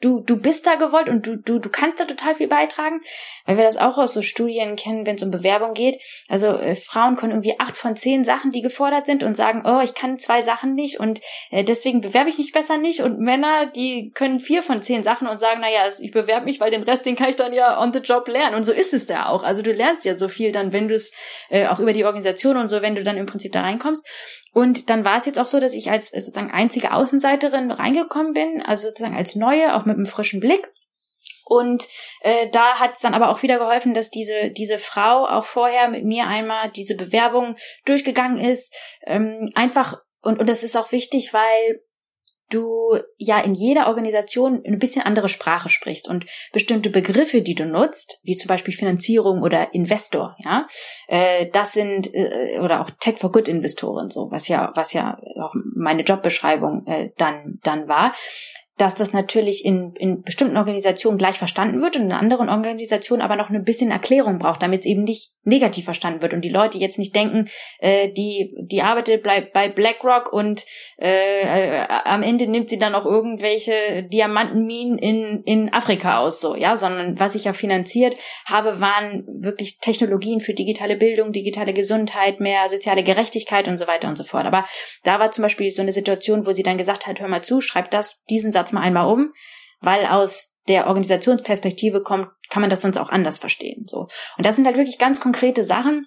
du, 0.00 0.20
du 0.20 0.36
bist 0.36 0.66
da 0.66 0.74
gewollt 0.74 1.08
und 1.08 1.26
du, 1.26 1.36
du, 1.36 1.58
du 1.58 1.68
kannst 1.68 2.00
da 2.00 2.04
total 2.04 2.34
viel 2.34 2.48
beitragen, 2.48 3.00
weil 3.46 3.56
wir 3.56 3.64
das 3.64 3.76
auch 3.76 3.98
aus 3.98 4.14
so 4.14 4.22
Studien 4.22 4.76
kennen, 4.76 5.06
wenn 5.06 5.16
es 5.16 5.22
um 5.22 5.30
Bewerbung 5.30 5.74
geht. 5.74 6.00
Also 6.28 6.48
äh, 6.48 6.74
Frauen 6.76 7.16
können 7.16 7.32
irgendwie 7.32 7.58
acht 7.58 7.76
von 7.76 7.96
zehn 7.96 8.24
Sachen, 8.24 8.50
die 8.50 8.62
gefordert 8.62 9.06
sind 9.06 9.22
und 9.22 9.36
sagen, 9.36 9.62
oh, 9.64 9.80
ich 9.82 9.94
kann 9.94 10.18
zwei 10.18 10.42
Sachen 10.42 10.74
nicht 10.74 11.00
und 11.00 11.20
äh, 11.50 11.64
deswegen 11.64 12.00
bewerbe 12.00 12.30
ich 12.30 12.38
mich 12.38 12.52
besser 12.52 12.76
nicht. 12.76 13.00
Und 13.00 13.18
Männer, 13.18 13.66
die 13.66 14.10
können 14.14 14.40
vier 14.40 14.62
von 14.62 14.82
zehn 14.82 15.02
Sachen 15.02 15.26
und 15.28 15.38
sagen, 15.38 15.60
naja, 15.60 15.88
ich 16.00 16.10
bewerbe 16.10 16.46
mich, 16.46 16.60
weil 16.60 16.70
den 16.70 16.82
Rest, 16.82 17.06
den 17.06 17.16
kann 17.16 17.30
ich 17.30 17.36
dann 17.36 17.52
ja 17.52 17.80
on 17.80 17.92
the 17.92 18.00
job 18.00 18.28
lernen. 18.28 18.54
Und 18.54 18.64
so 18.64 18.72
ist 18.72 18.92
es 18.92 19.06
da 19.06 19.26
auch. 19.26 19.42
Also 19.42 19.62
du 19.62 19.72
lernst 19.72 20.04
ja 20.04 20.18
so 20.18 20.28
viel 20.28 20.52
dann, 20.52 20.72
wenn 20.72 20.88
du 20.88 20.94
es 20.94 21.12
äh, 21.48 21.66
auch 21.66 21.80
über 21.80 21.92
die 21.92 22.04
Organisation 22.04 22.56
und 22.56 22.68
so, 22.68 22.82
wenn 22.82 22.94
du 22.94 23.02
dann 23.02 23.16
im 23.16 23.26
Prinzip 23.26 23.52
da 23.52 23.62
reinkommst. 23.62 24.06
Und 24.54 24.88
dann 24.88 25.04
war 25.04 25.18
es 25.18 25.26
jetzt 25.26 25.38
auch 25.38 25.48
so, 25.48 25.58
dass 25.58 25.74
ich 25.74 25.90
als 25.90 26.10
sozusagen 26.10 26.52
einzige 26.52 26.92
Außenseiterin 26.92 27.72
reingekommen 27.72 28.32
bin, 28.32 28.62
also 28.62 28.88
sozusagen 28.88 29.16
als 29.16 29.34
Neue, 29.34 29.74
auch 29.74 29.84
mit 29.84 29.96
einem 29.96 30.06
frischen 30.06 30.38
Blick. 30.38 30.70
Und 31.44 31.88
äh, 32.20 32.48
da 32.50 32.78
hat 32.78 32.94
es 32.94 33.00
dann 33.00 33.14
aber 33.14 33.30
auch 33.30 33.42
wieder 33.42 33.58
geholfen, 33.58 33.92
dass 33.94 34.10
diese 34.10 34.50
diese 34.50 34.78
Frau 34.78 35.26
auch 35.26 35.44
vorher 35.44 35.88
mit 35.88 36.04
mir 36.04 36.26
einmal 36.26 36.70
diese 36.70 36.96
Bewerbung 36.96 37.56
durchgegangen 37.84 38.38
ist. 38.38 38.74
Ähm, 39.04 39.50
einfach 39.54 40.00
und 40.22 40.38
und 40.38 40.48
das 40.48 40.62
ist 40.62 40.76
auch 40.76 40.92
wichtig, 40.92 41.34
weil 41.34 41.82
du 42.50 42.98
ja 43.16 43.40
in 43.40 43.54
jeder 43.54 43.88
Organisation 43.88 44.62
ein 44.66 44.78
bisschen 44.78 45.02
andere 45.02 45.28
Sprache 45.28 45.68
sprichst 45.68 46.08
und 46.08 46.26
bestimmte 46.52 46.90
Begriffe, 46.90 47.42
die 47.42 47.54
du 47.54 47.66
nutzt, 47.66 48.18
wie 48.22 48.36
zum 48.36 48.48
Beispiel 48.48 48.74
Finanzierung 48.74 49.42
oder 49.42 49.74
Investor, 49.74 50.36
ja, 50.38 50.66
äh, 51.08 51.48
das 51.52 51.72
sind 51.72 52.12
äh, 52.14 52.58
oder 52.60 52.80
auch 52.80 52.90
Tech 53.00 53.18
for 53.18 53.32
Good 53.32 53.48
Investoren, 53.48 54.10
so 54.10 54.30
was 54.30 54.48
ja 54.48 54.72
was 54.74 54.92
ja 54.92 55.18
auch 55.40 55.54
meine 55.74 56.02
Jobbeschreibung 56.02 56.86
äh, 56.86 57.10
dann 57.16 57.58
dann 57.62 57.88
war 57.88 58.14
dass 58.76 58.96
das 58.96 59.12
natürlich 59.12 59.64
in, 59.64 59.94
in 59.96 60.22
bestimmten 60.22 60.56
Organisationen 60.56 61.16
gleich 61.16 61.38
verstanden 61.38 61.80
wird 61.80 61.94
und 61.96 62.02
in 62.02 62.12
anderen 62.12 62.48
Organisationen 62.48 63.22
aber 63.22 63.36
noch 63.36 63.50
ein 63.50 63.64
bisschen 63.64 63.92
Erklärung 63.92 64.38
braucht, 64.38 64.62
damit 64.62 64.80
es 64.80 64.86
eben 64.86 65.04
nicht 65.04 65.32
negativ 65.44 65.84
verstanden 65.84 66.22
wird 66.22 66.32
und 66.32 66.40
die 66.40 66.50
Leute 66.50 66.78
jetzt 66.78 66.98
nicht 66.98 67.14
denken, 67.14 67.48
äh, 67.78 68.10
die, 68.12 68.56
die 68.62 68.82
arbeitet 68.82 69.22
bei, 69.22 69.42
bei 69.42 69.68
BlackRock 69.68 70.32
und 70.32 70.64
äh, 70.98 71.42
äh, 71.42 71.86
am 72.04 72.22
Ende 72.22 72.48
nimmt 72.48 72.68
sie 72.68 72.78
dann 72.78 72.94
auch 72.94 73.04
irgendwelche 73.04 74.04
Diamantenminen 74.04 74.98
in, 74.98 75.42
in 75.44 75.72
Afrika 75.72 76.18
aus, 76.18 76.40
so, 76.40 76.56
ja, 76.56 76.76
sondern 76.76 77.20
was 77.20 77.34
ich 77.34 77.44
ja 77.44 77.52
finanziert 77.52 78.16
habe, 78.46 78.80
waren 78.80 79.24
wirklich 79.28 79.78
Technologien 79.78 80.40
für 80.40 80.54
digitale 80.54 80.96
Bildung, 80.96 81.30
digitale 81.30 81.74
Gesundheit, 81.74 82.40
mehr 82.40 82.68
soziale 82.68 83.04
Gerechtigkeit 83.04 83.68
und 83.68 83.78
so 83.78 83.86
weiter 83.86 84.08
und 84.08 84.16
so 84.16 84.24
fort. 84.24 84.46
Aber 84.46 84.64
da 85.04 85.20
war 85.20 85.30
zum 85.30 85.42
Beispiel 85.42 85.70
so 85.70 85.82
eine 85.82 85.92
Situation, 85.92 86.46
wo 86.46 86.52
sie 86.52 86.62
dann 86.62 86.78
gesagt 86.78 87.06
hat, 87.06 87.20
hör 87.20 87.28
mal 87.28 87.44
zu, 87.44 87.60
schreib 87.60 87.90
das, 87.90 88.24
diesen 88.24 88.50
Satz 88.50 88.63
mal 88.72 88.80
einmal 88.80 89.12
um, 89.12 89.32
weil 89.80 90.06
aus 90.06 90.60
der 90.68 90.86
Organisationsperspektive 90.86 92.02
kommt, 92.02 92.28
kann 92.48 92.60
man 92.60 92.70
das 92.70 92.80
sonst 92.80 92.96
auch 92.96 93.10
anders 93.10 93.38
verstehen. 93.38 93.86
So. 93.86 94.08
Und 94.36 94.46
das 94.46 94.56
sind 94.56 94.66
halt 94.66 94.76
wirklich 94.76 94.98
ganz 94.98 95.20
konkrete 95.20 95.62
Sachen, 95.62 96.06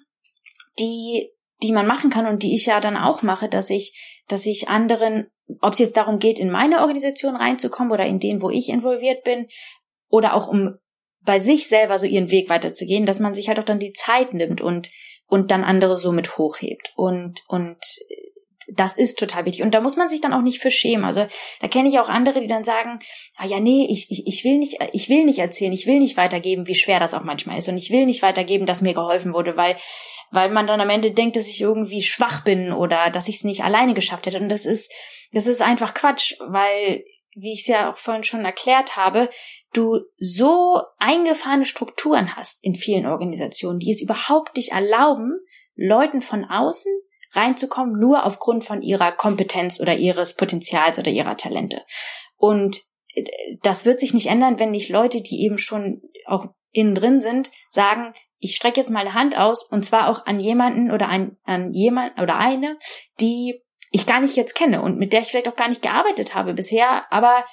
die, 0.78 1.30
die 1.62 1.72
man 1.72 1.86
machen 1.86 2.10
kann 2.10 2.26
und 2.26 2.42
die 2.42 2.54
ich 2.54 2.66
ja 2.66 2.80
dann 2.80 2.96
auch 2.96 3.22
mache, 3.22 3.48
dass 3.48 3.70
ich, 3.70 4.22
dass 4.28 4.46
ich 4.46 4.68
anderen, 4.68 5.28
ob 5.60 5.74
es 5.74 5.78
jetzt 5.78 5.96
darum 5.96 6.18
geht, 6.18 6.38
in 6.38 6.50
meine 6.50 6.80
Organisation 6.80 7.36
reinzukommen 7.36 7.92
oder 7.92 8.06
in 8.06 8.18
denen, 8.18 8.42
wo 8.42 8.50
ich 8.50 8.68
involviert 8.68 9.22
bin, 9.24 9.48
oder 10.10 10.34
auch 10.34 10.48
um 10.48 10.76
bei 11.20 11.40
sich 11.40 11.68
selber 11.68 11.98
so 11.98 12.06
ihren 12.06 12.30
Weg 12.30 12.48
weiterzugehen, 12.48 13.06
dass 13.06 13.20
man 13.20 13.34
sich 13.34 13.48
halt 13.48 13.58
auch 13.58 13.64
dann 13.64 13.80
die 13.80 13.92
Zeit 13.92 14.34
nimmt 14.34 14.60
und 14.60 14.90
und 15.30 15.50
dann 15.50 15.62
andere 15.62 15.98
so 15.98 16.10
mit 16.10 16.38
hochhebt 16.38 16.92
und 16.96 17.42
und 17.48 17.78
das 18.70 18.96
ist 18.96 19.18
total 19.18 19.46
wichtig. 19.46 19.62
Und 19.62 19.72
da 19.72 19.80
muss 19.80 19.96
man 19.96 20.08
sich 20.08 20.20
dann 20.20 20.32
auch 20.32 20.42
nicht 20.42 20.60
für 20.60 20.70
schämen. 20.70 21.04
Also 21.04 21.26
da 21.60 21.68
kenne 21.68 21.88
ich 21.88 21.98
auch 21.98 22.08
andere, 22.08 22.40
die 22.40 22.46
dann 22.46 22.64
sagen, 22.64 22.98
ah 23.36 23.46
ja, 23.46 23.60
nee, 23.60 23.86
ich, 23.90 24.10
ich, 24.10 24.26
ich 24.26 24.44
will 24.44 24.58
nicht, 24.58 24.78
ich 24.92 25.08
will 25.08 25.24
nicht 25.24 25.38
erzählen, 25.38 25.72
ich 25.72 25.86
will 25.86 25.98
nicht 25.98 26.16
weitergeben, 26.16 26.66
wie 26.66 26.74
schwer 26.74 27.00
das 27.00 27.14
auch 27.14 27.24
manchmal 27.24 27.58
ist. 27.58 27.68
Und 27.68 27.78
ich 27.78 27.90
will 27.90 28.06
nicht 28.06 28.22
weitergeben, 28.22 28.66
dass 28.66 28.82
mir 28.82 28.94
geholfen 28.94 29.32
wurde, 29.32 29.56
weil, 29.56 29.76
weil 30.30 30.50
man 30.50 30.66
dann 30.66 30.80
am 30.80 30.90
Ende 30.90 31.12
denkt, 31.12 31.36
dass 31.36 31.48
ich 31.48 31.60
irgendwie 31.60 32.02
schwach 32.02 32.44
bin 32.44 32.72
oder 32.72 33.10
dass 33.10 33.28
ich 33.28 33.36
es 33.36 33.44
nicht 33.44 33.64
alleine 33.64 33.94
geschafft 33.94 34.26
hätte. 34.26 34.38
Und 34.38 34.50
das 34.50 34.66
ist, 34.66 34.92
das 35.32 35.46
ist 35.46 35.62
einfach 35.62 35.94
Quatsch, 35.94 36.34
weil, 36.40 37.04
wie 37.34 37.52
ich 37.52 37.60
es 37.60 37.66
ja 37.68 37.90
auch 37.90 37.96
vorhin 37.96 38.24
schon 38.24 38.44
erklärt 38.44 38.96
habe, 38.96 39.30
du 39.72 40.00
so 40.16 40.82
eingefahrene 40.98 41.64
Strukturen 41.64 42.36
hast 42.36 42.62
in 42.62 42.74
vielen 42.74 43.06
Organisationen, 43.06 43.78
die 43.78 43.92
es 43.92 44.02
überhaupt 44.02 44.56
nicht 44.56 44.72
erlauben, 44.72 45.38
Leuten 45.74 46.20
von 46.20 46.44
außen 46.44 46.92
reinzukommen, 47.32 47.98
nur 47.98 48.24
aufgrund 48.24 48.64
von 48.64 48.82
ihrer 48.82 49.12
Kompetenz 49.12 49.80
oder 49.80 49.96
ihres 49.96 50.34
Potenzials 50.34 50.98
oder 50.98 51.10
ihrer 51.10 51.36
Talente. 51.36 51.84
Und 52.36 52.78
äh, 53.14 53.24
das 53.62 53.84
wird 53.84 54.00
sich 54.00 54.14
nicht 54.14 54.26
ändern, 54.26 54.58
wenn 54.58 54.70
nicht 54.70 54.88
Leute, 54.88 55.20
die 55.20 55.42
eben 55.42 55.58
schon 55.58 56.02
auch 56.26 56.46
innen 56.72 56.94
drin 56.94 57.20
sind, 57.20 57.50
sagen, 57.70 58.12
ich 58.38 58.54
strecke 58.54 58.80
jetzt 58.80 58.90
mal 58.90 59.00
eine 59.00 59.14
Hand 59.14 59.36
aus 59.36 59.64
und 59.64 59.84
zwar 59.84 60.08
auch 60.08 60.26
an 60.26 60.38
jemanden 60.38 60.90
oder 60.90 61.08
ein, 61.08 61.36
an 61.44 61.72
jemand 61.72 62.20
oder 62.20 62.38
eine, 62.38 62.78
die 63.20 63.60
ich 63.90 64.06
gar 64.06 64.20
nicht 64.20 64.36
jetzt 64.36 64.54
kenne 64.54 64.82
und 64.82 64.98
mit 64.98 65.12
der 65.12 65.22
ich 65.22 65.28
vielleicht 65.28 65.48
auch 65.48 65.56
gar 65.56 65.68
nicht 65.68 65.82
gearbeitet 65.82 66.34
habe 66.34 66.54
bisher, 66.54 67.10
aber 67.10 67.44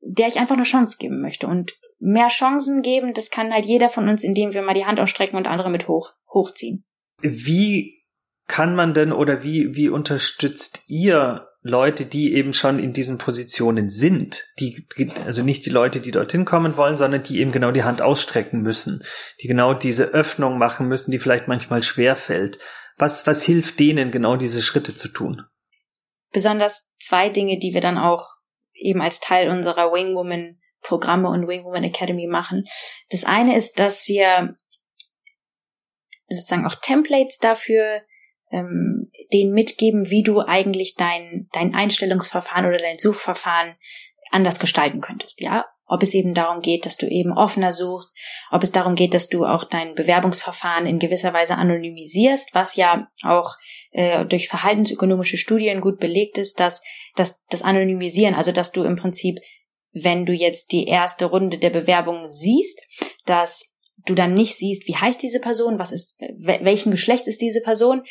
der 0.00 0.28
ich 0.28 0.38
einfach 0.38 0.56
eine 0.56 0.64
Chance 0.64 0.96
geben 0.98 1.20
möchte. 1.20 1.46
Und 1.46 1.72
mehr 1.98 2.28
Chancen 2.28 2.82
geben, 2.82 3.14
das 3.14 3.30
kann 3.30 3.52
halt 3.52 3.66
jeder 3.66 3.90
von 3.90 4.08
uns, 4.08 4.24
indem 4.24 4.54
wir 4.54 4.62
mal 4.62 4.74
die 4.74 4.86
Hand 4.86 5.00
ausstrecken 5.00 5.36
und 5.36 5.46
andere 5.46 5.70
mit 5.70 5.88
hoch, 5.88 6.12
hochziehen. 6.32 6.84
Wie 7.20 7.97
kann 8.48 8.74
man 8.74 8.94
denn 8.94 9.12
oder 9.12 9.42
wie, 9.44 9.76
wie 9.76 9.88
unterstützt 9.88 10.82
ihr 10.88 11.48
Leute, 11.62 12.06
die 12.06 12.34
eben 12.34 12.54
schon 12.54 12.78
in 12.78 12.92
diesen 12.92 13.18
Positionen 13.18 13.90
sind, 13.90 14.46
die, 14.58 14.86
also 15.26 15.42
nicht 15.42 15.66
die 15.66 15.70
Leute, 15.70 16.00
die 16.00 16.10
dorthin 16.10 16.44
kommen 16.44 16.76
wollen, 16.76 16.96
sondern 16.96 17.22
die 17.22 17.40
eben 17.40 17.52
genau 17.52 17.72
die 17.72 17.84
Hand 17.84 18.00
ausstrecken 18.00 18.62
müssen, 18.62 19.04
die 19.42 19.48
genau 19.48 19.74
diese 19.74 20.06
Öffnung 20.06 20.56
machen 20.56 20.88
müssen, 20.88 21.10
die 21.10 21.18
vielleicht 21.18 21.46
manchmal 21.46 21.82
schwer 21.82 22.16
fällt. 22.16 22.58
Was, 22.96 23.26
was 23.26 23.42
hilft 23.44 23.78
denen 23.78 24.10
genau 24.10 24.36
diese 24.36 24.62
Schritte 24.62 24.94
zu 24.94 25.08
tun? 25.08 25.42
Besonders 26.32 26.90
zwei 27.00 27.28
Dinge, 27.28 27.58
die 27.58 27.74
wir 27.74 27.80
dann 27.80 27.98
auch 27.98 28.28
eben 28.72 29.02
als 29.02 29.20
Teil 29.20 29.50
unserer 29.50 29.92
Wingwoman 29.92 30.58
Programme 30.80 31.28
und 31.28 31.48
Wingwoman 31.48 31.84
Academy 31.84 32.28
machen. 32.28 32.64
Das 33.10 33.24
eine 33.24 33.56
ist, 33.56 33.78
dass 33.78 34.06
wir 34.06 34.56
sozusagen 36.28 36.66
auch 36.66 36.76
Templates 36.76 37.38
dafür 37.38 38.02
ähm, 38.50 39.10
denen 39.32 39.52
mitgeben, 39.52 40.10
wie 40.10 40.22
du 40.22 40.40
eigentlich 40.40 40.94
dein, 40.94 41.48
dein 41.52 41.74
Einstellungsverfahren 41.74 42.66
oder 42.66 42.78
dein 42.78 42.98
Suchverfahren 42.98 43.76
anders 44.30 44.58
gestalten 44.58 45.00
könntest, 45.00 45.40
ja. 45.40 45.64
Ob 45.90 46.02
es 46.02 46.12
eben 46.12 46.34
darum 46.34 46.60
geht, 46.60 46.84
dass 46.84 46.98
du 46.98 47.06
eben 47.06 47.32
offener 47.32 47.72
suchst, 47.72 48.14
ob 48.50 48.62
es 48.62 48.72
darum 48.72 48.94
geht, 48.94 49.14
dass 49.14 49.30
du 49.30 49.46
auch 49.46 49.64
dein 49.64 49.94
Bewerbungsverfahren 49.94 50.84
in 50.84 50.98
gewisser 50.98 51.32
Weise 51.32 51.54
anonymisierst, 51.54 52.50
was 52.54 52.76
ja 52.76 53.08
auch 53.22 53.54
äh, 53.92 54.26
durch 54.26 54.48
verhaltensökonomische 54.48 55.38
Studien 55.38 55.80
gut 55.80 55.98
belegt 55.98 56.36
ist, 56.36 56.60
dass, 56.60 56.82
dass 57.16 57.42
das 57.46 57.62
Anonymisieren, 57.62 58.34
also 58.34 58.52
dass 58.52 58.70
du 58.70 58.84
im 58.84 58.96
Prinzip, 58.96 59.38
wenn 59.92 60.26
du 60.26 60.34
jetzt 60.34 60.72
die 60.72 60.86
erste 60.86 61.24
Runde 61.24 61.58
der 61.58 61.70
Bewerbung 61.70 62.28
siehst, 62.28 62.82
dass 63.24 63.78
du 64.04 64.14
dann 64.14 64.34
nicht 64.34 64.56
siehst, 64.56 64.86
wie 64.88 64.96
heißt 64.96 65.22
diese 65.22 65.40
Person, 65.40 65.78
was 65.78 65.90
ist, 65.90 66.18
welchen 66.38 66.90
Geschlecht 66.90 67.26
ist 67.26 67.40
diese 67.40 67.62
Person, 67.62 68.02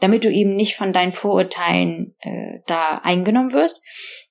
damit 0.00 0.24
du 0.24 0.30
eben 0.30 0.56
nicht 0.56 0.76
von 0.76 0.92
deinen 0.92 1.12
Vorurteilen 1.12 2.14
äh, 2.20 2.60
da 2.66 2.98
eingenommen 3.02 3.52
wirst. 3.52 3.82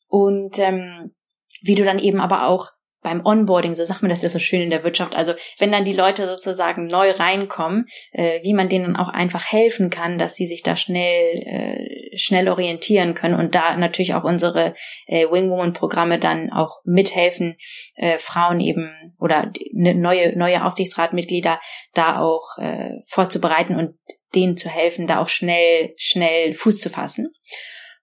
Und 0.07 0.59
ähm, 0.59 1.15
wie 1.61 1.75
du 1.75 1.83
dann 1.83 1.99
eben 1.99 2.19
aber 2.19 2.47
auch 2.47 2.69
beim 3.05 3.23
Onboarding, 3.23 3.75
so 3.75 3.85
sagt 3.85 4.01
man 4.01 4.09
das 4.09 4.23
ja 4.23 4.29
so 4.29 4.39
schön 4.39 4.61
in 4.61 4.71
der 4.71 4.83
Wirtschaft, 4.83 5.15
also 5.15 5.33
wenn 5.59 5.71
dann 5.71 5.85
die 5.85 5.93
Leute 5.93 6.25
sozusagen 6.25 6.87
neu 6.87 7.11
reinkommen, 7.11 7.85
äh, 8.11 8.41
wie 8.41 8.53
man 8.53 8.67
denen 8.67 8.95
auch 8.95 9.09
einfach 9.09 9.45
helfen 9.51 9.91
kann, 9.91 10.17
dass 10.17 10.35
sie 10.35 10.47
sich 10.47 10.63
da 10.63 10.75
schnell 10.75 11.37
äh, 11.45 12.17
schnell 12.17 12.49
orientieren 12.49 13.13
können 13.13 13.35
und 13.35 13.53
da 13.53 13.77
natürlich 13.77 14.15
auch 14.15 14.23
unsere 14.23 14.73
äh, 15.05 15.27
Wingwoman-Programme 15.29 16.17
dann 16.17 16.51
auch 16.51 16.79
mithelfen, 16.83 17.57
äh, 17.95 18.17
Frauen 18.17 18.59
eben 18.59 19.13
oder 19.19 19.51
ne, 19.71 19.93
neue 19.93 20.35
neue 20.35 20.65
Aufsichtsratmitglieder 20.65 21.59
da 21.93 22.19
auch 22.19 22.57
äh, 22.57 22.89
vorzubereiten 23.07 23.75
und 23.75 23.95
denen 24.35 24.57
zu 24.57 24.69
helfen, 24.69 25.07
da 25.07 25.19
auch 25.19 25.29
schnell, 25.29 25.93
schnell 25.97 26.53
Fuß 26.53 26.79
zu 26.79 26.89
fassen. 26.89 27.31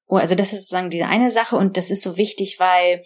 Oh, 0.07 0.17
also 0.17 0.35
das 0.35 0.53
ist 0.53 0.69
sozusagen 0.69 0.91
diese 0.91 1.07
eine 1.07 1.31
Sache 1.31 1.57
und 1.57 1.77
das 1.77 1.91
ist 1.91 2.03
so 2.03 2.17
wichtig, 2.17 2.57
weil 2.59 3.05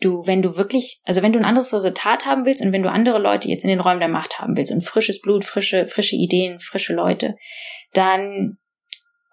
du, 0.00 0.26
wenn 0.26 0.42
du 0.42 0.56
wirklich, 0.56 1.00
also 1.04 1.22
wenn 1.22 1.32
du 1.32 1.38
ein 1.38 1.44
anderes 1.44 1.72
Resultat 1.72 2.26
haben 2.26 2.44
willst 2.44 2.62
und 2.62 2.72
wenn 2.72 2.82
du 2.82 2.90
andere 2.90 3.18
Leute 3.18 3.48
jetzt 3.48 3.64
in 3.64 3.70
den 3.70 3.80
Räumen 3.80 4.00
der 4.00 4.08
Macht 4.08 4.38
haben 4.38 4.56
willst 4.56 4.72
und 4.72 4.82
frisches 4.82 5.20
Blut, 5.20 5.44
frische, 5.44 5.86
frische 5.86 6.16
Ideen, 6.16 6.60
frische 6.60 6.94
Leute, 6.94 7.36
dann 7.92 8.58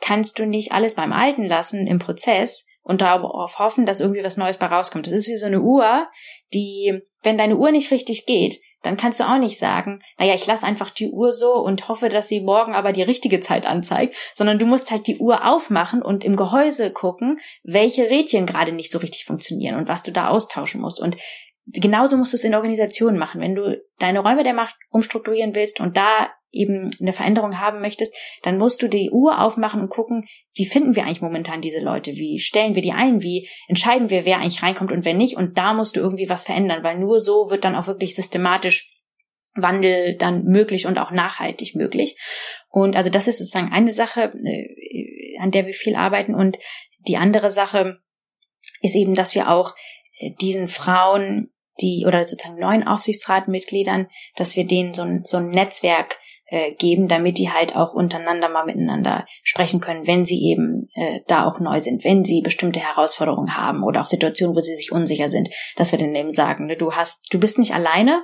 kannst 0.02 0.40
du 0.40 0.46
nicht 0.46 0.72
alles 0.72 0.96
beim 0.96 1.12
Alten 1.12 1.46
lassen 1.46 1.86
im 1.86 2.00
Prozess 2.00 2.66
und 2.82 3.02
darauf 3.02 3.60
hoffen, 3.60 3.86
dass 3.86 4.00
irgendwie 4.00 4.24
was 4.24 4.38
Neues 4.38 4.58
bei 4.58 4.68
rauskommt. 4.68 5.06
Das 5.06 5.14
ist 5.14 5.28
wie 5.28 5.38
so 5.38 5.46
eine 5.46 5.62
Uhr, 5.62 6.08
die, 6.54 7.02
wenn 7.22 7.38
deine 7.38 7.58
Uhr 7.58 7.72
nicht 7.72 7.92
richtig 7.92 8.26
geht, 8.26 8.58
dann 8.82 8.98
kannst 8.98 9.20
du 9.20 9.26
auch 9.26 9.38
nicht 9.38 9.58
sagen, 9.58 10.00
naja, 10.18 10.34
ich 10.34 10.48
lasse 10.48 10.66
einfach 10.66 10.90
die 10.90 11.10
Uhr 11.10 11.32
so 11.32 11.54
und 11.54 11.88
hoffe, 11.90 12.10
dass 12.10 12.28
sie 12.28 12.42
morgen 12.42 12.76
aber 12.76 12.94
die 12.94 13.04
richtige 13.04 13.40
Zeit 13.40 13.66
anzeigt, 13.66 14.16
sondern 14.36 14.60
du 14.60 14.66
musst 14.66 14.92
halt 14.92 15.08
die 15.08 15.18
Uhr 15.18 15.46
aufmachen 15.46 16.02
und 16.02 16.24
im 16.24 16.36
Gehäuse 16.36 16.92
gucken, 16.92 17.40
welche 17.64 18.10
Rädchen 18.10 18.46
gerade 18.46 18.72
nicht 18.72 18.92
so 18.92 19.00
richtig 19.00 19.26
funktionieren 19.26 19.76
und 19.76 19.88
was 19.88 20.04
du 20.04 20.12
da 20.12 20.30
austauschen 20.30 20.82
musst. 20.82 21.00
Und 21.00 21.18
genauso 21.74 22.18
musst 22.18 22.34
du 22.34 22.38
es 22.38 22.44
in 22.44 22.56
Organisationen 22.56 23.18
machen. 23.18 23.42
Wenn 23.42 23.56
du 23.56 23.82
deine 24.00 24.20
Räume 24.20 24.44
der 24.44 24.54
Macht 24.54 24.76
umstrukturieren 24.90 25.56
willst 25.56 25.80
und 25.80 25.98
da 25.98 26.30
eben 26.52 26.90
eine 27.00 27.14
Veränderung 27.14 27.60
haben 27.60 27.80
möchtest, 27.80 28.16
dann 28.42 28.58
musst 28.58 28.82
du 28.82 28.88
die 28.88 29.12
Uhr 29.12 29.42
aufmachen 29.42 29.82
und 29.82 29.90
gucken, 29.90 30.26
wie 30.56 30.66
finden 30.66 30.96
wir 30.96 31.04
eigentlich 31.04 31.22
momentan 31.22 31.62
diese 31.62 31.80
Leute? 31.80 32.12
Wie 32.14 32.40
stellen 32.40 32.76
wir 32.76 32.82
die 32.82 32.92
ein? 32.92 33.22
Wie 33.22 33.48
entscheiden 33.68 34.10
wir, 34.10 34.26
wer 34.26 34.38
eigentlich 34.38 34.64
reinkommt 34.64 34.92
und 34.92 35.06
wer 35.06 35.14
nicht? 35.14 35.38
Und 35.38 35.58
da 35.58 35.74
musst 35.74 35.96
du 35.96 36.00
irgendwie 36.00 36.30
was 36.30 36.46
verändern, 36.46 36.84
weil 36.84 36.98
nur 36.98 37.20
so 37.20 37.52
wird 37.52 37.66
dann 37.66 37.76
auch 37.76 37.88
wirklich 37.88 38.16
systematisch 38.16 38.96
Wandel 39.56 40.16
dann 40.18 40.46
möglich 40.46 40.88
und 40.88 40.98
auch 40.98 41.12
nachhaltig 41.12 41.76
möglich. 41.76 42.18
Und 42.70 42.96
also 42.96 43.10
das 43.10 43.28
ist 43.28 43.40
sozusagen 43.40 43.72
eine 43.72 43.92
Sache, 43.92 44.34
äh, 44.44 45.38
an 45.40 45.52
der 45.52 45.66
wir 45.66 45.74
viel 45.74 45.96
arbeiten. 45.96 46.36
Und 46.36 46.58
die 47.08 47.18
andere 47.18 47.50
Sache 47.50 48.00
ist 48.82 48.96
eben, 48.96 49.16
dass 49.16 49.36
wir 49.36 49.50
auch 49.50 49.76
äh, 50.20 50.32
diesen 50.40 50.68
Frauen, 50.68 51.52
die 51.82 52.06
oder 52.08 52.26
sozusagen 52.26 52.60
neuen 52.60 52.88
Aufsichtsratmitgliedern, 52.88 54.08
dass 54.36 54.56
wir 54.56 54.66
denen 54.66 54.94
so 54.94 55.04
ein, 55.04 55.22
so 55.24 55.38
ein 55.38 55.50
Netzwerk 55.50 56.18
äh, 56.52 56.74
geben, 56.74 57.08
damit 57.08 57.38
die 57.38 57.52
halt 57.52 57.76
auch 57.76 57.94
untereinander 57.94 58.50
mal 58.50 58.66
miteinander 58.66 59.26
sprechen 59.44 59.80
können, 59.80 60.08
wenn 60.08 60.26
sie 60.26 60.42
eben 60.42 60.90
äh, 60.96 61.20
da 61.28 61.46
auch 61.46 61.60
neu 61.60 61.80
sind, 61.80 62.04
wenn 62.04 62.26
sie 62.26 62.42
bestimmte 62.42 62.80
Herausforderungen 62.80 63.56
haben 63.56 63.84
oder 63.84 64.02
auch 64.02 64.08
Situationen, 64.08 64.56
wo 64.56 64.60
sie 64.60 64.76
sich 64.76 64.92
unsicher 64.92 65.30
sind, 65.30 65.50
dass 65.76 65.92
wir 65.92 66.00
dann 66.00 66.16
eben 66.16 66.32
sagen, 66.32 66.66
ne, 66.66 66.76
du 66.76 66.94
hast, 66.94 67.28
du 67.32 67.40
bist 67.40 67.60
nicht 67.60 67.74
alleine, 67.74 68.24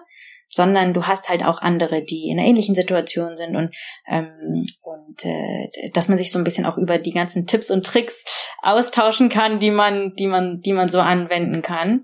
sondern 0.49 0.93
du 0.93 1.05
hast 1.05 1.29
halt 1.29 1.43
auch 1.43 1.61
andere, 1.61 2.03
die 2.03 2.29
in 2.29 2.39
einer 2.39 2.47
ähnlichen 2.47 2.75
Situation 2.75 3.37
sind 3.37 3.55
und 3.55 3.75
ähm, 4.07 4.65
und 4.81 5.25
äh, 5.25 5.91
dass 5.93 6.09
man 6.09 6.17
sich 6.17 6.31
so 6.31 6.39
ein 6.39 6.43
bisschen 6.43 6.65
auch 6.65 6.77
über 6.77 6.97
die 6.97 7.13
ganzen 7.13 7.45
Tipps 7.45 7.69
und 7.69 7.85
Tricks 7.85 8.49
austauschen 8.61 9.29
kann, 9.29 9.59
die 9.59 9.71
man 9.71 10.13
die 10.15 10.27
man 10.27 10.61
die 10.61 10.73
man 10.73 10.89
so 10.89 10.99
anwenden 10.99 11.61
kann 11.61 12.03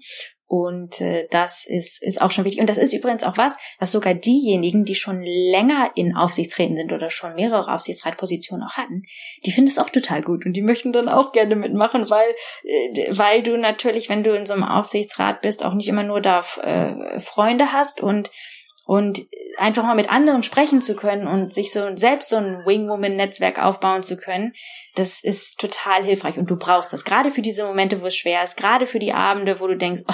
und 0.51 0.99
äh, 0.99 1.29
das 1.31 1.65
ist, 1.65 2.03
ist 2.03 2.21
auch 2.21 2.29
schon 2.29 2.43
wichtig. 2.43 2.59
Und 2.59 2.69
das 2.69 2.77
ist 2.77 2.91
übrigens 2.91 3.23
auch 3.23 3.37
was, 3.37 3.55
was 3.79 3.93
sogar 3.93 4.13
diejenigen, 4.13 4.83
die 4.83 4.95
schon 4.95 5.23
länger 5.23 5.91
in 5.95 6.13
Aufsichtsräten 6.13 6.75
sind 6.75 6.91
oder 6.91 7.09
schon 7.09 7.35
mehrere 7.35 7.73
Aufsichtsratpositionen 7.73 8.67
auch 8.67 8.73
hatten, 8.73 9.03
die 9.45 9.53
finden 9.53 9.69
es 9.69 9.77
auch 9.77 9.89
total 9.89 10.21
gut 10.21 10.45
und 10.45 10.51
die 10.51 10.61
möchten 10.61 10.91
dann 10.91 11.07
auch 11.07 11.31
gerne 11.31 11.55
mitmachen, 11.55 12.09
weil, 12.09 12.35
äh, 12.65 13.17
weil 13.17 13.43
du 13.43 13.55
natürlich, 13.55 14.09
wenn 14.09 14.25
du 14.25 14.35
in 14.35 14.45
so 14.45 14.51
einem 14.53 14.65
Aufsichtsrat 14.65 15.39
bist, 15.41 15.63
auch 15.63 15.73
nicht 15.73 15.87
immer 15.87 16.03
nur 16.03 16.19
da 16.19 16.41
äh, 16.61 17.17
Freunde 17.21 17.71
hast 17.71 18.01
und 18.01 18.29
und 18.83 19.21
einfach 19.61 19.83
mal 19.83 19.95
mit 19.95 20.09
anderen 20.09 20.43
sprechen 20.43 20.81
zu 20.81 20.95
können 20.95 21.27
und 21.27 21.53
sich 21.53 21.71
so 21.71 21.95
selbst 21.95 22.29
so 22.29 22.37
ein 22.37 22.65
Wingwoman-Netzwerk 22.65 23.61
aufbauen 23.61 24.03
zu 24.03 24.17
können, 24.17 24.53
das 24.95 25.23
ist 25.23 25.59
total 25.59 26.03
hilfreich 26.03 26.37
und 26.37 26.49
du 26.49 26.57
brauchst 26.57 26.91
das. 26.91 27.05
Gerade 27.05 27.31
für 27.31 27.41
diese 27.41 27.65
Momente, 27.65 28.01
wo 28.01 28.07
es 28.07 28.15
schwer 28.15 28.43
ist, 28.43 28.57
gerade 28.57 28.87
für 28.87 28.99
die 28.99 29.13
Abende, 29.13 29.59
wo 29.59 29.67
du 29.67 29.77
denkst, 29.77 30.01
oh, 30.07 30.13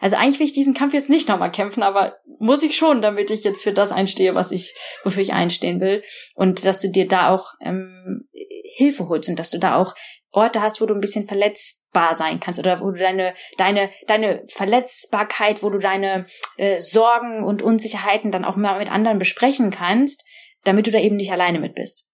also 0.00 0.16
eigentlich 0.16 0.38
will 0.38 0.46
ich 0.46 0.52
diesen 0.52 0.74
Kampf 0.74 0.94
jetzt 0.94 1.10
nicht 1.10 1.28
nochmal 1.28 1.50
kämpfen, 1.50 1.82
aber 1.82 2.18
muss 2.38 2.62
ich 2.62 2.76
schon, 2.76 3.02
damit 3.02 3.30
ich 3.30 3.44
jetzt 3.44 3.62
für 3.62 3.72
das 3.72 3.92
einstehe, 3.92 4.34
was 4.34 4.52
ich, 4.52 4.74
wofür 5.04 5.22
ich 5.22 5.32
einstehen 5.32 5.80
will. 5.80 6.04
Und 6.34 6.64
dass 6.64 6.80
du 6.80 6.88
dir 6.88 7.08
da 7.08 7.30
auch 7.30 7.54
ähm, 7.60 8.28
Hilfe 8.74 9.08
holst 9.08 9.28
und 9.28 9.38
dass 9.38 9.50
du 9.50 9.58
da 9.58 9.76
auch 9.76 9.94
Orte 10.32 10.60
hast, 10.62 10.80
wo 10.80 10.86
du 10.86 10.94
ein 10.94 11.00
bisschen 11.00 11.28
verletzbar 11.28 12.14
sein 12.14 12.40
kannst 12.40 12.58
oder 12.58 12.80
wo 12.80 12.90
du 12.90 12.98
deine 12.98 13.34
deine 13.58 13.90
deine 14.06 14.44
Verletzbarkeit, 14.48 15.62
wo 15.62 15.70
du 15.70 15.78
deine 15.78 16.26
äh, 16.56 16.80
Sorgen 16.80 17.44
und 17.44 17.62
Unsicherheiten 17.62 18.32
dann 18.32 18.44
auch 18.44 18.56
mal 18.56 18.78
mit 18.78 18.90
anderen 18.90 19.18
besprechen 19.18 19.70
kannst, 19.70 20.24
damit 20.64 20.86
du 20.86 20.90
da 20.90 20.98
eben 20.98 21.16
nicht 21.16 21.32
alleine 21.32 21.60
mit 21.60 21.74
bist. 21.74 22.08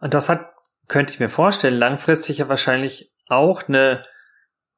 Und 0.00 0.12
das 0.14 0.28
hat 0.28 0.50
könnte 0.88 1.14
ich 1.14 1.20
mir 1.20 1.28
vorstellen, 1.28 1.78
langfristig 1.78 2.38
ja 2.38 2.48
wahrscheinlich 2.48 3.12
auch 3.28 3.68
eine 3.68 4.04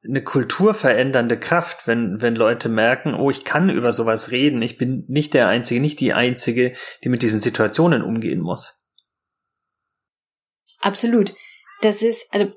eine 0.05 0.23
kulturverändernde 0.23 1.39
Kraft, 1.39 1.87
wenn, 1.87 2.21
wenn 2.21 2.35
Leute 2.35 2.67
merken, 2.67 3.13
oh, 3.13 3.29
ich 3.29 3.45
kann 3.45 3.69
über 3.69 3.93
sowas 3.93 4.31
reden, 4.31 4.61
ich 4.61 4.77
bin 4.77 5.05
nicht 5.07 5.33
der 5.33 5.47
Einzige, 5.47 5.79
nicht 5.79 5.99
die 6.01 6.13
Einzige, 6.13 6.73
die 7.03 7.09
mit 7.09 7.21
diesen 7.21 7.39
Situationen 7.39 8.01
umgehen 8.01 8.41
muss. 8.41 8.83
Absolut. 10.79 11.33
Das 11.83 12.01
ist, 12.01 12.33
also, 12.33 12.53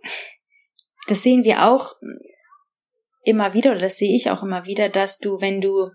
das 1.09 1.23
sehen 1.23 1.43
wir 1.43 1.65
auch 1.65 1.95
immer 3.25 3.55
wieder, 3.55 3.73
oder 3.73 3.81
das 3.81 3.99
sehe 3.99 4.15
ich 4.15 4.31
auch 4.31 4.45
immer 4.45 4.67
wieder, 4.67 4.89
dass 4.89 5.19
du, 5.19 5.41
wenn 5.41 5.61
du 5.61 5.91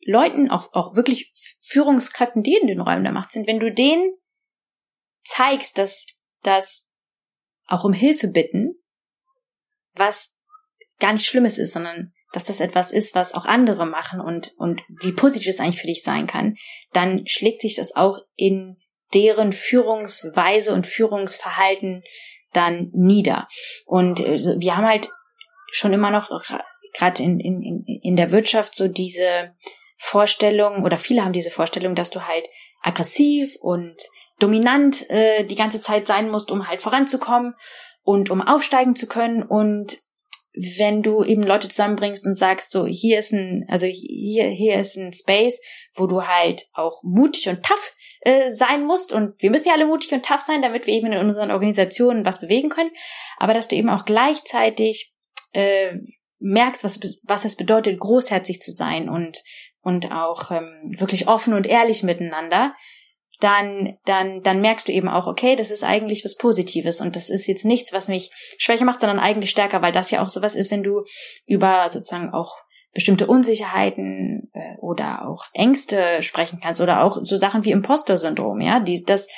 Leuten, 0.00 0.48
auch, 0.48 0.72
auch 0.72 0.94
wirklich 0.94 1.32
Führungskräften, 1.60 2.44
die 2.44 2.54
in 2.54 2.68
den 2.68 2.80
Räumen 2.80 3.02
der 3.02 3.12
Macht 3.12 3.32
sind, 3.32 3.48
wenn 3.48 3.58
du 3.58 3.72
denen 3.72 4.12
zeigst, 5.24 5.78
dass, 5.78 6.06
dass 6.42 6.94
auch 7.66 7.82
um 7.82 7.92
Hilfe 7.92 8.28
bitten, 8.28 8.76
was 9.94 10.38
gar 11.00 11.12
nicht 11.12 11.26
Schlimmes 11.26 11.58
ist, 11.58 11.72
sondern 11.72 12.12
dass 12.32 12.44
das 12.44 12.60
etwas 12.60 12.92
ist, 12.92 13.16
was 13.16 13.34
auch 13.34 13.46
andere 13.46 13.84
machen 13.84 14.20
und, 14.20 14.54
und 14.58 14.82
wie 15.00 15.12
positiv 15.12 15.48
es 15.48 15.58
eigentlich 15.58 15.80
für 15.80 15.88
dich 15.88 16.04
sein 16.04 16.28
kann, 16.28 16.56
dann 16.92 17.26
schlägt 17.26 17.62
sich 17.62 17.74
das 17.74 17.96
auch 17.96 18.18
in 18.36 18.76
deren 19.14 19.52
Führungsweise 19.52 20.72
und 20.72 20.86
Führungsverhalten 20.86 22.02
dann 22.52 22.90
nieder. 22.92 23.48
Und 23.84 24.20
äh, 24.20 24.38
wir 24.58 24.76
haben 24.76 24.86
halt 24.86 25.08
schon 25.70 25.92
immer 25.92 26.10
noch, 26.10 26.30
gerade 26.94 27.22
in, 27.22 27.40
in, 27.40 27.84
in 27.84 28.16
der 28.16 28.30
Wirtschaft, 28.30 28.74
so 28.74 28.88
diese 28.88 29.54
Vorstellung, 29.96 30.84
oder 30.84 30.96
viele 30.96 31.24
haben 31.24 31.32
diese 31.32 31.50
Vorstellung, 31.50 31.94
dass 31.94 32.10
du 32.10 32.26
halt 32.26 32.46
aggressiv 32.82 33.56
und 33.60 33.96
dominant 34.38 35.08
äh, 35.10 35.44
die 35.44 35.56
ganze 35.56 35.80
Zeit 35.80 36.06
sein 36.06 36.30
musst, 36.30 36.50
um 36.50 36.68
halt 36.68 36.82
voranzukommen 36.82 37.54
und 38.02 38.30
um 38.30 38.40
aufsteigen 38.40 38.94
zu 38.94 39.08
können. 39.08 39.42
Und 39.42 39.98
wenn 40.60 41.02
du 41.02 41.22
eben 41.22 41.42
Leute 41.42 41.68
zusammenbringst 41.68 42.26
und 42.26 42.36
sagst, 42.36 42.72
so, 42.72 42.86
hier 42.86 43.20
ist 43.20 43.32
ein, 43.32 43.64
also 43.68 43.86
hier, 43.86 44.48
hier 44.48 44.78
ist 44.80 44.96
ein 44.96 45.12
Space, 45.12 45.60
wo 45.94 46.06
du 46.06 46.26
halt 46.26 46.66
auch 46.72 47.02
mutig 47.02 47.48
und 47.48 47.64
tough 47.64 47.94
äh, 48.20 48.50
sein 48.50 48.84
musst. 48.84 49.12
Und 49.12 49.40
wir 49.40 49.50
müssen 49.50 49.68
ja 49.68 49.74
alle 49.74 49.86
mutig 49.86 50.12
und 50.12 50.24
tough 50.24 50.40
sein, 50.40 50.62
damit 50.62 50.86
wir 50.86 50.94
eben 50.94 51.12
in 51.12 51.18
unseren 51.18 51.50
Organisationen 51.50 52.24
was 52.24 52.40
bewegen 52.40 52.70
können. 52.70 52.90
Aber 53.36 53.54
dass 53.54 53.68
du 53.68 53.76
eben 53.76 53.88
auch 53.88 54.04
gleichzeitig 54.04 55.14
äh, 55.52 55.94
merkst, 56.40 56.82
was, 56.82 57.00
was 57.24 57.44
es 57.44 57.56
bedeutet, 57.56 57.98
großherzig 58.00 58.60
zu 58.60 58.72
sein 58.72 59.08
und, 59.08 59.42
und 59.80 60.10
auch 60.12 60.50
ähm, 60.50 60.94
wirklich 60.98 61.28
offen 61.28 61.54
und 61.54 61.66
ehrlich 61.66 62.02
miteinander 62.02 62.74
dann, 63.40 63.96
dann, 64.04 64.42
dann 64.42 64.60
merkst 64.60 64.88
du 64.88 64.92
eben 64.92 65.08
auch, 65.08 65.26
okay, 65.26 65.54
das 65.54 65.70
ist 65.70 65.84
eigentlich 65.84 66.24
was 66.24 66.36
Positives 66.36 67.00
und 67.00 67.14
das 67.14 67.28
ist 67.28 67.46
jetzt 67.46 67.64
nichts, 67.64 67.92
was 67.92 68.08
mich 68.08 68.30
schwächer 68.58 68.84
macht, 68.84 69.00
sondern 69.00 69.20
eigentlich 69.20 69.50
stärker, 69.50 69.80
weil 69.80 69.92
das 69.92 70.10
ja 70.10 70.22
auch 70.22 70.28
sowas 70.28 70.56
ist, 70.56 70.70
wenn 70.70 70.82
du 70.82 71.04
über 71.46 71.88
sozusagen 71.90 72.30
auch 72.30 72.56
bestimmte 72.92 73.26
Unsicherheiten 73.26 74.50
äh, 74.54 74.76
oder 74.80 75.28
auch 75.28 75.44
Ängste 75.52 76.22
sprechen 76.22 76.58
kannst 76.60 76.80
oder 76.80 77.02
auch 77.02 77.18
so 77.22 77.36
Sachen 77.36 77.64
wie 77.64 77.70
Imposter-Syndrom, 77.70 78.60
ja, 78.60 78.80
die, 78.80 79.04
das, 79.04 79.28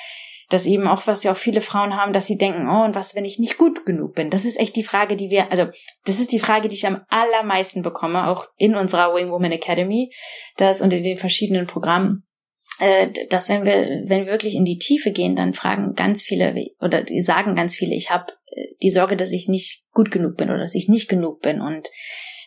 das 0.48 0.64
eben 0.64 0.88
auch, 0.88 1.06
was 1.06 1.24
ja 1.24 1.32
auch 1.32 1.36
viele 1.36 1.60
Frauen 1.60 1.94
haben, 1.94 2.14
dass 2.14 2.26
sie 2.26 2.38
denken, 2.38 2.68
oh, 2.68 2.84
und 2.84 2.94
was, 2.94 3.14
wenn 3.14 3.26
ich 3.26 3.38
nicht 3.38 3.58
gut 3.58 3.84
genug 3.84 4.14
bin? 4.14 4.30
Das 4.30 4.46
ist 4.46 4.58
echt 4.58 4.76
die 4.76 4.82
Frage, 4.82 5.16
die 5.16 5.28
wir, 5.28 5.50
also, 5.50 5.66
das 6.06 6.20
ist 6.20 6.32
die 6.32 6.40
Frage, 6.40 6.68
die 6.68 6.76
ich 6.76 6.86
am 6.86 7.02
allermeisten 7.08 7.82
bekomme, 7.82 8.28
auch 8.28 8.46
in 8.56 8.74
unserer 8.74 9.14
Wing 9.14 9.30
Woman 9.30 9.52
Academy, 9.52 10.10
das 10.56 10.80
und 10.80 10.92
in 10.92 11.02
den 11.02 11.18
verschiedenen 11.18 11.66
Programmen 11.66 12.24
dass 13.28 13.48
wenn 13.48 13.64
wir, 13.64 14.04
wenn 14.06 14.24
wir 14.24 14.32
wirklich 14.32 14.54
in 14.54 14.64
die 14.64 14.78
Tiefe 14.78 15.12
gehen, 15.12 15.36
dann 15.36 15.52
fragen 15.52 15.94
ganz 15.94 16.22
viele 16.22 16.54
oder 16.80 17.02
die 17.02 17.20
sagen 17.20 17.54
ganz 17.54 17.76
viele, 17.76 17.94
ich 17.94 18.10
habe 18.10 18.32
äh, 18.46 18.68
die 18.82 18.90
Sorge, 18.90 19.16
dass 19.16 19.32
ich 19.32 19.48
nicht 19.48 19.84
gut 19.92 20.10
genug 20.10 20.36
bin 20.36 20.48
oder 20.48 20.60
dass 20.60 20.74
ich 20.74 20.88
nicht 20.88 21.08
genug 21.08 21.40
bin. 21.40 21.60
Und 21.60 21.88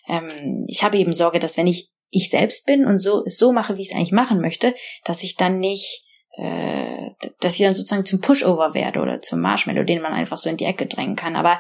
ähm, 0.08 0.66
ich 0.68 0.84
habe 0.84 0.98
eben 0.98 1.14
Sorge, 1.14 1.40
dass 1.40 1.58
wenn 1.58 1.68
ich 1.68 1.92
ich 2.10 2.30
selbst 2.30 2.66
bin 2.66 2.86
und 2.86 3.00
so 3.00 3.24
so 3.26 3.54
mache, 3.54 3.78
wie 3.78 3.82
ich 3.82 3.92
es 3.92 3.96
eigentlich 3.96 4.12
machen 4.12 4.40
möchte, 4.40 4.76
dass 5.04 5.24
ich 5.24 5.36
dann 5.36 5.60
nicht, 5.60 6.04
äh, 6.38 7.10
dass 7.40 7.56
ich 7.56 7.66
dann 7.66 7.76
sozusagen 7.76 8.06
zum 8.06 8.20
Pushover 8.20 8.74
werde 8.74 9.02
oder 9.02 9.22
zum 9.22 9.40
Marshmallow, 9.40 9.84
den 9.84 10.02
man 10.02 10.14
einfach 10.14 10.38
so 10.38 10.50
in 10.50 10.58
die 10.58 10.66
Ecke 10.66 10.88
drängen 10.88 11.16
kann. 11.16 11.36
Aber 11.36 11.60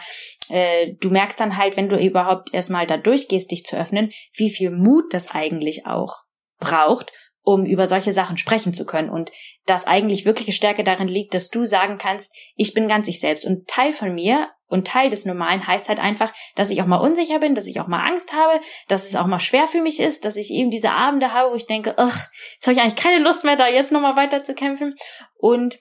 äh, 0.49 0.93
du 0.99 1.09
merkst 1.09 1.39
dann 1.39 1.57
halt, 1.57 1.77
wenn 1.77 1.89
du 1.89 1.97
überhaupt 1.97 2.53
erstmal 2.53 2.87
da 2.87 2.97
durchgehst, 2.97 3.51
dich 3.51 3.65
zu 3.65 3.77
öffnen, 3.77 4.11
wie 4.35 4.49
viel 4.49 4.71
Mut 4.71 5.13
das 5.13 5.31
eigentlich 5.31 5.85
auch 5.85 6.23
braucht 6.59 7.11
um 7.43 7.65
über 7.65 7.87
solche 7.87 8.13
Sachen 8.13 8.37
sprechen 8.37 8.73
zu 8.73 8.85
können. 8.85 9.09
Und 9.09 9.31
dass 9.65 9.85
eigentlich 9.85 10.25
wirkliche 10.25 10.53
Stärke 10.53 10.83
darin 10.83 11.07
liegt, 11.07 11.33
dass 11.33 11.49
du 11.49 11.65
sagen 11.65 11.97
kannst, 11.97 12.33
ich 12.55 12.73
bin 12.73 12.87
ganz 12.87 13.07
ich 13.07 13.19
selbst. 13.19 13.45
Und 13.45 13.67
Teil 13.67 13.93
von 13.93 14.15
mir 14.15 14.49
und 14.67 14.87
Teil 14.87 15.09
des 15.09 15.25
Normalen 15.25 15.67
heißt 15.67 15.89
halt 15.89 15.99
einfach, 15.99 16.33
dass 16.55 16.69
ich 16.69 16.81
auch 16.81 16.87
mal 16.87 16.97
unsicher 16.97 17.39
bin, 17.39 17.53
dass 17.53 17.67
ich 17.67 17.79
auch 17.79 17.87
mal 17.87 18.07
Angst 18.07 18.33
habe, 18.33 18.59
dass 18.87 19.05
es 19.05 19.15
auch 19.15 19.27
mal 19.27 19.39
schwer 19.39 19.67
für 19.67 19.81
mich 19.81 19.99
ist, 19.99 20.25
dass 20.25 20.37
ich 20.37 20.51
eben 20.51 20.71
diese 20.71 20.91
Abende 20.91 21.31
habe, 21.31 21.51
wo 21.51 21.55
ich 21.55 21.67
denke, 21.67 21.95
ach, 21.97 22.27
jetzt 22.53 22.65
habe 22.65 22.73
ich 22.73 22.81
eigentlich 22.81 22.95
keine 22.95 23.21
Lust 23.21 23.43
mehr, 23.43 23.57
da 23.57 23.67
jetzt 23.67 23.91
nochmal 23.91 24.15
weiter 24.15 24.43
zu 24.43 24.55
kämpfen. 24.55 24.95
Und 25.37 25.77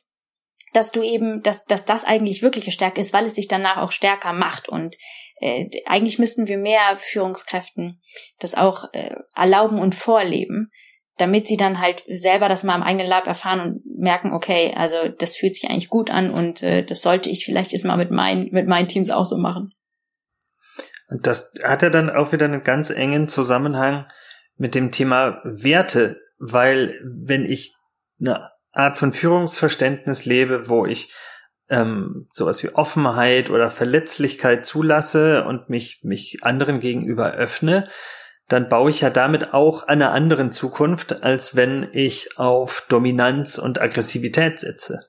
dass 0.73 0.91
du 0.91 1.03
eben, 1.03 1.43
dass, 1.43 1.65
dass 1.65 1.85
das 1.85 2.05
eigentlich 2.05 2.43
wirkliche 2.43 2.73
Stärke 2.73 3.01
ist, 3.01 3.13
weil 3.13 3.27
es 3.27 3.35
sich 3.35 3.47
danach 3.47 3.77
auch 3.77 3.93
stärker 3.93 4.33
macht. 4.33 4.69
Und 4.69 4.97
äh, 5.41 5.69
eigentlich 5.87 6.19
müssten 6.19 6.49
wir 6.49 6.59
mehr 6.59 6.97
Führungskräften 6.97 8.03
das 8.41 8.55
auch 8.55 8.93
äh, 8.93 9.15
erlauben 9.35 9.79
und 9.79 9.95
vorleben, 9.95 10.71
damit 11.23 11.47
sie 11.47 11.57
dann 11.57 11.81
halt 11.81 12.03
selber 12.09 12.49
das 12.49 12.65
mal 12.65 12.75
am 12.75 12.83
eigenen 12.83 13.07
Leib 13.07 13.29
erfahren 13.29 13.61
und 13.61 13.99
merken, 13.99 14.33
okay, 14.33 14.75
also 14.77 14.97
das 15.09 15.37
fühlt 15.37 15.55
sich 15.55 15.71
eigentlich 15.71 15.89
gut 15.89 16.11
an 16.11 16.31
und 16.31 16.65
äh, 16.65 16.85
das 16.85 17.01
sollte 17.01 17.31
ich 17.31 17.45
vielleicht 17.45 17.71
jetzt 17.71 17.85
mal 17.85 17.97
mit 17.97 18.11
meinen, 18.11 18.51
mit 18.51 18.67
meinen 18.67 18.89
Teams 18.89 19.11
auch 19.11 19.25
so 19.25 19.39
machen. 19.39 19.73
Und 21.07 21.29
das 21.29 21.55
hat 21.63 21.83
ja 21.83 21.91
dann 21.91 22.11
auch 22.11 22.33
wieder 22.33 22.47
einen 22.47 22.65
ganz 22.65 22.91
engen 22.91 23.29
Zusammenhang 23.29 24.07
mit 24.57 24.75
dem 24.75 24.91
Thema 24.91 25.41
Werte, 25.45 26.21
weil 26.39 26.99
wenn 27.05 27.45
ich 27.45 27.77
eine 28.21 28.51
Art 28.73 28.99
von 28.99 29.13
Führungsverständnis 29.13 30.25
lebe, 30.25 30.69
wo 30.69 30.87
ich 30.87 31.15
ähm, 31.69 32.29
sowas 32.33 32.65
wie 32.65 32.75
Offenheit 32.75 33.49
oder 33.49 33.71
Verletzlichkeit 33.71 34.67
zulasse 34.67 35.45
und 35.45 35.69
mich, 35.71 36.01
mich 36.03 36.39
anderen 36.43 36.81
gegenüber 36.81 37.31
öffne, 37.31 37.89
dann 38.49 38.69
baue 38.69 38.91
ich 38.91 39.01
ja 39.01 39.11
damit 39.11 39.55
auch 39.55 39.85
einer 39.85 40.13
anderen 40.13 40.53
Zukunft, 40.53 41.23
als 41.23 41.57
wenn 41.57 41.89
ich 41.93 42.39
auf 42.39 42.87
Dominanz 42.89 43.59
und 43.59 43.81
Aggressivität 43.81 44.61
setze. 44.61 45.09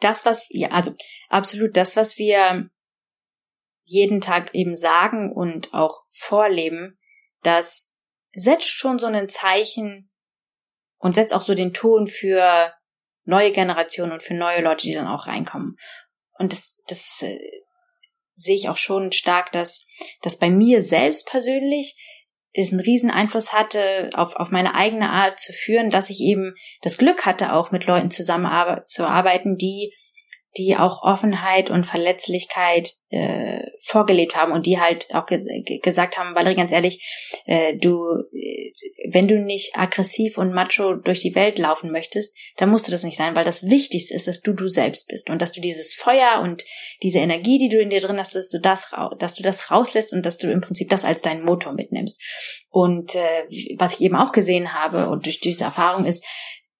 Das, 0.00 0.24
was, 0.24 0.46
ja, 0.50 0.70
also 0.70 0.94
absolut 1.28 1.76
das, 1.76 1.96
was 1.96 2.18
wir 2.18 2.68
jeden 3.84 4.20
Tag 4.20 4.54
eben 4.54 4.76
sagen 4.76 5.32
und 5.32 5.74
auch 5.74 6.04
vorleben, 6.08 6.98
das 7.42 7.94
setzt 8.32 8.68
schon 8.68 8.98
so 8.98 9.06
ein 9.06 9.28
Zeichen 9.28 10.10
und 10.98 11.14
setzt 11.14 11.34
auch 11.34 11.42
so 11.42 11.54
den 11.54 11.74
Ton 11.74 12.06
für 12.06 12.72
neue 13.24 13.52
Generationen 13.52 14.12
und 14.12 14.22
für 14.22 14.34
neue 14.34 14.62
Leute, 14.62 14.86
die 14.86 14.94
dann 14.94 15.06
auch 15.06 15.26
reinkommen. 15.26 15.76
Und 16.38 16.52
das, 16.52 16.82
das 16.88 17.22
äh, 17.22 17.38
sehe 18.34 18.56
ich 18.56 18.68
auch 18.68 18.76
schon 18.76 19.12
stark, 19.12 19.52
dass, 19.52 19.86
dass 20.22 20.38
bei 20.38 20.50
mir 20.50 20.82
selbst 20.82 21.28
persönlich 21.28 21.96
es 22.52 22.72
einen 22.72 22.80
riesen 22.80 23.10
Einfluss 23.10 23.52
hatte, 23.52 24.10
auf, 24.14 24.36
auf 24.36 24.50
meine 24.50 24.74
eigene 24.74 25.10
Art 25.10 25.40
zu 25.40 25.52
führen, 25.52 25.90
dass 25.90 26.10
ich 26.10 26.20
eben 26.20 26.54
das 26.82 26.98
Glück 26.98 27.26
hatte, 27.26 27.52
auch 27.52 27.72
mit 27.72 27.86
Leuten 27.86 28.10
zusammenzuarbeiten, 28.10 29.56
die 29.56 29.92
die 30.56 30.76
auch 30.76 31.02
Offenheit 31.02 31.68
und 31.68 31.84
Verletzlichkeit 31.84 32.92
äh, 33.10 33.60
vorgelebt 33.80 34.36
haben 34.36 34.52
und 34.52 34.66
die 34.66 34.78
halt 34.78 35.06
auch 35.12 35.26
ge 35.26 35.40
gesagt 35.82 36.16
haben, 36.16 36.34
Valerie, 36.34 36.54
ganz 36.54 36.72
ehrlich, 36.72 37.04
äh, 37.46 37.76
du, 37.76 37.98
äh, 38.32 38.72
wenn 39.10 39.26
du 39.26 39.38
nicht 39.40 39.76
aggressiv 39.76 40.38
und 40.38 40.52
macho 40.52 40.94
durch 40.94 41.20
die 41.20 41.34
Welt 41.34 41.58
laufen 41.58 41.90
möchtest, 41.90 42.36
dann 42.56 42.70
musst 42.70 42.86
du 42.86 42.92
das 42.92 43.02
nicht 43.02 43.16
sein, 43.16 43.34
weil 43.34 43.44
das 43.44 43.68
Wichtigste 43.68 44.14
ist, 44.14 44.28
dass 44.28 44.42
du 44.42 44.52
du 44.52 44.68
selbst 44.68 45.08
bist 45.08 45.28
und 45.28 45.42
dass 45.42 45.52
du 45.52 45.60
dieses 45.60 45.94
Feuer 45.94 46.40
und 46.40 46.64
diese 47.02 47.18
Energie, 47.18 47.58
die 47.58 47.68
du 47.68 47.80
in 47.80 47.90
dir 47.90 48.00
drin 48.00 48.18
hast, 48.18 48.34
dass 48.34 48.48
du 48.48 48.60
das, 48.60 48.92
dass 49.18 49.34
du 49.34 49.42
das 49.42 49.70
rauslässt 49.70 50.12
und 50.12 50.24
dass 50.24 50.38
du 50.38 50.50
im 50.50 50.60
Prinzip 50.60 50.88
das 50.88 51.04
als 51.04 51.22
deinen 51.22 51.44
Motor 51.44 51.72
mitnimmst. 51.72 52.20
Und 52.70 53.14
äh, 53.14 53.44
was 53.76 53.94
ich 53.94 54.00
eben 54.02 54.16
auch 54.16 54.32
gesehen 54.32 54.72
habe 54.72 55.08
und 55.08 55.26
durch 55.26 55.40
diese 55.40 55.64
Erfahrung 55.64 56.04
ist, 56.04 56.24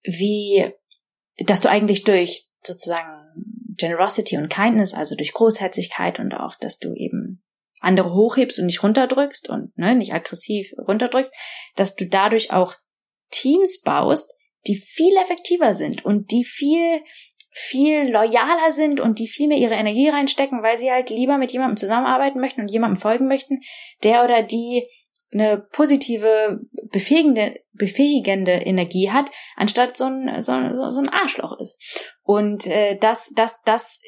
wie, 0.04 0.70
dass 1.38 1.60
du 1.60 1.68
eigentlich 1.68 2.04
durch 2.04 2.48
sozusagen 2.62 3.23
Generosity 3.76 4.36
und 4.36 4.48
Kindness, 4.48 4.94
also 4.94 5.16
durch 5.16 5.32
Großherzigkeit 5.32 6.18
und 6.18 6.34
auch, 6.34 6.54
dass 6.56 6.78
du 6.78 6.94
eben 6.94 7.42
andere 7.80 8.14
hochhebst 8.14 8.58
und 8.58 8.66
nicht 8.66 8.82
runterdrückst 8.82 9.50
und 9.50 9.76
ne, 9.76 9.94
nicht 9.94 10.14
aggressiv 10.14 10.72
runterdrückst, 10.78 11.32
dass 11.76 11.96
du 11.96 12.06
dadurch 12.06 12.52
auch 12.52 12.74
Teams 13.30 13.82
baust, 13.82 14.32
die 14.66 14.76
viel 14.76 15.14
effektiver 15.16 15.74
sind 15.74 16.04
und 16.04 16.30
die 16.30 16.44
viel 16.44 17.02
viel 17.56 18.10
loyaler 18.10 18.72
sind 18.72 18.98
und 18.98 19.20
die 19.20 19.28
viel 19.28 19.46
mehr 19.46 19.58
ihre 19.58 19.74
Energie 19.74 20.08
reinstecken, 20.08 20.64
weil 20.64 20.76
sie 20.76 20.90
halt 20.90 21.08
lieber 21.08 21.38
mit 21.38 21.52
jemandem 21.52 21.76
zusammenarbeiten 21.76 22.40
möchten 22.40 22.62
und 22.62 22.70
jemandem 22.70 23.00
folgen 23.00 23.28
möchten, 23.28 23.60
der 24.02 24.24
oder 24.24 24.42
die 24.42 24.88
eine 25.34 25.58
positive, 25.58 26.60
befähigende, 26.90 27.60
befähigende 27.72 28.52
Energie 28.52 29.10
hat, 29.10 29.30
anstatt 29.56 29.96
so 29.96 30.04
ein, 30.04 30.42
so, 30.42 30.52
so 30.90 31.00
ein 31.00 31.08
Arschloch 31.08 31.58
ist. 31.58 31.80
Und 32.22 32.66
äh, 32.66 32.96
das, 32.98 33.32
das, 33.34 33.60
das 33.64 34.00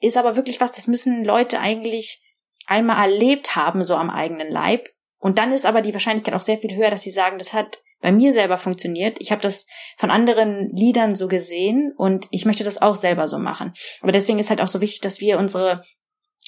ist 0.00 0.16
aber 0.16 0.36
wirklich 0.36 0.60
was, 0.60 0.72
das 0.72 0.86
müssen 0.86 1.24
Leute 1.24 1.60
eigentlich 1.60 2.22
einmal 2.66 3.10
erlebt 3.10 3.56
haben, 3.56 3.84
so 3.84 3.94
am 3.94 4.10
eigenen 4.10 4.50
Leib. 4.50 4.88
Und 5.18 5.38
dann 5.38 5.52
ist 5.52 5.66
aber 5.66 5.82
die 5.82 5.92
Wahrscheinlichkeit 5.92 6.34
auch 6.34 6.40
sehr 6.40 6.58
viel 6.58 6.74
höher, 6.74 6.90
dass 6.90 7.02
sie 7.02 7.10
sagen, 7.10 7.38
das 7.38 7.52
hat 7.52 7.78
bei 8.00 8.12
mir 8.12 8.32
selber 8.32 8.56
funktioniert. 8.56 9.18
Ich 9.20 9.30
habe 9.30 9.42
das 9.42 9.66
von 9.98 10.10
anderen 10.10 10.70
Liedern 10.74 11.14
so 11.14 11.28
gesehen 11.28 11.92
und 11.96 12.26
ich 12.30 12.46
möchte 12.46 12.64
das 12.64 12.80
auch 12.80 12.96
selber 12.96 13.28
so 13.28 13.38
machen. 13.38 13.74
Aber 14.00 14.12
deswegen 14.12 14.38
ist 14.38 14.48
halt 14.48 14.62
auch 14.62 14.68
so 14.68 14.80
wichtig, 14.80 15.02
dass 15.02 15.20
wir 15.20 15.38
unsere 15.38 15.82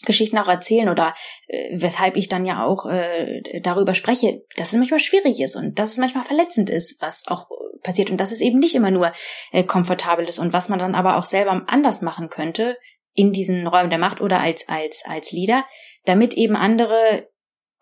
Geschichten 0.05 0.39
auch 0.39 0.49
erzählen 0.49 0.89
oder 0.89 1.15
äh, 1.49 1.71
weshalb 1.73 2.17
ich 2.17 2.29
dann 2.29 2.45
ja 2.45 2.65
auch 2.65 2.87
äh, 2.87 3.61
darüber 3.63 3.95
spreche, 3.95 4.43
dass 4.57 4.73
es 4.73 4.79
manchmal 4.79 5.01
schwierig 5.01 5.41
ist 5.41 5.57
und 5.57 5.79
dass 5.79 5.93
es 5.93 5.99
manchmal 5.99 6.25
verletzend 6.25 6.71
ist, 6.71 7.01
was 7.01 7.25
auch 7.29 7.47
passiert 7.83 8.11
und 8.11 8.19
dass 8.19 8.33
es 8.33 8.41
eben 8.41 8.59
nicht 8.59 8.75
immer 8.75 8.91
nur 8.91 9.13
äh, 9.53 9.65
komfortabel 9.65 10.29
ist 10.29 10.39
und 10.39 10.53
was 10.53 10.69
man 10.69 10.79
dann 10.79 10.95
aber 10.95 11.17
auch 11.17 11.25
selber 11.25 11.63
anders 11.67 12.03
machen 12.03 12.29
könnte 12.29 12.77
in 13.15 13.33
diesen 13.33 13.67
Räumen 13.67 13.91
der 13.91 13.99
Macht 13.99 14.21
oder 14.21 14.41
als 14.41 14.69
als 14.69 15.05
als 15.07 15.33
Leader, 15.33 15.67
damit 16.05 16.35
eben 16.35 16.57
andere 16.57 17.29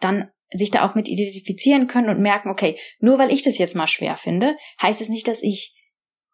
dann 0.01 0.31
sich 0.53 0.71
da 0.71 0.89
auch 0.89 0.95
mit 0.95 1.09
identifizieren 1.09 1.87
können 1.87 2.09
und 2.09 2.21
merken, 2.21 2.49
okay, 2.49 2.79
nur 2.99 3.19
weil 3.19 3.33
ich 3.33 3.43
das 3.43 3.59
jetzt 3.59 3.77
mal 3.77 3.87
schwer 3.87 4.17
finde, 4.17 4.57
heißt 4.83 5.01
es 5.01 5.09
nicht, 5.09 5.29
dass 5.29 5.43
ich 5.43 5.77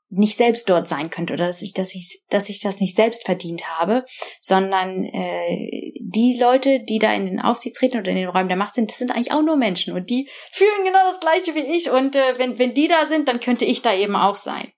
nicht 0.09 0.37
selbst 0.37 0.71
dort 0.71 0.87
sein 0.87 1.11
könnte 1.11 1.35
oder 1.35 1.47
dass 1.47 1.63
ich, 1.63 1.73
dass 1.73 1.95
ich, 1.95 2.23
dass 2.31 2.49
ich 2.49 2.61
das 2.61 2.81
nicht 2.81 2.97
selbst 2.97 3.25
verdient 3.25 3.69
habe, 3.69 4.05
sondern 4.41 5.05
äh, 5.05 5.93
die 6.01 6.39
Leute, 6.41 6.81
die 6.89 6.99
da 6.99 7.13
in 7.13 7.27
den 7.27 7.41
Aufsichtsräten 7.41 8.01
oder 8.01 8.11
in 8.11 8.17
den 8.17 8.29
Räumen 8.29 8.49
der 8.49 8.57
Macht 8.57 8.75
sind, 8.75 8.91
das 8.91 8.99
sind 8.99 9.11
eigentlich 9.11 9.33
auch 9.33 9.43
nur 9.43 9.57
Menschen 9.57 9.95
und 9.95 10.09
die 10.09 10.29
fühlen 10.53 10.85
genau 10.85 11.05
das 11.07 11.21
Gleiche 11.21 11.55
wie 11.55 11.77
ich 11.77 11.91
und 11.91 12.15
äh, 12.15 12.39
wenn 12.39 12.59
wenn 12.59 12.75
die 12.75 12.89
da 12.89 13.07
sind, 13.07 13.29
dann 13.29 13.41
könnte 13.41 13.65
ich 13.65 13.83
da 13.83 13.95
eben 13.95 14.17
auch 14.17 14.37
sein. 14.37 14.73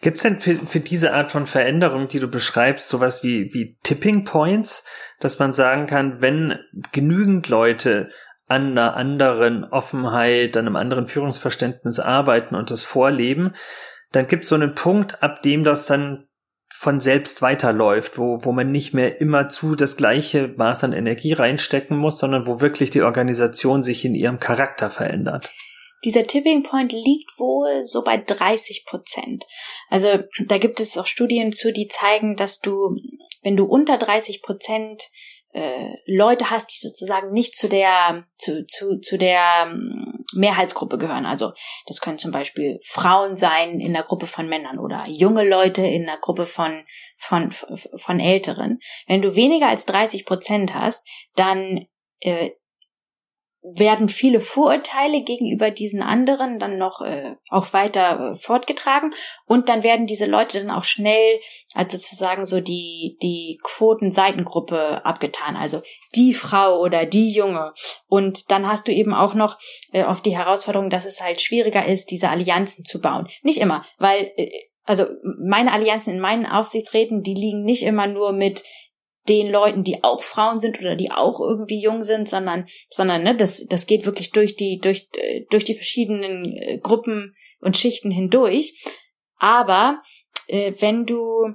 Gibt 0.00 0.16
es 0.16 0.22
denn 0.22 0.40
für, 0.40 0.54
für 0.66 0.80
diese 0.80 1.12
Art 1.12 1.30
von 1.30 1.46
Veränderung, 1.46 2.08
die 2.08 2.20
du 2.20 2.28
beschreibst, 2.28 2.88
sowas 2.88 3.22
wie, 3.22 3.52
wie 3.52 3.76
Tipping 3.82 4.24
Points, 4.24 4.86
dass 5.20 5.38
man 5.38 5.52
sagen 5.52 5.86
kann, 5.86 6.22
wenn 6.22 6.58
genügend 6.92 7.48
Leute 7.48 8.08
an 8.50 8.72
einer 8.72 8.96
anderen 8.96 9.64
Offenheit, 9.64 10.56
an 10.56 10.66
einem 10.66 10.76
anderen 10.76 11.06
Führungsverständnis 11.06 12.00
arbeiten 12.00 12.56
und 12.56 12.70
das 12.70 12.84
vorleben, 12.84 13.54
dann 14.12 14.26
gibt 14.26 14.42
es 14.42 14.48
so 14.48 14.56
einen 14.56 14.74
Punkt, 14.74 15.22
ab 15.22 15.42
dem 15.42 15.62
das 15.62 15.86
dann 15.86 16.26
von 16.72 16.98
selbst 16.98 17.42
weiterläuft, 17.42 18.18
wo, 18.18 18.38
wo 18.42 18.52
man 18.52 18.72
nicht 18.72 18.92
mehr 18.92 19.20
immer 19.20 19.48
zu 19.48 19.76
das 19.76 19.96
gleiche 19.96 20.48
Maß 20.48 20.84
an 20.84 20.92
Energie 20.92 21.32
reinstecken 21.32 21.96
muss, 21.96 22.18
sondern 22.18 22.46
wo 22.46 22.60
wirklich 22.60 22.90
die 22.90 23.02
Organisation 23.02 23.82
sich 23.82 24.04
in 24.04 24.14
ihrem 24.14 24.40
Charakter 24.40 24.90
verändert. 24.90 25.50
Dieser 26.04 26.26
Tipping 26.26 26.62
Point 26.62 26.92
liegt 26.92 27.38
wohl 27.38 27.84
so 27.84 28.02
bei 28.02 28.16
30 28.16 28.84
Prozent. 28.86 29.44
Also 29.90 30.20
da 30.46 30.58
gibt 30.58 30.80
es 30.80 30.96
auch 30.96 31.06
Studien 31.06 31.52
zu, 31.52 31.72
die 31.72 31.88
zeigen, 31.88 32.36
dass 32.36 32.58
du, 32.58 32.96
wenn 33.42 33.56
du 33.56 33.64
unter 33.64 33.98
30 33.98 34.42
Prozent 34.42 35.02
äh, 35.52 35.94
Leute 36.06 36.50
hast, 36.50 36.72
die 36.72 36.78
sozusagen 36.78 37.32
nicht 37.32 37.56
zu 37.56 37.68
der 37.68 38.24
zu, 38.38 38.66
zu, 38.66 39.00
zu 39.00 39.18
der 39.18 39.66
ähm, 39.66 40.24
Mehrheitsgruppe 40.34 40.96
gehören. 40.96 41.26
Also 41.26 41.52
das 41.86 42.00
können 42.00 42.18
zum 42.18 42.30
Beispiel 42.30 42.78
Frauen 42.86 43.36
sein 43.36 43.80
in 43.80 43.92
der 43.92 44.04
Gruppe 44.04 44.26
von 44.26 44.48
Männern 44.48 44.78
oder 44.78 45.04
junge 45.08 45.48
Leute 45.48 45.82
in 45.82 46.06
der 46.06 46.18
Gruppe 46.18 46.46
von 46.46 46.84
von 47.18 47.50
von 47.50 48.20
Älteren. 48.20 48.78
Wenn 49.06 49.22
du 49.22 49.34
weniger 49.34 49.68
als 49.68 49.86
30 49.86 50.24
Prozent 50.24 50.74
hast, 50.74 51.06
dann 51.34 51.86
äh, 52.20 52.50
werden 53.62 54.08
viele 54.08 54.40
Vorurteile 54.40 55.22
gegenüber 55.22 55.70
diesen 55.70 56.02
anderen 56.02 56.58
dann 56.58 56.78
noch 56.78 57.02
äh, 57.02 57.34
auch 57.50 57.72
weiter 57.74 58.32
äh, 58.32 58.34
fortgetragen. 58.34 59.10
Und 59.44 59.68
dann 59.68 59.82
werden 59.82 60.06
diese 60.06 60.26
Leute 60.26 60.60
dann 60.60 60.70
auch 60.70 60.84
schnell 60.84 61.40
als 61.74 61.92
sozusagen 61.92 62.46
so 62.46 62.60
die 62.60 63.18
die 63.22 63.58
Quotenseitengruppe 63.62 65.04
abgetan, 65.04 65.56
also 65.56 65.82
die 66.14 66.32
Frau 66.32 66.80
oder 66.80 67.04
die 67.04 67.32
Junge. 67.32 67.74
Und 68.06 68.50
dann 68.50 68.66
hast 68.66 68.88
du 68.88 68.92
eben 68.92 69.12
auch 69.12 69.34
noch 69.34 69.58
äh, 69.92 70.04
oft 70.04 70.24
die 70.24 70.36
Herausforderung, 70.36 70.88
dass 70.88 71.04
es 71.04 71.20
halt 71.20 71.42
schwieriger 71.42 71.84
ist, 71.86 72.10
diese 72.10 72.30
Allianzen 72.30 72.84
zu 72.84 73.00
bauen. 73.00 73.28
Nicht 73.42 73.60
immer, 73.60 73.84
weil 73.98 74.32
äh, 74.36 74.50
also 74.84 75.04
meine 75.38 75.72
Allianzen 75.72 76.14
in 76.14 76.20
meinen 76.20 76.46
Aufsichtsräten, 76.46 77.22
die 77.22 77.34
liegen 77.34 77.62
nicht 77.62 77.82
immer 77.82 78.06
nur 78.06 78.32
mit 78.32 78.64
den 79.28 79.50
Leuten, 79.50 79.84
die 79.84 80.02
auch 80.02 80.22
Frauen 80.22 80.60
sind 80.60 80.80
oder 80.80 80.96
die 80.96 81.10
auch 81.10 81.40
irgendwie 81.40 81.82
jung 81.82 82.02
sind, 82.02 82.28
sondern, 82.28 82.66
sondern 82.88 83.22
ne, 83.22 83.36
das, 83.36 83.66
das 83.66 83.86
geht 83.86 84.06
wirklich 84.06 84.30
durch 84.30 84.56
die, 84.56 84.78
durch, 84.78 85.08
durch 85.50 85.64
die 85.64 85.74
verschiedenen 85.74 86.44
äh, 86.56 86.78
Gruppen 86.78 87.34
und 87.60 87.76
Schichten 87.76 88.10
hindurch. 88.10 88.82
Aber 89.36 90.02
äh, 90.46 90.72
wenn 90.78 91.06
du 91.06 91.54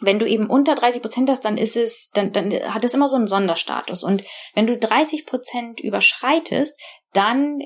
wenn 0.00 0.18
du 0.18 0.26
eben 0.26 0.50
unter 0.50 0.74
30 0.74 1.00
Prozent 1.00 1.30
hast, 1.30 1.44
dann 1.44 1.56
ist 1.56 1.76
es, 1.76 2.10
dann, 2.10 2.32
dann 2.32 2.52
hat 2.52 2.84
es 2.84 2.94
immer 2.94 3.06
so 3.06 3.14
einen 3.14 3.28
Sonderstatus. 3.28 4.02
Und 4.02 4.24
wenn 4.52 4.66
du 4.66 4.76
30 4.76 5.26
Prozent 5.26 5.80
überschreitest, 5.80 6.76
dann 7.12 7.60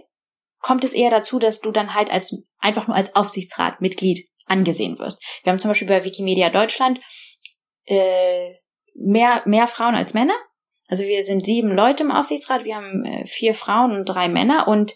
kommt 0.61 0.85
es 0.85 0.93
eher 0.93 1.11
dazu, 1.11 1.39
dass 1.39 1.61
du 1.61 1.71
dann 1.71 1.95
halt 1.95 2.11
als 2.11 2.37
einfach 2.59 2.89
nur 2.89 2.97
als 2.97 3.15
Aufsichtsratmitglied 3.17 4.29
angesehen 4.45 4.99
wirst. 4.99 5.23
Wir 5.43 5.51
haben 5.51 5.59
zum 5.59 5.71
Beispiel 5.71 5.89
bei 5.89 6.05
Wikimedia 6.05 6.51
Deutschland 6.51 7.01
äh, 7.85 8.53
mehr, 8.99 9.43
mehr 9.45 9.67
Frauen 9.69 9.95
als 9.95 10.15
Männer. 10.15 10.35
Also 10.89 11.05
wir 11.05 11.25
sind 11.25 11.47
sieben 11.47 11.75
Leute 11.75 12.05
im 12.05 12.13
Aufsichtsrat, 12.13 12.65
wir 12.65 12.77
haben 12.77 13.05
äh, 13.05 13.27
vier 13.27 13.55
Frauen 13.55 13.93
und 13.93 14.05
drei 14.05 14.29
Männer 14.29 14.69
und 14.69 14.95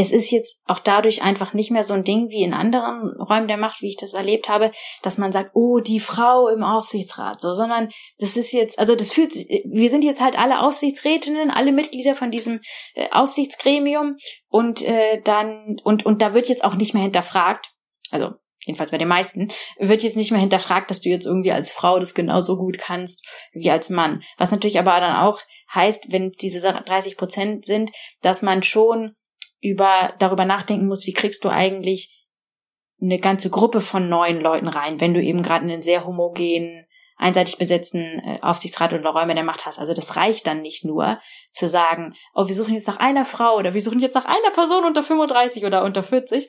es 0.00 0.12
ist 0.12 0.30
jetzt 0.30 0.62
auch 0.66 0.78
dadurch 0.78 1.22
einfach 1.22 1.54
nicht 1.54 1.72
mehr 1.72 1.82
so 1.82 1.92
ein 1.92 2.04
Ding 2.04 2.28
wie 2.28 2.42
in 2.42 2.54
anderen 2.54 3.20
Räumen 3.20 3.48
der 3.48 3.56
Macht, 3.56 3.82
wie 3.82 3.88
ich 3.88 3.96
das 3.96 4.14
erlebt 4.14 4.48
habe, 4.48 4.70
dass 5.02 5.18
man 5.18 5.32
sagt, 5.32 5.50
oh, 5.54 5.80
die 5.80 5.98
Frau 5.98 6.46
im 6.46 6.62
Aufsichtsrat, 6.62 7.40
so, 7.40 7.52
sondern 7.52 7.90
das 8.18 8.36
ist 8.36 8.52
jetzt, 8.52 8.78
also 8.78 8.94
das 8.94 9.12
fühlt 9.12 9.32
sich, 9.32 9.48
wir 9.68 9.90
sind 9.90 10.04
jetzt 10.04 10.20
halt 10.20 10.38
alle 10.38 10.60
Aufsichtsrätinnen, 10.60 11.50
alle 11.50 11.72
Mitglieder 11.72 12.14
von 12.14 12.30
diesem 12.30 12.60
äh, 12.94 13.08
Aufsichtsgremium 13.10 14.18
und 14.46 14.82
äh, 14.82 15.20
dann, 15.22 15.80
und, 15.82 16.06
und 16.06 16.22
da 16.22 16.32
wird 16.32 16.48
jetzt 16.48 16.62
auch 16.62 16.76
nicht 16.76 16.94
mehr 16.94 17.02
hinterfragt, 17.02 17.72
also 18.12 18.34
jedenfalls 18.68 18.92
bei 18.92 18.98
den 18.98 19.08
meisten, 19.08 19.50
wird 19.78 20.02
jetzt 20.02 20.16
nicht 20.16 20.30
mehr 20.30 20.40
hinterfragt, 20.40 20.90
dass 20.90 21.00
du 21.00 21.08
jetzt 21.08 21.26
irgendwie 21.26 21.52
als 21.52 21.72
Frau 21.72 21.98
das 21.98 22.14
genauso 22.14 22.56
gut 22.56 22.78
kannst 22.78 23.26
wie 23.52 23.70
als 23.70 23.90
Mann. 23.90 24.22
Was 24.36 24.50
natürlich 24.50 24.78
aber 24.78 25.00
dann 25.00 25.16
auch 25.16 25.40
heißt, 25.74 26.12
wenn 26.12 26.30
diese 26.30 26.60
30 26.60 27.16
Prozent 27.16 27.64
sind, 27.64 27.90
dass 28.22 28.42
man 28.42 28.62
schon 28.62 29.14
über, 29.60 30.14
darüber 30.18 30.44
nachdenken 30.44 30.86
muss, 30.86 31.06
wie 31.06 31.12
kriegst 31.12 31.44
du 31.44 31.48
eigentlich 31.48 32.14
eine 33.00 33.18
ganze 33.18 33.50
Gruppe 33.50 33.80
von 33.80 34.08
neuen 34.08 34.40
Leuten 34.40 34.68
rein, 34.68 35.00
wenn 35.00 35.14
du 35.14 35.22
eben 35.22 35.42
gerade 35.42 35.64
einen 35.64 35.82
sehr 35.82 36.04
homogenen, 36.04 36.86
einseitig 37.16 37.58
besetzten 37.58 38.20
äh, 38.20 38.38
Aufsichtsrat 38.42 38.92
oder 38.92 39.10
Räume 39.10 39.34
der 39.34 39.44
Macht 39.44 39.66
hast. 39.66 39.78
Also 39.78 39.92
das 39.92 40.16
reicht 40.16 40.46
dann 40.46 40.62
nicht 40.62 40.84
nur 40.84 41.20
zu 41.52 41.66
sagen, 41.68 42.14
oh, 42.34 42.46
wir 42.48 42.54
suchen 42.54 42.74
jetzt 42.74 42.86
nach 42.86 42.98
einer 42.98 43.24
Frau 43.24 43.56
oder 43.56 43.74
wir 43.74 43.82
suchen 43.82 44.00
jetzt 44.00 44.14
nach 44.14 44.24
einer 44.24 44.50
Person 44.52 44.84
unter 44.84 45.02
35 45.02 45.64
oder 45.64 45.84
unter 45.84 46.02
40, 46.02 46.48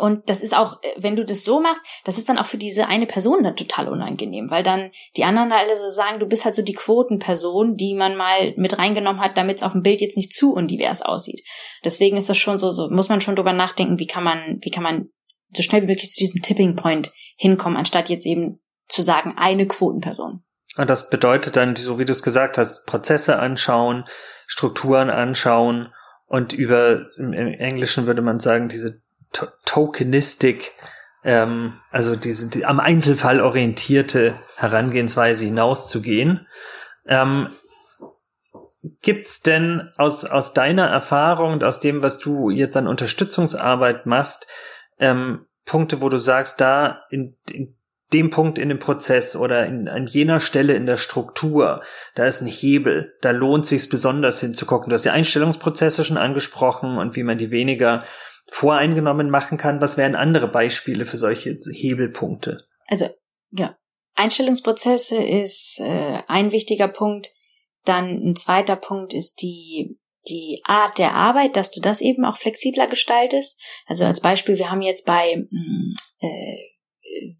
und 0.00 0.30
das 0.30 0.42
ist 0.42 0.56
auch, 0.56 0.82
äh, 0.82 0.88
wenn 0.96 1.16
du 1.16 1.24
das 1.24 1.42
so 1.42 1.60
machst, 1.60 1.82
das 2.04 2.16
ist 2.16 2.28
dann 2.28 2.38
auch 2.38 2.46
für 2.46 2.56
diese 2.56 2.86
eine 2.86 3.06
Person 3.06 3.44
dann 3.44 3.54
total 3.54 3.88
unangenehm, 3.88 4.50
weil 4.50 4.62
dann 4.62 4.90
die 5.16 5.24
anderen 5.24 5.52
alle 5.52 5.76
so 5.76 5.90
sagen, 5.90 6.18
du 6.20 6.26
bist 6.26 6.44
halt 6.44 6.54
so 6.54 6.62
die 6.62 6.72
Quotenperson, 6.72 7.76
die 7.76 7.94
man 7.94 8.16
mal 8.16 8.54
mit 8.56 8.78
reingenommen 8.78 9.20
hat, 9.20 9.36
damit 9.36 9.58
es 9.58 9.62
auf 9.62 9.72
dem 9.72 9.82
Bild 9.82 10.00
jetzt 10.00 10.16
nicht 10.16 10.32
zu 10.32 10.54
undivers 10.54 11.02
aussieht. 11.02 11.42
Deswegen 11.84 12.16
ist 12.16 12.30
das 12.30 12.38
schon 12.38 12.58
so, 12.58 12.70
so 12.70 12.88
muss 12.88 13.10
man 13.10 13.20
schon 13.20 13.36
drüber 13.36 13.52
nachdenken, 13.52 13.98
wie 13.98 14.06
kann 14.06 14.24
man, 14.24 14.58
wie 14.62 14.70
kann 14.70 14.82
man 14.82 15.10
so 15.54 15.62
schnell 15.62 15.82
wie 15.82 15.86
möglich 15.88 16.10
zu 16.10 16.18
diesem 16.18 16.40
Tipping 16.40 16.76
Point 16.76 17.12
hinkommen, 17.36 17.76
anstatt 17.76 18.08
jetzt 18.08 18.26
eben 18.26 18.60
zu 18.88 19.02
sagen, 19.02 19.34
eine 19.36 19.66
Quotenperson. 19.66 20.42
Und 20.76 20.88
das 20.88 21.10
bedeutet 21.10 21.56
dann, 21.56 21.76
so 21.76 21.98
wie 21.98 22.04
du 22.04 22.12
es 22.12 22.22
gesagt 22.22 22.56
hast, 22.56 22.86
Prozesse 22.86 23.38
anschauen, 23.38 24.04
Strukturen 24.46 25.10
anschauen 25.10 25.92
und 26.26 26.52
über, 26.52 27.06
im 27.18 27.32
Englischen 27.34 28.06
würde 28.06 28.22
man 28.22 28.40
sagen, 28.40 28.68
diese 28.68 29.02
to 29.32 29.46
Tokenistik, 29.64 30.72
ähm, 31.24 31.80
also 31.90 32.16
diese 32.16 32.48
die, 32.48 32.64
am 32.64 32.80
Einzelfall 32.80 33.40
orientierte 33.40 34.38
Herangehensweise 34.56 35.44
hinauszugehen. 35.44 36.46
Ähm, 37.06 37.50
Gibt's 39.02 39.42
denn 39.42 39.90
aus, 39.98 40.24
aus 40.24 40.54
deiner 40.54 40.86
Erfahrung 40.86 41.52
und 41.52 41.64
aus 41.64 41.80
dem, 41.80 42.02
was 42.02 42.18
du 42.18 42.48
jetzt 42.48 42.78
an 42.78 42.88
Unterstützungsarbeit 42.88 44.06
machst, 44.06 44.46
ähm, 44.98 45.46
Punkte, 45.66 46.00
wo 46.00 46.08
du 46.08 46.16
sagst, 46.16 46.62
da 46.62 47.02
in, 47.10 47.36
in 47.50 47.76
dem 48.14 48.30
Punkt 48.30 48.58
in 48.58 48.70
dem 48.70 48.78
Prozess 48.78 49.36
oder 49.36 49.66
in, 49.66 49.86
an 49.86 50.06
jener 50.06 50.40
Stelle 50.40 50.74
in 50.74 50.86
der 50.86 50.96
Struktur, 50.96 51.82
da 52.14 52.24
ist 52.24 52.40
ein 52.40 52.48
Hebel, 52.48 53.14
da 53.20 53.30
lohnt 53.30 53.66
sich 53.66 53.88
besonders 53.88 54.40
hinzugucken. 54.40 54.88
Du 54.88 54.94
hast 54.94 55.04
die 55.04 55.10
Einstellungsprozesse 55.10 56.02
schon 56.02 56.16
angesprochen 56.16 56.96
und 56.96 57.16
wie 57.16 57.22
man 57.22 57.38
die 57.38 57.50
weniger 57.50 58.04
voreingenommen 58.50 59.30
machen 59.30 59.58
kann. 59.58 59.80
Was 59.80 59.96
wären 59.96 60.14
andere 60.14 60.48
Beispiele 60.48 61.06
für 61.06 61.16
solche 61.16 61.58
Hebelpunkte? 61.72 62.66
Also, 62.86 63.08
ja. 63.50 63.76
Einstellungsprozesse 64.14 65.16
ist 65.16 65.80
äh, 65.80 66.22
ein 66.26 66.52
wichtiger 66.52 66.88
Punkt. 66.88 67.30
Dann 67.84 68.22
ein 68.22 68.36
zweiter 68.36 68.76
Punkt 68.76 69.14
ist 69.14 69.40
die 69.40 69.98
die 70.28 70.60
Art 70.64 70.98
der 70.98 71.14
Arbeit, 71.14 71.56
dass 71.56 71.70
du 71.70 71.80
das 71.80 72.02
eben 72.02 72.26
auch 72.26 72.36
flexibler 72.36 72.86
gestaltest. 72.86 73.58
Also 73.86 74.04
als 74.04 74.20
Beispiel, 74.20 74.58
wir 74.58 74.70
haben 74.70 74.82
jetzt 74.82 75.06
bei 75.06 75.46
mm, 75.50 75.94
äh, 76.20 76.56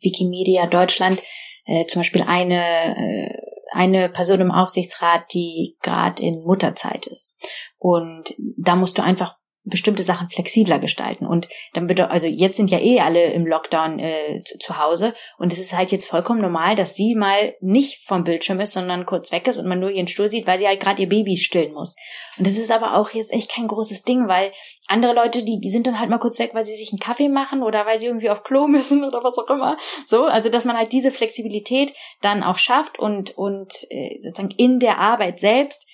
Wikimedia 0.00 0.66
Deutschland 0.66 1.22
äh, 1.66 1.84
zum 1.86 2.00
Beispiel 2.00 2.22
eine 2.22 2.96
äh, 2.96 3.50
eine 3.72 4.08
Person 4.08 4.40
im 4.40 4.50
Aufsichtsrat, 4.50 5.32
die 5.32 5.76
gerade 5.80 6.22
in 6.22 6.42
Mutterzeit 6.42 7.06
ist. 7.06 7.36
Und 7.78 8.34
da 8.56 8.74
musst 8.74 8.98
du 8.98 9.02
einfach 9.02 9.36
bestimmte 9.64 10.02
Sachen 10.02 10.30
flexibler 10.30 10.78
gestalten. 10.78 11.26
Und 11.26 11.48
dann 11.74 11.86
bitte, 11.86 12.11
also 12.11 12.26
jetzt 12.26 12.56
sind 12.56 12.70
ja 12.70 12.78
eh 12.78 13.00
alle 13.00 13.32
im 13.32 13.46
Lockdown 13.46 13.98
äh, 13.98 14.42
zu, 14.44 14.58
zu, 14.58 14.78
Hause 14.78 15.14
und 15.36 15.52
es 15.52 15.58
ist 15.58 15.76
halt 15.76 15.92
jetzt 15.92 16.06
vollkommen 16.06 16.40
normal, 16.40 16.76
dass 16.76 16.94
sie 16.94 17.14
mal 17.14 17.54
nicht 17.61 18.02
vom 18.06 18.24
Bildschirm 18.24 18.61
ist, 18.61 18.72
sondern 18.72 19.04
kurz 19.04 19.32
weg 19.32 19.46
ist 19.46 19.58
und 19.58 19.66
man 19.66 19.78
nur 19.78 19.90
ihren 19.90 20.06
Stuhl 20.06 20.30
sieht, 20.30 20.46
weil 20.46 20.58
sie 20.58 20.66
halt 20.66 20.80
gerade 20.80 21.02
ihr 21.02 21.08
Baby 21.08 21.36
stillen 21.36 21.74
muss. 21.74 21.94
Und 22.38 22.46
das 22.46 22.56
ist 22.56 22.70
aber 22.70 22.96
auch 22.96 23.11
jetzt 23.11 23.32
echt 23.32 23.52
kein 23.52 23.68
großes 23.68 24.02
Ding, 24.02 24.28
weil 24.28 24.52
andere 24.86 25.14
Leute, 25.14 25.44
die, 25.44 25.61
die 25.61 25.70
sind 25.70 25.86
dann 25.86 26.00
halt 26.00 26.08
mal 26.08 26.18
kurz 26.18 26.38
weg, 26.38 26.50
weil 26.54 26.64
sie 26.64 26.76
sich 26.76 26.90
einen 26.92 26.98
Kaffee 26.98 27.28
machen 27.28 27.62
oder 27.62 27.84
weil 27.84 28.00
sie 28.00 28.06
irgendwie 28.06 28.30
auf 28.30 28.42
Klo 28.42 28.66
müssen 28.66 29.04
oder 29.06 29.22
was 29.22 29.36
auch 29.36 29.50
immer. 29.50 29.76
So, 30.06 30.24
also 30.24 30.48
dass 30.48 30.64
man 30.64 30.76
halt 30.76 30.92
diese 30.92 31.12
Flexibilität 31.12 31.92
dann 32.22 32.42
auch 32.42 32.56
schafft 32.56 32.98
und, 32.98 33.36
und 33.36 33.74
äh, 33.90 34.18
sozusagen 34.20 34.54
in 34.56 34.78
der 34.78 34.98
Arbeit 34.98 35.38
selbst 35.38 35.86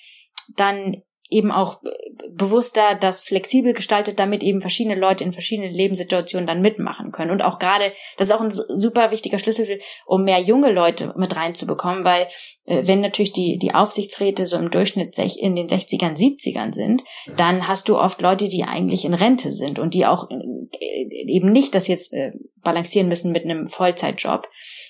dann 0.55 1.03
eben 1.29 1.51
auch 1.51 1.81
bewusster 2.29 2.95
das 2.95 3.21
flexibel 3.21 3.73
gestaltet, 3.73 4.19
damit 4.19 4.43
eben 4.43 4.61
verschiedene 4.61 4.95
Leute 4.95 5.23
in 5.23 5.33
verschiedenen 5.33 5.73
Lebenssituationen 5.73 6.47
dann 6.47 6.61
mitmachen 6.61 7.11
können. 7.11 7.31
Und 7.31 7.41
auch 7.41 7.59
gerade, 7.59 7.91
das 8.17 8.29
ist 8.29 8.33
auch 8.33 8.41
ein 8.41 8.51
super 8.51 9.11
wichtiger 9.11 9.39
Schlüssel, 9.39 9.79
um 10.05 10.23
mehr 10.23 10.39
junge 10.39 10.71
Leute 10.71 11.13
mit 11.17 11.35
reinzubekommen, 11.35 12.03
weil 12.03 12.27
äh, 12.65 12.85
wenn 12.85 13.01
natürlich 13.01 13.33
die, 13.33 13.57
die 13.57 13.73
Aufsichtsräte 13.73 14.45
so 14.45 14.57
im 14.57 14.71
Durchschnitt 14.71 15.17
in 15.17 15.55
den 15.55 15.67
60ern, 15.67 16.17
70ern 16.17 16.73
sind, 16.73 17.03
dann 17.35 17.67
hast 17.67 17.89
du 17.89 17.97
oft 17.97 18.21
Leute, 18.21 18.47
die 18.47 18.63
eigentlich 18.63 19.05
in 19.05 19.13
Rente 19.13 19.51
sind 19.51 19.79
und 19.79 19.93
die 19.93 20.05
auch 20.05 20.29
äh, 20.29 21.07
eben 21.27 21.51
nicht 21.51 21.75
das 21.75 21.87
jetzt 21.87 22.13
äh, 22.13 22.31
balancieren 22.57 23.07
müssen 23.07 23.31
mit 23.31 23.43
einem 23.43 23.67
Vollzeitjob 23.67 24.47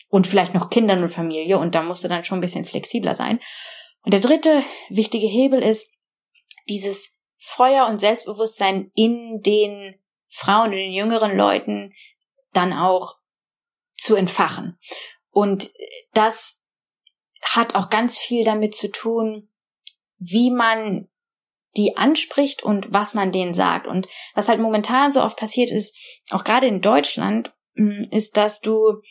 und 0.10 0.28
vielleicht 0.28 0.54
noch 0.54 0.70
Kindern 0.70 1.04
und 1.04 1.10
Familie 1.10 1.58
und 1.60 1.76
da 1.76 1.84
musst 1.84 2.04
du 2.04 2.08
dann 2.08 2.24
schon 2.24 2.40
ein 2.40 2.42
bisschen 2.42 2.66
flexibler 2.66 3.14
sein. 3.14 3.40
Und 4.04 4.14
der 4.14 4.22
dritte 4.22 4.64
wichtige 4.90 5.28
Hebel 5.28 5.62
ist, 5.62 5.97
dieses 6.70 7.18
Feuer 7.38 7.88
und 7.88 8.00
Selbstbewusstsein 8.00 8.92
in 8.94 9.42
den 9.42 10.00
Frauen, 10.28 10.74
in 10.74 10.80
den 10.80 10.94
jüngeren 10.94 11.38
Leuten 11.38 11.94
dann 12.54 12.74
auch 12.74 13.16
zu 13.94 14.16
entfachen. 14.16 14.78
Und 15.32 15.72
das 16.14 16.64
hat 17.42 17.76
auch 17.76 17.90
ganz 17.90 18.18
viel 18.18 18.44
damit 18.44 18.76
zu 18.76 18.92
tun, 18.92 19.50
wie 20.18 20.52
man 20.52 21.08
die 21.78 21.96
anspricht 21.96 22.64
und 22.64 22.92
was 22.92 23.14
man 23.14 23.32
denen 23.32 23.54
sagt. 23.54 23.88
Und 23.88 24.08
was 24.34 24.50
halt 24.50 24.60
momentan 24.60 25.12
so 25.12 25.22
oft 25.22 25.38
passiert 25.38 25.70
ist, 25.70 25.96
auch 26.32 26.44
gerade 26.44 26.68
in 26.68 26.82
Deutschland, 26.82 27.54
mm, 27.76 28.06
ist, 28.12 28.36
dass 28.36 28.60
du 28.62 29.02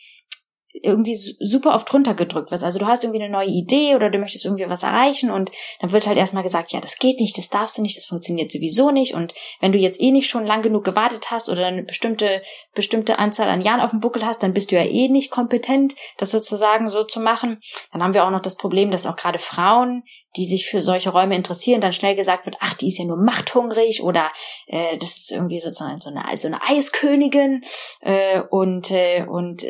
irgendwie 0.83 1.15
super 1.15 1.73
oft 1.73 1.91
runtergedrückt 1.93 2.51
wirst. 2.51 2.63
Also 2.63 2.79
du 2.79 2.87
hast 2.87 3.03
irgendwie 3.03 3.21
eine 3.21 3.31
neue 3.31 3.47
Idee 3.47 3.95
oder 3.95 4.09
du 4.09 4.17
möchtest 4.19 4.45
irgendwie 4.45 4.69
was 4.69 4.83
erreichen 4.83 5.31
und 5.31 5.51
dann 5.81 5.91
wird 5.91 6.07
halt 6.07 6.17
erstmal 6.17 6.43
gesagt, 6.43 6.71
ja, 6.71 6.79
das 6.79 6.97
geht 6.97 7.19
nicht, 7.19 7.37
das 7.37 7.49
darfst 7.49 7.77
du 7.77 7.81
nicht, 7.81 7.97
das 7.97 8.05
funktioniert 8.05 8.51
sowieso 8.51 8.91
nicht 8.91 9.13
und 9.13 9.33
wenn 9.59 9.71
du 9.71 9.77
jetzt 9.77 10.01
eh 10.01 10.11
nicht 10.11 10.29
schon 10.29 10.45
lang 10.45 10.61
genug 10.61 10.83
gewartet 10.83 11.31
hast 11.31 11.49
oder 11.49 11.65
eine 11.65 11.83
bestimmte, 11.83 12.41
bestimmte 12.73 13.19
Anzahl 13.19 13.49
an 13.49 13.61
Jahren 13.61 13.81
auf 13.81 13.91
dem 13.91 13.99
Buckel 13.99 14.25
hast, 14.25 14.43
dann 14.43 14.53
bist 14.53 14.71
du 14.71 14.75
ja 14.75 14.83
eh 14.83 15.09
nicht 15.09 15.31
kompetent, 15.31 15.95
das 16.17 16.29
sozusagen 16.29 16.89
so 16.89 17.03
zu 17.03 17.19
machen. 17.19 17.59
Dann 17.91 18.03
haben 18.03 18.13
wir 18.13 18.25
auch 18.25 18.31
noch 18.31 18.41
das 18.41 18.57
Problem, 18.57 18.91
dass 18.91 19.05
auch 19.05 19.15
gerade 19.15 19.39
Frauen, 19.39 20.03
die 20.37 20.45
sich 20.45 20.67
für 20.67 20.81
solche 20.81 21.09
Räume 21.09 21.35
interessieren, 21.35 21.81
dann 21.81 21.93
schnell 21.93 22.15
gesagt 22.15 22.45
wird, 22.45 22.57
ach, 22.59 22.75
die 22.75 22.89
ist 22.89 22.99
ja 22.99 23.05
nur 23.05 23.17
machthungrig 23.17 24.03
oder 24.03 24.31
äh, 24.67 24.97
das 24.97 25.17
ist 25.17 25.31
irgendwie 25.31 25.59
sozusagen 25.59 25.97
so 25.97 26.09
eine, 26.09 26.37
so 26.37 26.47
eine 26.47 26.61
Eiskönigin 26.61 27.61
äh, 28.01 28.41
und, 28.41 28.91
äh, 28.91 29.25
und 29.27 29.65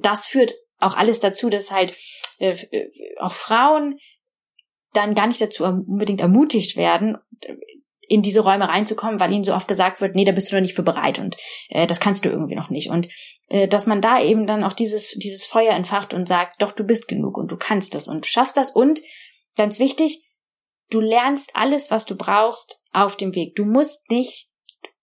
das 0.00 0.15
führt 0.24 0.54
auch 0.78 0.96
alles 0.96 1.20
dazu, 1.20 1.50
dass 1.50 1.70
halt 1.70 1.94
äh, 2.38 2.52
äh, 2.70 2.88
auch 3.18 3.34
Frauen 3.34 3.98
dann 4.94 5.14
gar 5.14 5.26
nicht 5.26 5.40
dazu 5.40 5.64
unbedingt 5.64 6.20
ermutigt 6.20 6.76
werden, 6.76 7.18
in 8.08 8.22
diese 8.22 8.40
Räume 8.40 8.68
reinzukommen, 8.68 9.20
weil 9.20 9.32
ihnen 9.32 9.44
so 9.44 9.52
oft 9.52 9.68
gesagt 9.68 10.00
wird, 10.00 10.14
nee, 10.14 10.24
da 10.24 10.32
bist 10.32 10.50
du 10.50 10.54
noch 10.54 10.62
nicht 10.62 10.76
für 10.76 10.84
bereit 10.84 11.18
und 11.18 11.36
äh, 11.68 11.86
das 11.86 12.00
kannst 12.00 12.24
du 12.24 12.30
irgendwie 12.30 12.54
noch 12.54 12.70
nicht. 12.70 12.88
Und 12.88 13.08
äh, 13.48 13.68
dass 13.68 13.86
man 13.86 14.00
da 14.00 14.22
eben 14.22 14.46
dann 14.46 14.64
auch 14.64 14.72
dieses, 14.72 15.10
dieses 15.18 15.44
Feuer 15.44 15.74
entfacht 15.74 16.14
und 16.14 16.26
sagt, 16.26 16.62
doch, 16.62 16.72
du 16.72 16.84
bist 16.84 17.08
genug 17.08 17.36
und 17.36 17.50
du 17.50 17.56
kannst 17.58 17.94
das 17.94 18.08
und 18.08 18.24
du 18.24 18.28
schaffst 18.28 18.56
das 18.56 18.70
und 18.70 19.00
Ganz 19.56 19.78
wichtig, 19.78 20.22
du 20.90 21.00
lernst 21.00 21.56
alles, 21.56 21.90
was 21.90 22.04
du 22.04 22.14
brauchst, 22.14 22.80
auf 22.92 23.16
dem 23.16 23.34
Weg. 23.34 23.56
Du 23.56 23.64
musst 23.64 24.10
nicht 24.10 24.50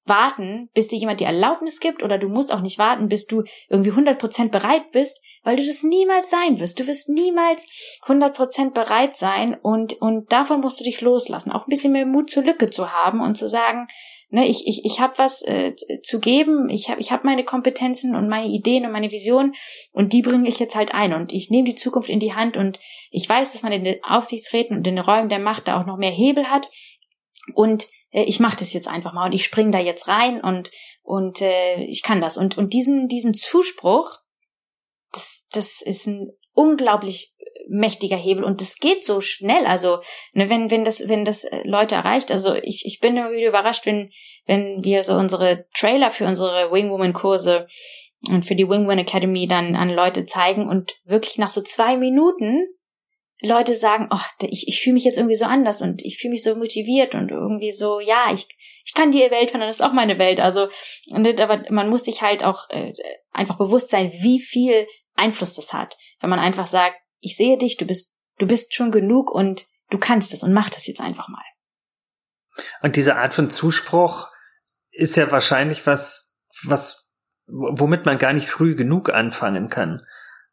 warten, 0.05 0.69
bis 0.73 0.89
dir 0.89 0.99
jemand 0.99 1.19
die 1.19 1.25
Erlaubnis 1.25 1.79
gibt 1.79 2.03
oder 2.03 2.17
du 2.17 2.27
musst 2.27 2.53
auch 2.53 2.61
nicht 2.61 2.77
warten, 2.77 3.07
bis 3.07 3.25
du 3.25 3.43
irgendwie 3.69 3.91
100% 3.91 4.49
bereit 4.49 4.91
bist, 4.91 5.21
weil 5.43 5.55
du 5.55 5.65
das 5.65 5.83
niemals 5.83 6.29
sein 6.29 6.59
wirst. 6.59 6.79
Du 6.79 6.87
wirst 6.87 7.09
niemals 7.09 7.67
100% 8.05 8.71
bereit 8.71 9.15
sein 9.15 9.55
und, 9.61 9.93
und 10.01 10.31
davon 10.31 10.61
musst 10.61 10.79
du 10.79 10.83
dich 10.83 11.01
loslassen. 11.01 11.51
Auch 11.51 11.67
ein 11.67 11.69
bisschen 11.69 11.93
mehr 11.93 12.05
Mut 12.05 12.29
zur 12.29 12.43
Lücke 12.43 12.69
zu 12.69 12.91
haben 12.91 13.21
und 13.21 13.35
zu 13.35 13.47
sagen, 13.47 13.87
ne, 14.33 14.47
ich, 14.47 14.67
ich, 14.67 14.83
ich 14.83 14.99
habe 14.99 15.17
was 15.17 15.43
äh, 15.43 15.73
zu 16.01 16.19
geben, 16.19 16.69
ich 16.69 16.89
habe 16.89 16.99
ich 16.99 17.11
hab 17.11 17.23
meine 17.23 17.45
Kompetenzen 17.45 18.15
und 18.15 18.27
meine 18.27 18.47
Ideen 18.47 18.85
und 18.85 18.91
meine 18.91 19.11
Vision 19.11 19.53
und 19.91 20.11
die 20.11 20.21
bringe 20.21 20.49
ich 20.49 20.59
jetzt 20.59 20.75
halt 20.75 20.93
ein 20.93 21.13
und 21.13 21.31
ich 21.31 21.49
nehme 21.49 21.65
die 21.65 21.75
Zukunft 21.75 22.09
in 22.09 22.19
die 22.19 22.33
Hand 22.33 22.57
und 22.57 22.79
ich 23.11 23.29
weiß, 23.29 23.51
dass 23.51 23.63
man 23.63 23.71
in 23.71 23.83
den 23.83 24.03
Aufsichtsräten 24.03 24.75
und 24.75 24.87
in 24.87 24.95
den 24.95 25.05
Räumen 25.05 25.29
der 25.29 25.39
Macht 25.39 25.67
da 25.67 25.79
auch 25.79 25.85
noch 25.85 25.97
mehr 25.97 26.11
Hebel 26.11 26.49
hat 26.49 26.69
und 27.53 27.87
äh, 28.13 28.23
ich 28.23 28.39
mache 28.39 28.57
das 28.57 28.71
jetzt 28.71 28.87
einfach 28.87 29.13
mal 29.13 29.25
und 29.25 29.33
ich 29.33 29.43
springe 29.43 29.71
da 29.71 29.79
jetzt 29.79 30.07
rein 30.07 30.39
und 30.41 30.71
und 31.01 31.41
äh, 31.41 31.83
ich 31.83 32.01
kann 32.01 32.21
das 32.21 32.37
und 32.37 32.57
und 32.57 32.73
diesen 32.73 33.09
diesen 33.09 33.33
Zuspruch 33.33 34.19
das 35.11 35.49
das 35.51 35.81
ist 35.81 36.07
ein 36.07 36.31
unglaublich 36.53 37.33
mächtiger 37.69 38.17
Hebel 38.17 38.43
und 38.43 38.61
das 38.61 38.77
geht 38.77 39.05
so 39.05 39.21
schnell. 39.21 39.65
Also 39.65 39.99
ne, 40.33 40.49
wenn 40.49 40.71
wenn 40.71 40.83
das 40.83 41.07
wenn 41.07 41.25
das 41.25 41.43
äh, 41.43 41.61
Leute 41.65 41.95
erreicht, 41.95 42.31
also 42.31 42.53
ich 42.55 42.85
ich 42.85 42.99
bin 42.99 43.17
immer 43.17 43.31
wieder 43.31 43.49
überrascht, 43.49 43.85
wenn 43.85 44.11
wenn 44.45 44.83
wir 44.83 45.03
so 45.03 45.13
unsere 45.13 45.65
Trailer 45.73 46.11
für 46.11 46.25
unsere 46.25 46.71
Wingwoman 46.71 47.13
Kurse 47.13 47.67
und 48.29 48.43
für 48.43 48.55
die 48.55 48.67
Wingwoman 48.67 48.99
Academy 48.99 49.47
dann 49.47 49.75
an 49.75 49.89
Leute 49.89 50.25
zeigen 50.25 50.67
und 50.67 50.95
wirklich 51.05 51.37
nach 51.37 51.49
so 51.49 51.61
zwei 51.61 51.97
Minuten 51.97 52.67
Leute 53.43 53.75
sagen, 53.75 54.07
oh, 54.09 54.19
ich, 54.41 54.67
ich 54.67 54.81
fühle 54.81 54.93
mich 54.93 55.03
jetzt 55.03 55.17
irgendwie 55.17 55.35
so 55.35 55.45
anders 55.45 55.81
und 55.81 56.01
ich 56.03 56.17
fühle 56.17 56.31
mich 56.31 56.43
so 56.43 56.55
motiviert 56.55 57.13
und 57.13 57.29
irgendwie 57.29 57.71
so, 57.71 57.99
ja, 57.99 58.31
ich, 58.33 58.47
ich 58.85 58.93
kann 58.93 59.11
die 59.11 59.19
Welt 59.19 59.51
finden, 59.51 59.67
das 59.67 59.77
ist 59.77 59.85
auch 59.85 59.93
meine 59.93 60.17
Welt. 60.17 60.39
Also, 60.39 60.69
aber 61.11 61.63
man 61.69 61.89
muss 61.89 62.05
sich 62.05 62.21
halt 62.21 62.43
auch 62.43 62.69
äh, 62.69 62.93
einfach 63.31 63.57
bewusst 63.57 63.89
sein, 63.89 64.11
wie 64.11 64.39
viel 64.39 64.87
Einfluss 65.15 65.55
das 65.55 65.73
hat. 65.73 65.97
Wenn 66.21 66.29
man 66.29 66.39
einfach 66.39 66.67
sagt, 66.67 66.95
ich 67.19 67.35
sehe 67.35 67.57
dich, 67.57 67.77
du 67.77 67.85
bist, 67.85 68.15
du 68.37 68.47
bist 68.47 68.73
schon 68.73 68.91
genug 68.91 69.29
und 69.29 69.65
du 69.89 69.97
kannst 69.97 70.33
es 70.33 70.43
und 70.43 70.53
mach 70.53 70.69
das 70.69 70.87
jetzt 70.87 71.01
einfach 71.01 71.27
mal. 71.27 71.43
Und 72.81 72.95
diese 72.95 73.17
Art 73.17 73.33
von 73.33 73.49
Zuspruch 73.49 74.29
ist 74.91 75.17
ja 75.17 75.31
wahrscheinlich 75.31 75.85
was, 75.85 76.39
was, 76.63 77.11
womit 77.47 78.05
man 78.05 78.17
gar 78.17 78.31
nicht 78.31 78.47
früh 78.47 78.75
genug 78.75 79.09
anfangen 79.09 79.69
kann. 79.69 80.05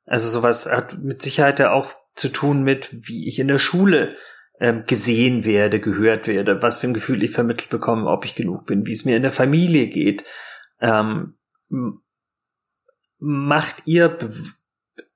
Also 0.06 0.28
sowas 0.28 0.66
hat 0.66 0.98
mit 0.98 1.22
Sicherheit 1.22 1.58
ja 1.58 1.72
auch 1.72 1.99
zu 2.20 2.28
tun 2.28 2.62
mit, 2.62 2.88
wie 2.92 3.26
ich 3.26 3.38
in 3.38 3.48
der 3.48 3.58
Schule 3.58 4.14
ähm, 4.60 4.84
gesehen 4.86 5.44
werde, 5.44 5.80
gehört 5.80 6.26
werde, 6.26 6.62
was 6.62 6.78
für 6.78 6.86
ein 6.86 6.94
Gefühl 6.94 7.22
ich 7.22 7.32
vermittelt 7.32 7.70
bekomme, 7.70 8.08
ob 8.08 8.24
ich 8.24 8.36
genug 8.36 8.66
bin, 8.66 8.86
wie 8.86 8.92
es 8.92 9.04
mir 9.04 9.16
in 9.16 9.22
der 9.22 9.32
Familie 9.32 9.88
geht. 9.88 10.24
Ähm, 10.80 11.38
macht 13.18 13.82
ihr 13.86 14.18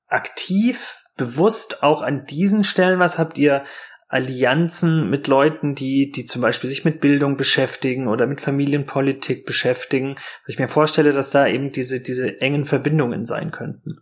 aktiv 0.06 0.96
bewusst 1.16 1.82
auch 1.82 2.02
an 2.02 2.26
diesen 2.26 2.64
Stellen 2.64 2.98
was? 2.98 3.18
Habt 3.18 3.38
ihr 3.38 3.64
Allianzen 4.08 5.10
mit 5.10 5.26
Leuten, 5.26 5.74
die, 5.74 6.10
die 6.10 6.24
zum 6.24 6.42
Beispiel 6.42 6.70
sich 6.70 6.84
mit 6.84 7.00
Bildung 7.00 7.36
beschäftigen 7.36 8.08
oder 8.08 8.26
mit 8.26 8.40
Familienpolitik 8.40 9.44
beschäftigen? 9.44 10.14
Weil 10.14 10.48
ich 10.48 10.58
mir 10.58 10.68
vorstelle, 10.68 11.12
dass 11.12 11.30
da 11.30 11.46
eben 11.46 11.72
diese, 11.72 12.00
diese 12.00 12.40
engen 12.40 12.64
Verbindungen 12.64 13.24
sein 13.24 13.50
könnten. 13.50 13.98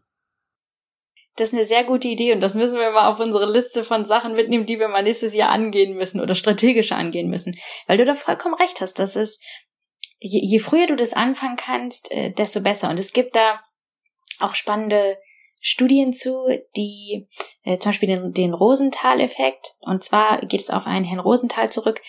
Das 1.37 1.49
ist 1.49 1.55
eine 1.55 1.64
sehr 1.64 1.85
gute 1.85 2.09
Idee 2.09 2.33
und 2.33 2.41
das 2.41 2.55
müssen 2.55 2.78
wir 2.78 2.91
mal 2.91 3.11
auf 3.11 3.18
unsere 3.18 3.51
Liste 3.51 3.85
von 3.85 4.05
Sachen 4.05 4.35
mitnehmen, 4.35 4.66
die 4.66 4.78
wir 4.78 4.89
mal 4.89 5.03
nächstes 5.03 5.35
Jahr 5.35 5.49
angehen 5.49 5.97
müssen 5.97 6.20
oder 6.20 6.35
strategischer 6.35 6.97
angehen 6.97 7.30
müssen. 7.30 7.57
Weil 7.87 7.99
du 7.99 8.05
da 8.05 8.14
vollkommen 8.14 8.55
recht 8.55 8.80
hast, 8.80 8.99
dass 8.99 9.16
es, 9.16 9.41
je, 10.18 10.41
je 10.43 10.59
früher 10.59 10.87
du 10.87 10.97
das 10.97 11.14
anfangen 11.14 11.57
kannst, 11.57 12.12
äh, 12.12 12.33
desto 12.33 12.61
besser. 12.61 12.91
Und 12.91 13.01
es 13.01 13.12
gibt 13.12 13.35
da 13.35 13.61
auch 14.41 14.55
spannende 14.55 15.18
Studien 15.62 16.12
zu, 16.12 16.49
die 16.76 17.28
äh, 17.62 17.78
zum 17.78 17.91
Beispiel 17.91 18.09
den, 18.09 18.33
den 18.33 18.53
Rosenthal-Effekt. 18.53 19.76
Und 19.80 20.05
zwar 20.05 20.41
geht 20.41 20.61
es 20.61 20.70
auf 20.70 20.87
einen 20.87 21.05
Herrn 21.05 21.20
Rosenthal 21.20 21.70
zurück, 21.70 22.03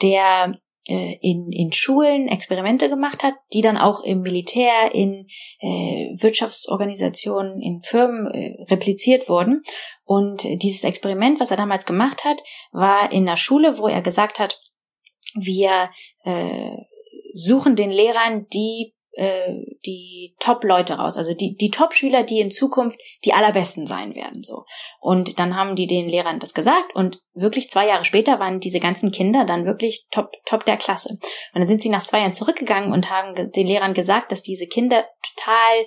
der 0.00 0.58
äh, 0.90 1.18
in, 1.20 1.52
in 1.52 1.72
Schulen 1.72 2.26
Experimente 2.26 2.88
gemacht 2.88 3.22
hat, 3.22 3.34
die 3.52 3.60
dann 3.60 3.76
auch 3.78 4.02
im 4.02 4.22
Militär, 4.22 4.92
in 4.92 5.28
äh, 5.60 6.10
Wirtschaftsorganisationen, 6.20 7.60
in 7.60 7.80
Firmen 7.82 8.26
äh, 8.26 8.64
repliziert 8.68 9.28
wurden. 9.28 9.62
Und 10.04 10.42
dieses 10.62 10.82
Experiment, 10.82 11.38
was 11.38 11.52
er 11.52 11.56
damals 11.56 11.86
gemacht 11.86 12.24
hat, 12.24 12.42
war 12.72 13.12
in 13.12 13.28
einer 13.28 13.36
Schule, 13.36 13.78
wo 13.78 13.86
er 13.86 14.02
gesagt 14.02 14.40
hat, 14.40 14.60
wir 15.34 15.90
äh, 16.24 16.76
suchen 17.34 17.76
den 17.76 17.90
Lehrern 17.90 18.48
die 18.52 18.94
äh, 19.12 19.54
die 19.84 20.36
Top-Leute 20.38 20.94
raus, 20.94 21.16
also 21.16 21.34
die, 21.34 21.56
die 21.56 21.70
Top-Schüler, 21.70 22.22
die 22.22 22.40
in 22.40 22.50
Zukunft 22.50 22.98
die 23.24 23.32
allerbesten 23.32 23.86
sein 23.86 24.14
werden, 24.14 24.42
so. 24.42 24.64
Und 25.00 25.38
dann 25.38 25.56
haben 25.56 25.76
die 25.76 25.86
den 25.86 26.08
Lehrern 26.08 26.40
das 26.40 26.54
gesagt 26.54 26.94
und 26.94 27.20
wirklich 27.34 27.70
zwei 27.70 27.86
Jahre 27.86 28.04
später 28.04 28.38
waren 28.38 28.60
diese 28.60 28.80
ganzen 28.80 29.10
Kinder 29.10 29.44
dann 29.44 29.64
wirklich 29.64 30.06
top, 30.10 30.32
top 30.44 30.64
der 30.64 30.76
Klasse. 30.76 31.10
Und 31.10 31.60
dann 31.60 31.68
sind 31.68 31.82
sie 31.82 31.88
nach 31.88 32.04
zwei 32.04 32.20
Jahren 32.20 32.34
zurückgegangen 32.34 32.92
und 32.92 33.10
haben 33.10 33.34
den 33.52 33.66
Lehrern 33.66 33.94
gesagt, 33.94 34.32
dass 34.32 34.42
diese 34.42 34.66
Kinder 34.66 35.04
total 35.36 35.86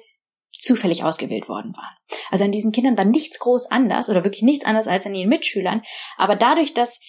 zufällig 0.51 1.03
ausgewählt 1.03 1.49
worden 1.49 1.73
waren. 1.75 1.95
Also 2.29 2.43
an 2.43 2.51
diesen 2.51 2.71
Kindern 2.71 2.97
war 2.97 3.05
nichts 3.05 3.39
groß 3.39 3.69
anders 3.71 4.09
oder 4.09 4.23
wirklich 4.23 4.43
nichts 4.43 4.65
anders 4.65 4.87
als 4.87 5.05
an 5.05 5.15
ihren 5.15 5.29
Mitschülern. 5.29 5.81
Aber 6.17 6.35
dadurch, 6.35 6.73
dass 6.73 6.99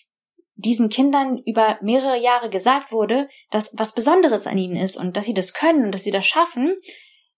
diesen 0.56 0.88
Kindern 0.88 1.38
über 1.38 1.78
mehrere 1.82 2.18
Jahre 2.18 2.48
gesagt 2.48 2.92
wurde, 2.92 3.28
dass 3.50 3.72
was 3.76 3.94
Besonderes 3.94 4.46
an 4.46 4.58
ihnen 4.58 4.76
ist 4.76 4.96
und 4.96 5.16
dass 5.16 5.26
sie 5.26 5.34
das 5.34 5.52
können 5.52 5.84
und 5.84 5.92
dass 5.92 6.04
sie 6.04 6.10
das 6.10 6.26
schaffen, 6.26 6.76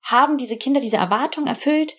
haben 0.02 0.36
diese 0.36 0.56
Kinder 0.56 0.80
diese 0.80 0.98
Erwartung 0.98 1.46
erfüllt, 1.46 1.94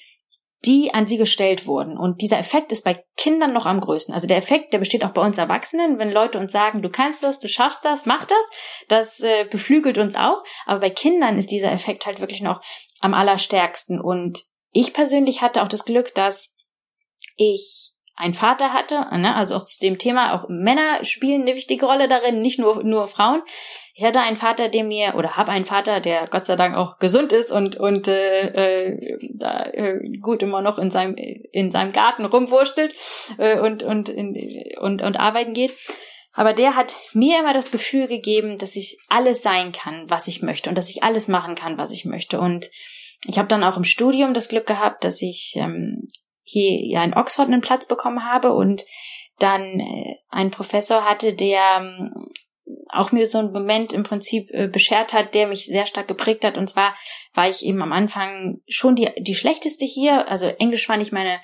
die 0.65 0.93
an 0.93 1.05
sie 1.07 1.17
gestellt 1.17 1.67
wurden. 1.67 1.97
Und 1.97 2.21
dieser 2.21 2.39
Effekt 2.39 2.71
ist 2.71 2.83
bei 2.83 3.03
Kindern 3.15 3.53
noch 3.53 3.65
am 3.65 3.79
größten. 3.79 4.13
Also 4.13 4.27
der 4.27 4.37
Effekt, 4.37 4.73
der 4.73 4.79
besteht 4.79 5.03
auch 5.03 5.11
bei 5.11 5.23
uns 5.23 5.37
Erwachsenen, 5.37 5.99
wenn 5.99 6.11
Leute 6.11 6.39
uns 6.39 6.51
sagen, 6.51 6.81
du 6.81 6.89
kannst 6.89 7.23
das, 7.23 7.39
du 7.39 7.47
schaffst 7.47 7.85
das, 7.85 8.05
mach 8.05 8.25
das, 8.25 8.45
das 8.87 9.19
äh, 9.19 9.45
beflügelt 9.49 9.97
uns 9.97 10.15
auch. 10.15 10.43
Aber 10.65 10.79
bei 10.79 10.89
Kindern 10.89 11.37
ist 11.37 11.51
dieser 11.51 11.71
Effekt 11.71 12.05
halt 12.05 12.21
wirklich 12.21 12.41
noch 12.41 12.61
am 13.01 13.13
allerstärksten. 13.13 14.01
Und 14.01 14.41
ich 14.71 14.93
persönlich 14.93 15.41
hatte 15.41 15.61
auch 15.61 15.67
das 15.67 15.85
Glück, 15.85 16.13
dass 16.15 16.57
ich 17.35 17.91
einen 18.17 18.33
Vater 18.33 18.73
hatte, 18.73 19.07
ne, 19.15 19.35
also 19.35 19.55
auch 19.55 19.63
zu 19.63 19.79
dem 19.79 19.99
Thema, 19.99 20.33
auch 20.33 20.49
Männer 20.49 21.03
spielen 21.05 21.43
eine 21.43 21.55
wichtige 21.55 21.85
Rolle 21.85 22.07
darin, 22.07 22.41
nicht 22.41 22.59
nur, 22.59 22.83
nur 22.83 23.07
Frauen. 23.07 23.43
Ich 23.93 24.03
hatte 24.03 24.19
einen 24.19 24.35
Vater, 24.35 24.69
der 24.69 24.83
mir, 24.83 25.15
oder 25.15 25.37
habe 25.37 25.51
einen 25.51 25.65
Vater, 25.65 25.99
der 25.99 26.25
Gott 26.27 26.45
sei 26.45 26.55
Dank 26.55 26.77
auch 26.77 26.97
gesund 26.97 27.31
ist 27.31 27.51
und, 27.51 27.77
und 27.77 28.07
äh, 28.07 28.47
äh, 28.49 29.17
da 29.33 29.63
äh, 29.65 29.99
gut 30.19 30.41
immer 30.41 30.61
noch 30.61 30.79
in 30.79 30.89
seinem, 30.89 31.15
in 31.15 31.71
seinem 31.71 31.91
Garten 31.93 32.25
rumwurstelt 32.25 32.95
äh, 33.37 33.59
und, 33.59 33.83
und, 33.83 34.09
in, 34.09 34.35
und, 34.79 35.01
und 35.03 35.19
arbeiten 35.19 35.53
geht. 35.53 35.75
Aber 36.33 36.53
der 36.53 36.75
hat 36.75 36.95
mir 37.13 37.39
immer 37.39 37.53
das 37.53 37.71
Gefühl 37.71 38.07
gegeben, 38.07 38.57
dass 38.57 38.75
ich 38.75 38.99
alles 39.09 39.41
sein 39.41 39.71
kann, 39.71 40.09
was 40.09 40.27
ich 40.27 40.41
möchte 40.41 40.69
und 40.69 40.77
dass 40.77 40.89
ich 40.89 41.03
alles 41.03 41.27
machen 41.27 41.55
kann, 41.55 41.77
was 41.77 41.91
ich 41.91 42.05
möchte. 42.05 42.39
Und 42.39 42.69
ich 43.27 43.37
habe 43.39 43.47
dann 43.47 43.63
auch 43.63 43.77
im 43.77 43.83
Studium 43.83 44.33
das 44.35 44.47
Glück 44.47 44.67
gehabt, 44.67 45.03
dass 45.03 45.21
ich 45.21 45.55
ähm, 45.57 46.07
hier 46.47 46.85
ja 46.85 47.03
in 47.03 47.13
Oxford 47.13 47.47
einen 47.47 47.61
Platz 47.61 47.87
bekommen 47.87 48.23
habe 48.23 48.53
und 48.53 48.85
dann 49.39 49.79
äh, 49.79 50.15
einen 50.29 50.51
Professor 50.51 51.05
hatte, 51.05 51.33
der 51.33 51.61
ähm, 51.79 52.29
auch 52.89 53.11
mir 53.11 53.25
so 53.25 53.37
einen 53.37 53.51
Moment 53.51 53.93
im 53.93 54.03
Prinzip 54.03 54.49
äh, 54.51 54.67
beschert 54.67 55.13
hat, 55.13 55.35
der 55.35 55.47
mich 55.47 55.65
sehr 55.65 55.85
stark 55.85 56.07
geprägt 56.07 56.43
hat. 56.43 56.57
Und 56.57 56.69
zwar 56.69 56.95
war 57.33 57.47
ich 57.47 57.65
eben 57.65 57.81
am 57.81 57.93
Anfang 57.93 58.61
schon 58.67 58.95
die, 58.95 59.09
die 59.19 59.35
schlechteste 59.35 59.85
hier. 59.85 60.27
Also 60.27 60.47
Englisch 60.47 60.87
war 60.89 60.97
nicht 60.97 61.11
meine 61.11 61.39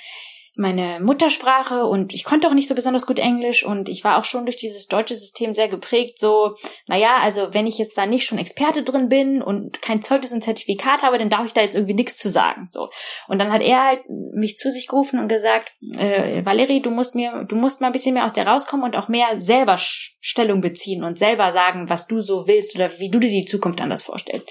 meine 0.56 0.99
Muttersprache 0.99 1.86
und 1.86 2.14
ich 2.14 2.24
konnte 2.24 2.47
auch 2.47 2.54
nicht 2.54 2.68
so 2.68 2.76
besonders 2.76 3.08
gut 3.08 3.18
Englisch 3.18 3.66
und 3.66 3.89
ich 3.89 4.04
war 4.04 4.20
auch 4.20 4.24
schon 4.24 4.45
durch 4.45 4.56
dieses 4.56 4.88
deutsche 4.88 5.16
System 5.16 5.51
sehr 5.51 5.68
geprägt, 5.68 6.20
so, 6.20 6.56
naja, 6.86 7.18
also 7.22 7.54
wenn 7.54 7.66
ich 7.66 7.80
jetzt 7.80 7.97
da 7.97 8.06
nicht 8.06 8.26
schon 8.26 8.38
Experte 8.38 8.84
drin 8.84 9.10
bin 9.10 9.41
und 9.41 9.82
kein 9.82 10.04
Zeugnis 10.04 10.32
und 10.32 10.43
Zertifikat 10.43 11.01
habe, 11.01 11.18
dann 11.18 11.30
darf 11.30 11.45
ich 11.45 11.54
da 11.54 11.62
jetzt 11.62 11.74
irgendwie 11.74 11.95
nichts 11.95 12.18
zu 12.18 12.30
sagen, 12.30 12.68
so. 12.72 12.89
Und 13.28 13.39
dann 13.39 13.51
hat 13.51 13.64
er 13.64 13.84
halt 13.84 14.01
mich 14.10 14.58
zu 14.58 14.70
sich 14.70 14.88
gerufen 14.88 15.20
und 15.20 15.28
gesagt, 15.28 15.72
äh, 15.97 16.45
Valerie, 16.45 16.82
du 16.82 16.91
musst 16.91 17.16
mir, 17.16 17.45
du 17.47 17.56
musst 17.56 17.82
mal 17.82 17.88
ein 17.88 17.93
bisschen 17.93 18.14
mehr 18.14 18.26
aus 18.26 18.34
der 18.34 18.45
rauskommen 18.45 18.86
und 18.86 18.95
auch 18.95 19.08
mehr 19.08 19.39
selber 19.39 19.78
Stellung 19.78 20.62
beziehen 20.62 21.04
und 21.04 21.18
selber 21.18 21.51
sagen, 21.51 21.89
was 21.89 22.08
du 22.08 22.22
so 22.22 22.47
willst 22.47 22.76
oder 22.76 22.99
wie 22.99 23.10
du 23.10 23.20
dir 23.20 23.30
die 23.30 23.45
Zukunft 23.45 23.82
anders 23.82 24.04
vorstellst. 24.04 24.49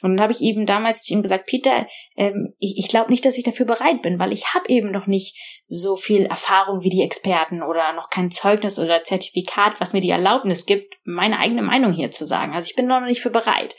Und 0.00 0.16
dann 0.16 0.22
habe 0.22 0.32
ich 0.32 0.40
eben 0.40 0.64
damals 0.64 1.02
zu 1.02 1.12
ihm 1.12 1.22
gesagt, 1.22 1.46
Peter, 1.46 1.86
ähm, 2.16 2.54
ich, 2.58 2.78
ich 2.78 2.88
glaube 2.88 3.10
nicht, 3.10 3.24
dass 3.24 3.36
ich 3.36 3.44
dafür 3.44 3.66
bereit 3.66 4.00
bin, 4.02 4.18
weil 4.18 4.32
ich 4.32 4.54
habe 4.54 4.68
eben 4.68 4.90
noch 4.90 5.06
nicht 5.06 5.36
so 5.66 5.96
viel 5.96 6.26
Erfahrung 6.26 6.82
wie 6.82 6.90
die 6.90 7.02
Experten 7.02 7.62
oder 7.62 7.92
noch 7.92 8.10
kein 8.10 8.30
Zeugnis 8.30 8.78
oder 8.78 9.04
Zertifikat, 9.04 9.80
was 9.80 9.92
mir 9.92 10.00
die 10.00 10.10
Erlaubnis 10.10 10.66
gibt, 10.66 10.94
meine 11.04 11.38
eigene 11.38 11.62
Meinung 11.62 11.92
hier 11.92 12.10
zu 12.10 12.24
sagen. 12.24 12.54
Also 12.54 12.68
ich 12.68 12.76
bin 12.76 12.86
noch 12.86 13.00
nicht 13.00 13.22
für 13.22 13.30
bereit. 13.30 13.76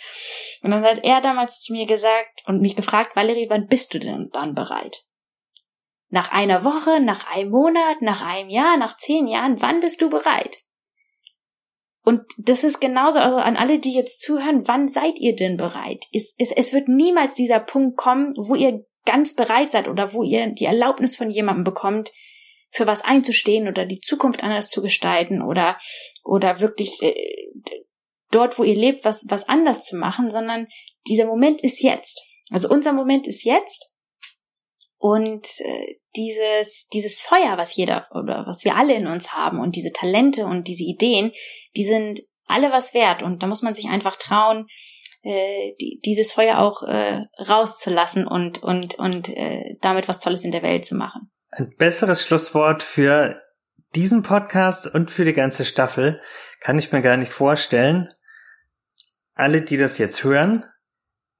Und 0.61 0.71
dann 0.71 0.83
hat 0.83 1.03
er 1.03 1.21
damals 1.21 1.61
zu 1.61 1.73
mir 1.73 1.85
gesagt 1.85 2.41
und 2.45 2.61
mich 2.61 2.75
gefragt, 2.75 3.15
Valerie, 3.15 3.47
wann 3.49 3.67
bist 3.67 3.93
du 3.93 3.99
denn 3.99 4.29
dann 4.31 4.55
bereit? 4.55 5.03
Nach 6.09 6.31
einer 6.31 6.63
Woche, 6.63 7.01
nach 7.01 7.27
einem 7.31 7.51
Monat, 7.51 8.01
nach 8.01 8.21
einem 8.21 8.49
Jahr, 8.49 8.77
nach 8.77 8.97
zehn 8.97 9.27
Jahren, 9.27 9.61
wann 9.61 9.79
bist 9.79 10.01
du 10.01 10.09
bereit? 10.09 10.59
Und 12.03 12.25
das 12.37 12.63
ist 12.63 12.81
genauso 12.81 13.19
also 13.19 13.37
an 13.37 13.55
alle, 13.55 13.79
die 13.79 13.93
jetzt 13.93 14.21
zuhören, 14.21 14.67
wann 14.67 14.89
seid 14.89 15.19
ihr 15.19 15.35
denn 15.35 15.55
bereit? 15.55 16.05
Es, 16.11 16.35
es, 16.37 16.51
es 16.51 16.73
wird 16.73 16.89
niemals 16.89 17.33
dieser 17.33 17.59
Punkt 17.59 17.97
kommen, 17.97 18.33
wo 18.35 18.55
ihr 18.55 18.85
ganz 19.05 19.35
bereit 19.35 19.71
seid 19.71 19.87
oder 19.87 20.13
wo 20.13 20.23
ihr 20.23 20.47
die 20.47 20.65
Erlaubnis 20.65 21.15
von 21.15 21.29
jemandem 21.29 21.63
bekommt, 21.63 22.11
für 22.71 22.87
was 22.87 23.03
einzustehen 23.03 23.67
oder 23.67 23.85
die 23.85 23.99
Zukunft 23.99 24.43
anders 24.43 24.67
zu 24.67 24.81
gestalten 24.81 25.41
oder, 25.41 25.77
oder 26.23 26.59
wirklich 26.59 27.01
äh, 27.03 27.13
dort, 28.31 28.57
wo 28.57 28.63
ihr 28.63 28.75
lebt, 28.75 29.05
was, 29.05 29.25
was 29.29 29.47
anders 29.47 29.83
zu 29.83 29.95
machen, 29.95 30.31
sondern 30.31 30.67
dieser 31.07 31.25
Moment 31.25 31.63
ist 31.63 31.81
jetzt. 31.81 32.25
Also 32.49 32.69
unser 32.69 32.93
Moment 32.93 33.27
ist 33.27 33.43
jetzt 33.43 33.93
und 34.97 35.45
äh, 35.59 35.99
dieses, 36.15 36.87
dieses 36.93 37.19
Feuer, 37.19 37.57
was 37.57 37.75
jeder 37.75 38.07
oder 38.11 38.45
was 38.47 38.63
wir 38.63 38.75
alle 38.75 38.93
in 38.95 39.07
uns 39.07 39.33
haben 39.33 39.59
und 39.59 39.75
diese 39.75 39.91
Talente 39.91 40.45
und 40.45 40.67
diese 40.67 40.83
Ideen, 40.83 41.31
die 41.75 41.85
sind 41.85 42.21
alle 42.45 42.71
was 42.71 42.93
wert. 42.93 43.23
Und 43.23 43.43
da 43.43 43.47
muss 43.47 43.61
man 43.61 43.73
sich 43.73 43.87
einfach 43.87 44.17
trauen, 44.17 44.67
äh, 45.23 45.73
die, 45.79 45.99
dieses 46.05 46.31
Feuer 46.31 46.59
auch 46.59 46.83
äh, 46.83 47.21
rauszulassen 47.39 48.27
und, 48.27 48.61
und, 48.61 48.95
und 48.95 49.29
äh, 49.29 49.77
damit 49.81 50.07
was 50.07 50.19
Tolles 50.19 50.45
in 50.45 50.51
der 50.51 50.63
Welt 50.63 50.85
zu 50.85 50.95
machen. 50.95 51.31
Ein 51.49 51.73
besseres 51.77 52.23
Schlusswort 52.23 52.83
für 52.83 53.41
diesen 53.95 54.23
Podcast 54.23 54.93
und 54.93 55.11
für 55.11 55.25
die 55.25 55.33
ganze 55.33 55.65
Staffel 55.65 56.21
kann 56.59 56.79
ich 56.79 56.91
mir 56.91 57.01
gar 57.01 57.17
nicht 57.17 57.31
vorstellen. 57.31 58.09
Alle, 59.35 59.61
die 59.61 59.77
das 59.77 59.97
jetzt 59.97 60.23
hören, 60.23 60.65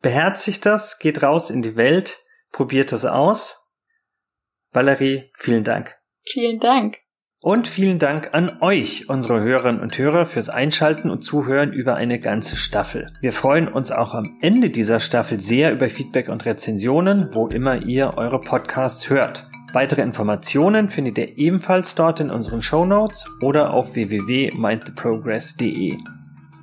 beherzigt 0.02 0.66
das, 0.66 1.00
geht 1.00 1.24
raus 1.24 1.50
in 1.50 1.62
die 1.62 1.76
Welt, 1.76 2.24
Probiert 2.54 2.94
es 2.94 3.04
aus. 3.04 3.72
Valerie, 4.72 5.32
vielen 5.34 5.64
Dank. 5.64 5.98
Vielen 6.24 6.60
Dank. 6.60 7.00
Und 7.44 7.68
vielen 7.68 8.00
Dank 8.00 8.30
an 8.32 8.60
euch, 8.62 9.10
unsere 9.10 9.42
Hörerinnen 9.42 9.82
und 9.82 9.98
Hörer, 9.98 10.26
fürs 10.26 10.48
Einschalten 10.48 11.10
und 11.10 11.26
Zuhören 11.26 11.74
über 11.74 11.96
eine 11.96 12.22
ganze 12.22 12.56
Staffel. 12.56 13.12
Wir 13.20 13.34
freuen 13.34 13.68
uns 13.68 13.92
auch 13.92 14.14
am 14.14 14.38
Ende 14.40 14.70
dieser 14.70 15.02
Staffel 15.02 15.42
sehr 15.42 15.74
über 15.74 15.90
Feedback 15.90 16.30
und 16.30 16.46
Rezensionen, 16.46 17.32
wo 17.34 17.50
immer 17.50 17.82
ihr 17.82 18.14
eure 18.16 18.40
Podcasts 18.40 19.10
hört. 19.10 19.46
Weitere 19.74 20.04
Informationen 20.04 20.88
findet 20.88 21.18
ihr 21.18 21.38
ebenfalls 21.38 21.96
dort 21.96 22.22
in 22.22 22.30
unseren 22.30 22.62
Show 22.62 22.86
Notes 22.86 23.28
oder 23.42 23.74
auf 23.74 23.94
www.mindtheprogress.de. 23.94 25.98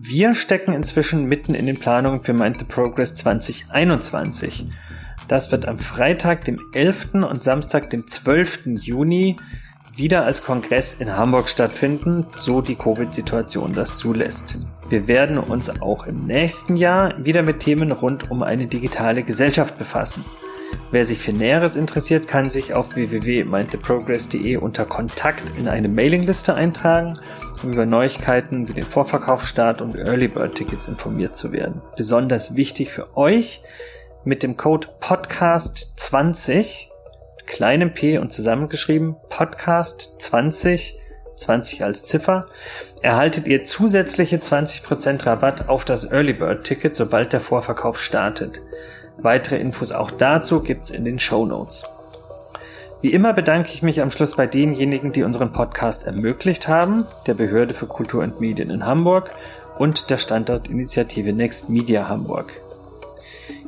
Wir 0.00 0.32
stecken 0.32 0.72
inzwischen 0.72 1.26
mitten 1.26 1.54
in 1.54 1.66
den 1.66 1.78
Planungen 1.78 2.22
für 2.22 2.32
Mind 2.32 2.58
the 2.58 2.64
Progress 2.64 3.16
2021 3.16 4.66
das 5.30 5.52
wird 5.52 5.68
am 5.68 5.78
Freitag, 5.78 6.44
dem 6.44 6.58
11. 6.72 7.14
und 7.14 7.44
Samstag, 7.44 7.88
dem 7.90 8.04
12. 8.04 8.80
Juni 8.80 9.36
wieder 10.00 10.24
als 10.24 10.42
Kongress 10.42 10.94
in 10.94 11.16
Hamburg 11.16 11.48
stattfinden, 11.48 12.26
so 12.36 12.62
die 12.62 12.74
Covid-Situation 12.74 13.74
das 13.74 13.96
zulässt. 13.96 14.56
Wir 14.88 15.06
werden 15.06 15.38
uns 15.38 15.68
auch 15.82 16.06
im 16.06 16.26
nächsten 16.26 16.76
Jahr 16.76 17.14
wieder 17.22 17.42
mit 17.42 17.60
Themen 17.60 17.92
rund 17.92 18.30
um 18.30 18.42
eine 18.42 18.66
digitale 18.66 19.22
Gesellschaft 19.22 19.76
befassen. 19.76 20.24
Wer 20.90 21.04
sich 21.04 21.18
für 21.18 21.32
Näheres 21.32 21.76
interessiert, 21.76 22.26
kann 22.26 22.50
sich 22.50 22.74
auf 22.74 22.96
www.mindtheprogress.de 22.96 24.56
unter 24.56 24.86
Kontakt 24.86 25.44
in 25.56 25.68
eine 25.68 25.88
Mailingliste 25.88 26.54
eintragen, 26.54 27.20
um 27.62 27.72
über 27.72 27.86
Neuigkeiten 27.86 28.68
wie 28.68 28.72
den 28.72 28.84
Vorverkaufsstart 28.84 29.82
und 29.82 29.96
Early 29.96 30.28
Bird 30.28 30.54
Tickets 30.54 30.88
informiert 30.88 31.36
zu 31.36 31.52
werden. 31.52 31.82
Besonders 31.96 32.56
wichtig 32.56 32.90
für 32.90 33.16
euch 33.16 33.62
mit 34.24 34.42
dem 34.42 34.56
Code 34.56 34.88
Podcast20, 35.00 36.89
kleinem 37.46 37.92
p 37.94 38.18
und 38.18 38.32
zusammengeschrieben, 38.32 39.16
Podcast20, 39.30 40.94
20 41.36 41.84
als 41.84 42.04
Ziffer, 42.04 42.46
erhaltet 43.02 43.46
ihr 43.46 43.64
zusätzliche 43.64 44.38
20% 44.38 45.26
Rabatt 45.26 45.68
auf 45.68 45.84
das 45.84 46.10
Early 46.10 46.34
Bird 46.34 46.64
Ticket, 46.64 46.96
sobald 46.96 47.32
der 47.32 47.40
Vorverkauf 47.40 48.00
startet. 48.00 48.60
Weitere 49.18 49.58
Infos 49.58 49.92
auch 49.92 50.10
dazu 50.10 50.62
gibt's 50.62 50.90
in 50.90 51.04
den 51.04 51.20
Show 51.20 51.46
Notes. 51.46 51.84
Wie 53.02 53.12
immer 53.12 53.32
bedanke 53.32 53.70
ich 53.72 53.82
mich 53.82 54.02
am 54.02 54.10
Schluss 54.10 54.36
bei 54.36 54.46
denjenigen, 54.46 55.12
die 55.12 55.22
unseren 55.22 55.52
Podcast 55.52 56.06
ermöglicht 56.06 56.68
haben, 56.68 57.06
der 57.26 57.34
Behörde 57.34 57.72
für 57.72 57.86
Kultur 57.86 58.22
und 58.22 58.40
Medien 58.40 58.68
in 58.68 58.84
Hamburg 58.84 59.30
und 59.78 60.10
der 60.10 60.18
Standortinitiative 60.18 61.32
Next 61.32 61.70
Media 61.70 62.08
Hamburg. 62.08 62.52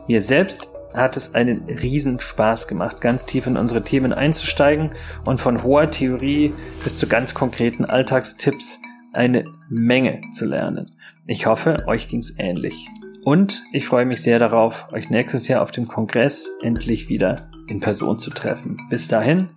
Mir 0.07 0.21
selbst 0.21 0.69
hat 0.95 1.17
es 1.17 1.35
einen 1.35 1.65
riesen 1.65 2.21
Spaß 2.21 2.69
gemacht, 2.69 3.01
ganz 3.01 3.27
tief 3.27 3.47
in 3.47 3.57
unsere 3.57 3.83
Themen 3.83 4.13
einzusteigen 4.13 4.91
und 5.25 5.41
von 5.41 5.63
hoher 5.63 5.91
Theorie 5.91 6.53
bis 6.85 6.97
zu 6.97 7.07
ganz 7.07 7.35
konkreten 7.35 7.85
Alltagstipps 7.85 8.81
eine 9.13 9.45
Menge 9.69 10.21
zu 10.33 10.47
lernen. 10.47 10.97
Ich 11.27 11.47
hoffe, 11.47 11.85
euch 11.87 12.09
ging's 12.09 12.35
ähnlich. 12.39 12.89
Und 13.25 13.63
ich 13.73 13.87
freue 13.87 14.05
mich 14.05 14.23
sehr 14.23 14.39
darauf, 14.39 14.93
euch 14.93 15.09
nächstes 15.09 15.47
Jahr 15.47 15.63
auf 15.63 15.71
dem 15.71 15.87
Kongress 15.87 16.51
endlich 16.63 17.09
wieder 17.09 17.51
in 17.69 17.81
Person 17.81 18.19
zu 18.19 18.31
treffen. 18.31 18.79
Bis 18.91 19.07
dahin, 19.07 19.51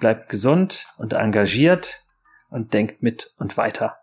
bleibt 0.00 0.28
gesund 0.28 0.86
und 0.96 1.12
engagiert 1.12 2.04
und 2.48 2.72
denkt 2.72 3.02
mit 3.02 3.34
und 3.38 3.56
weiter. 3.56 3.98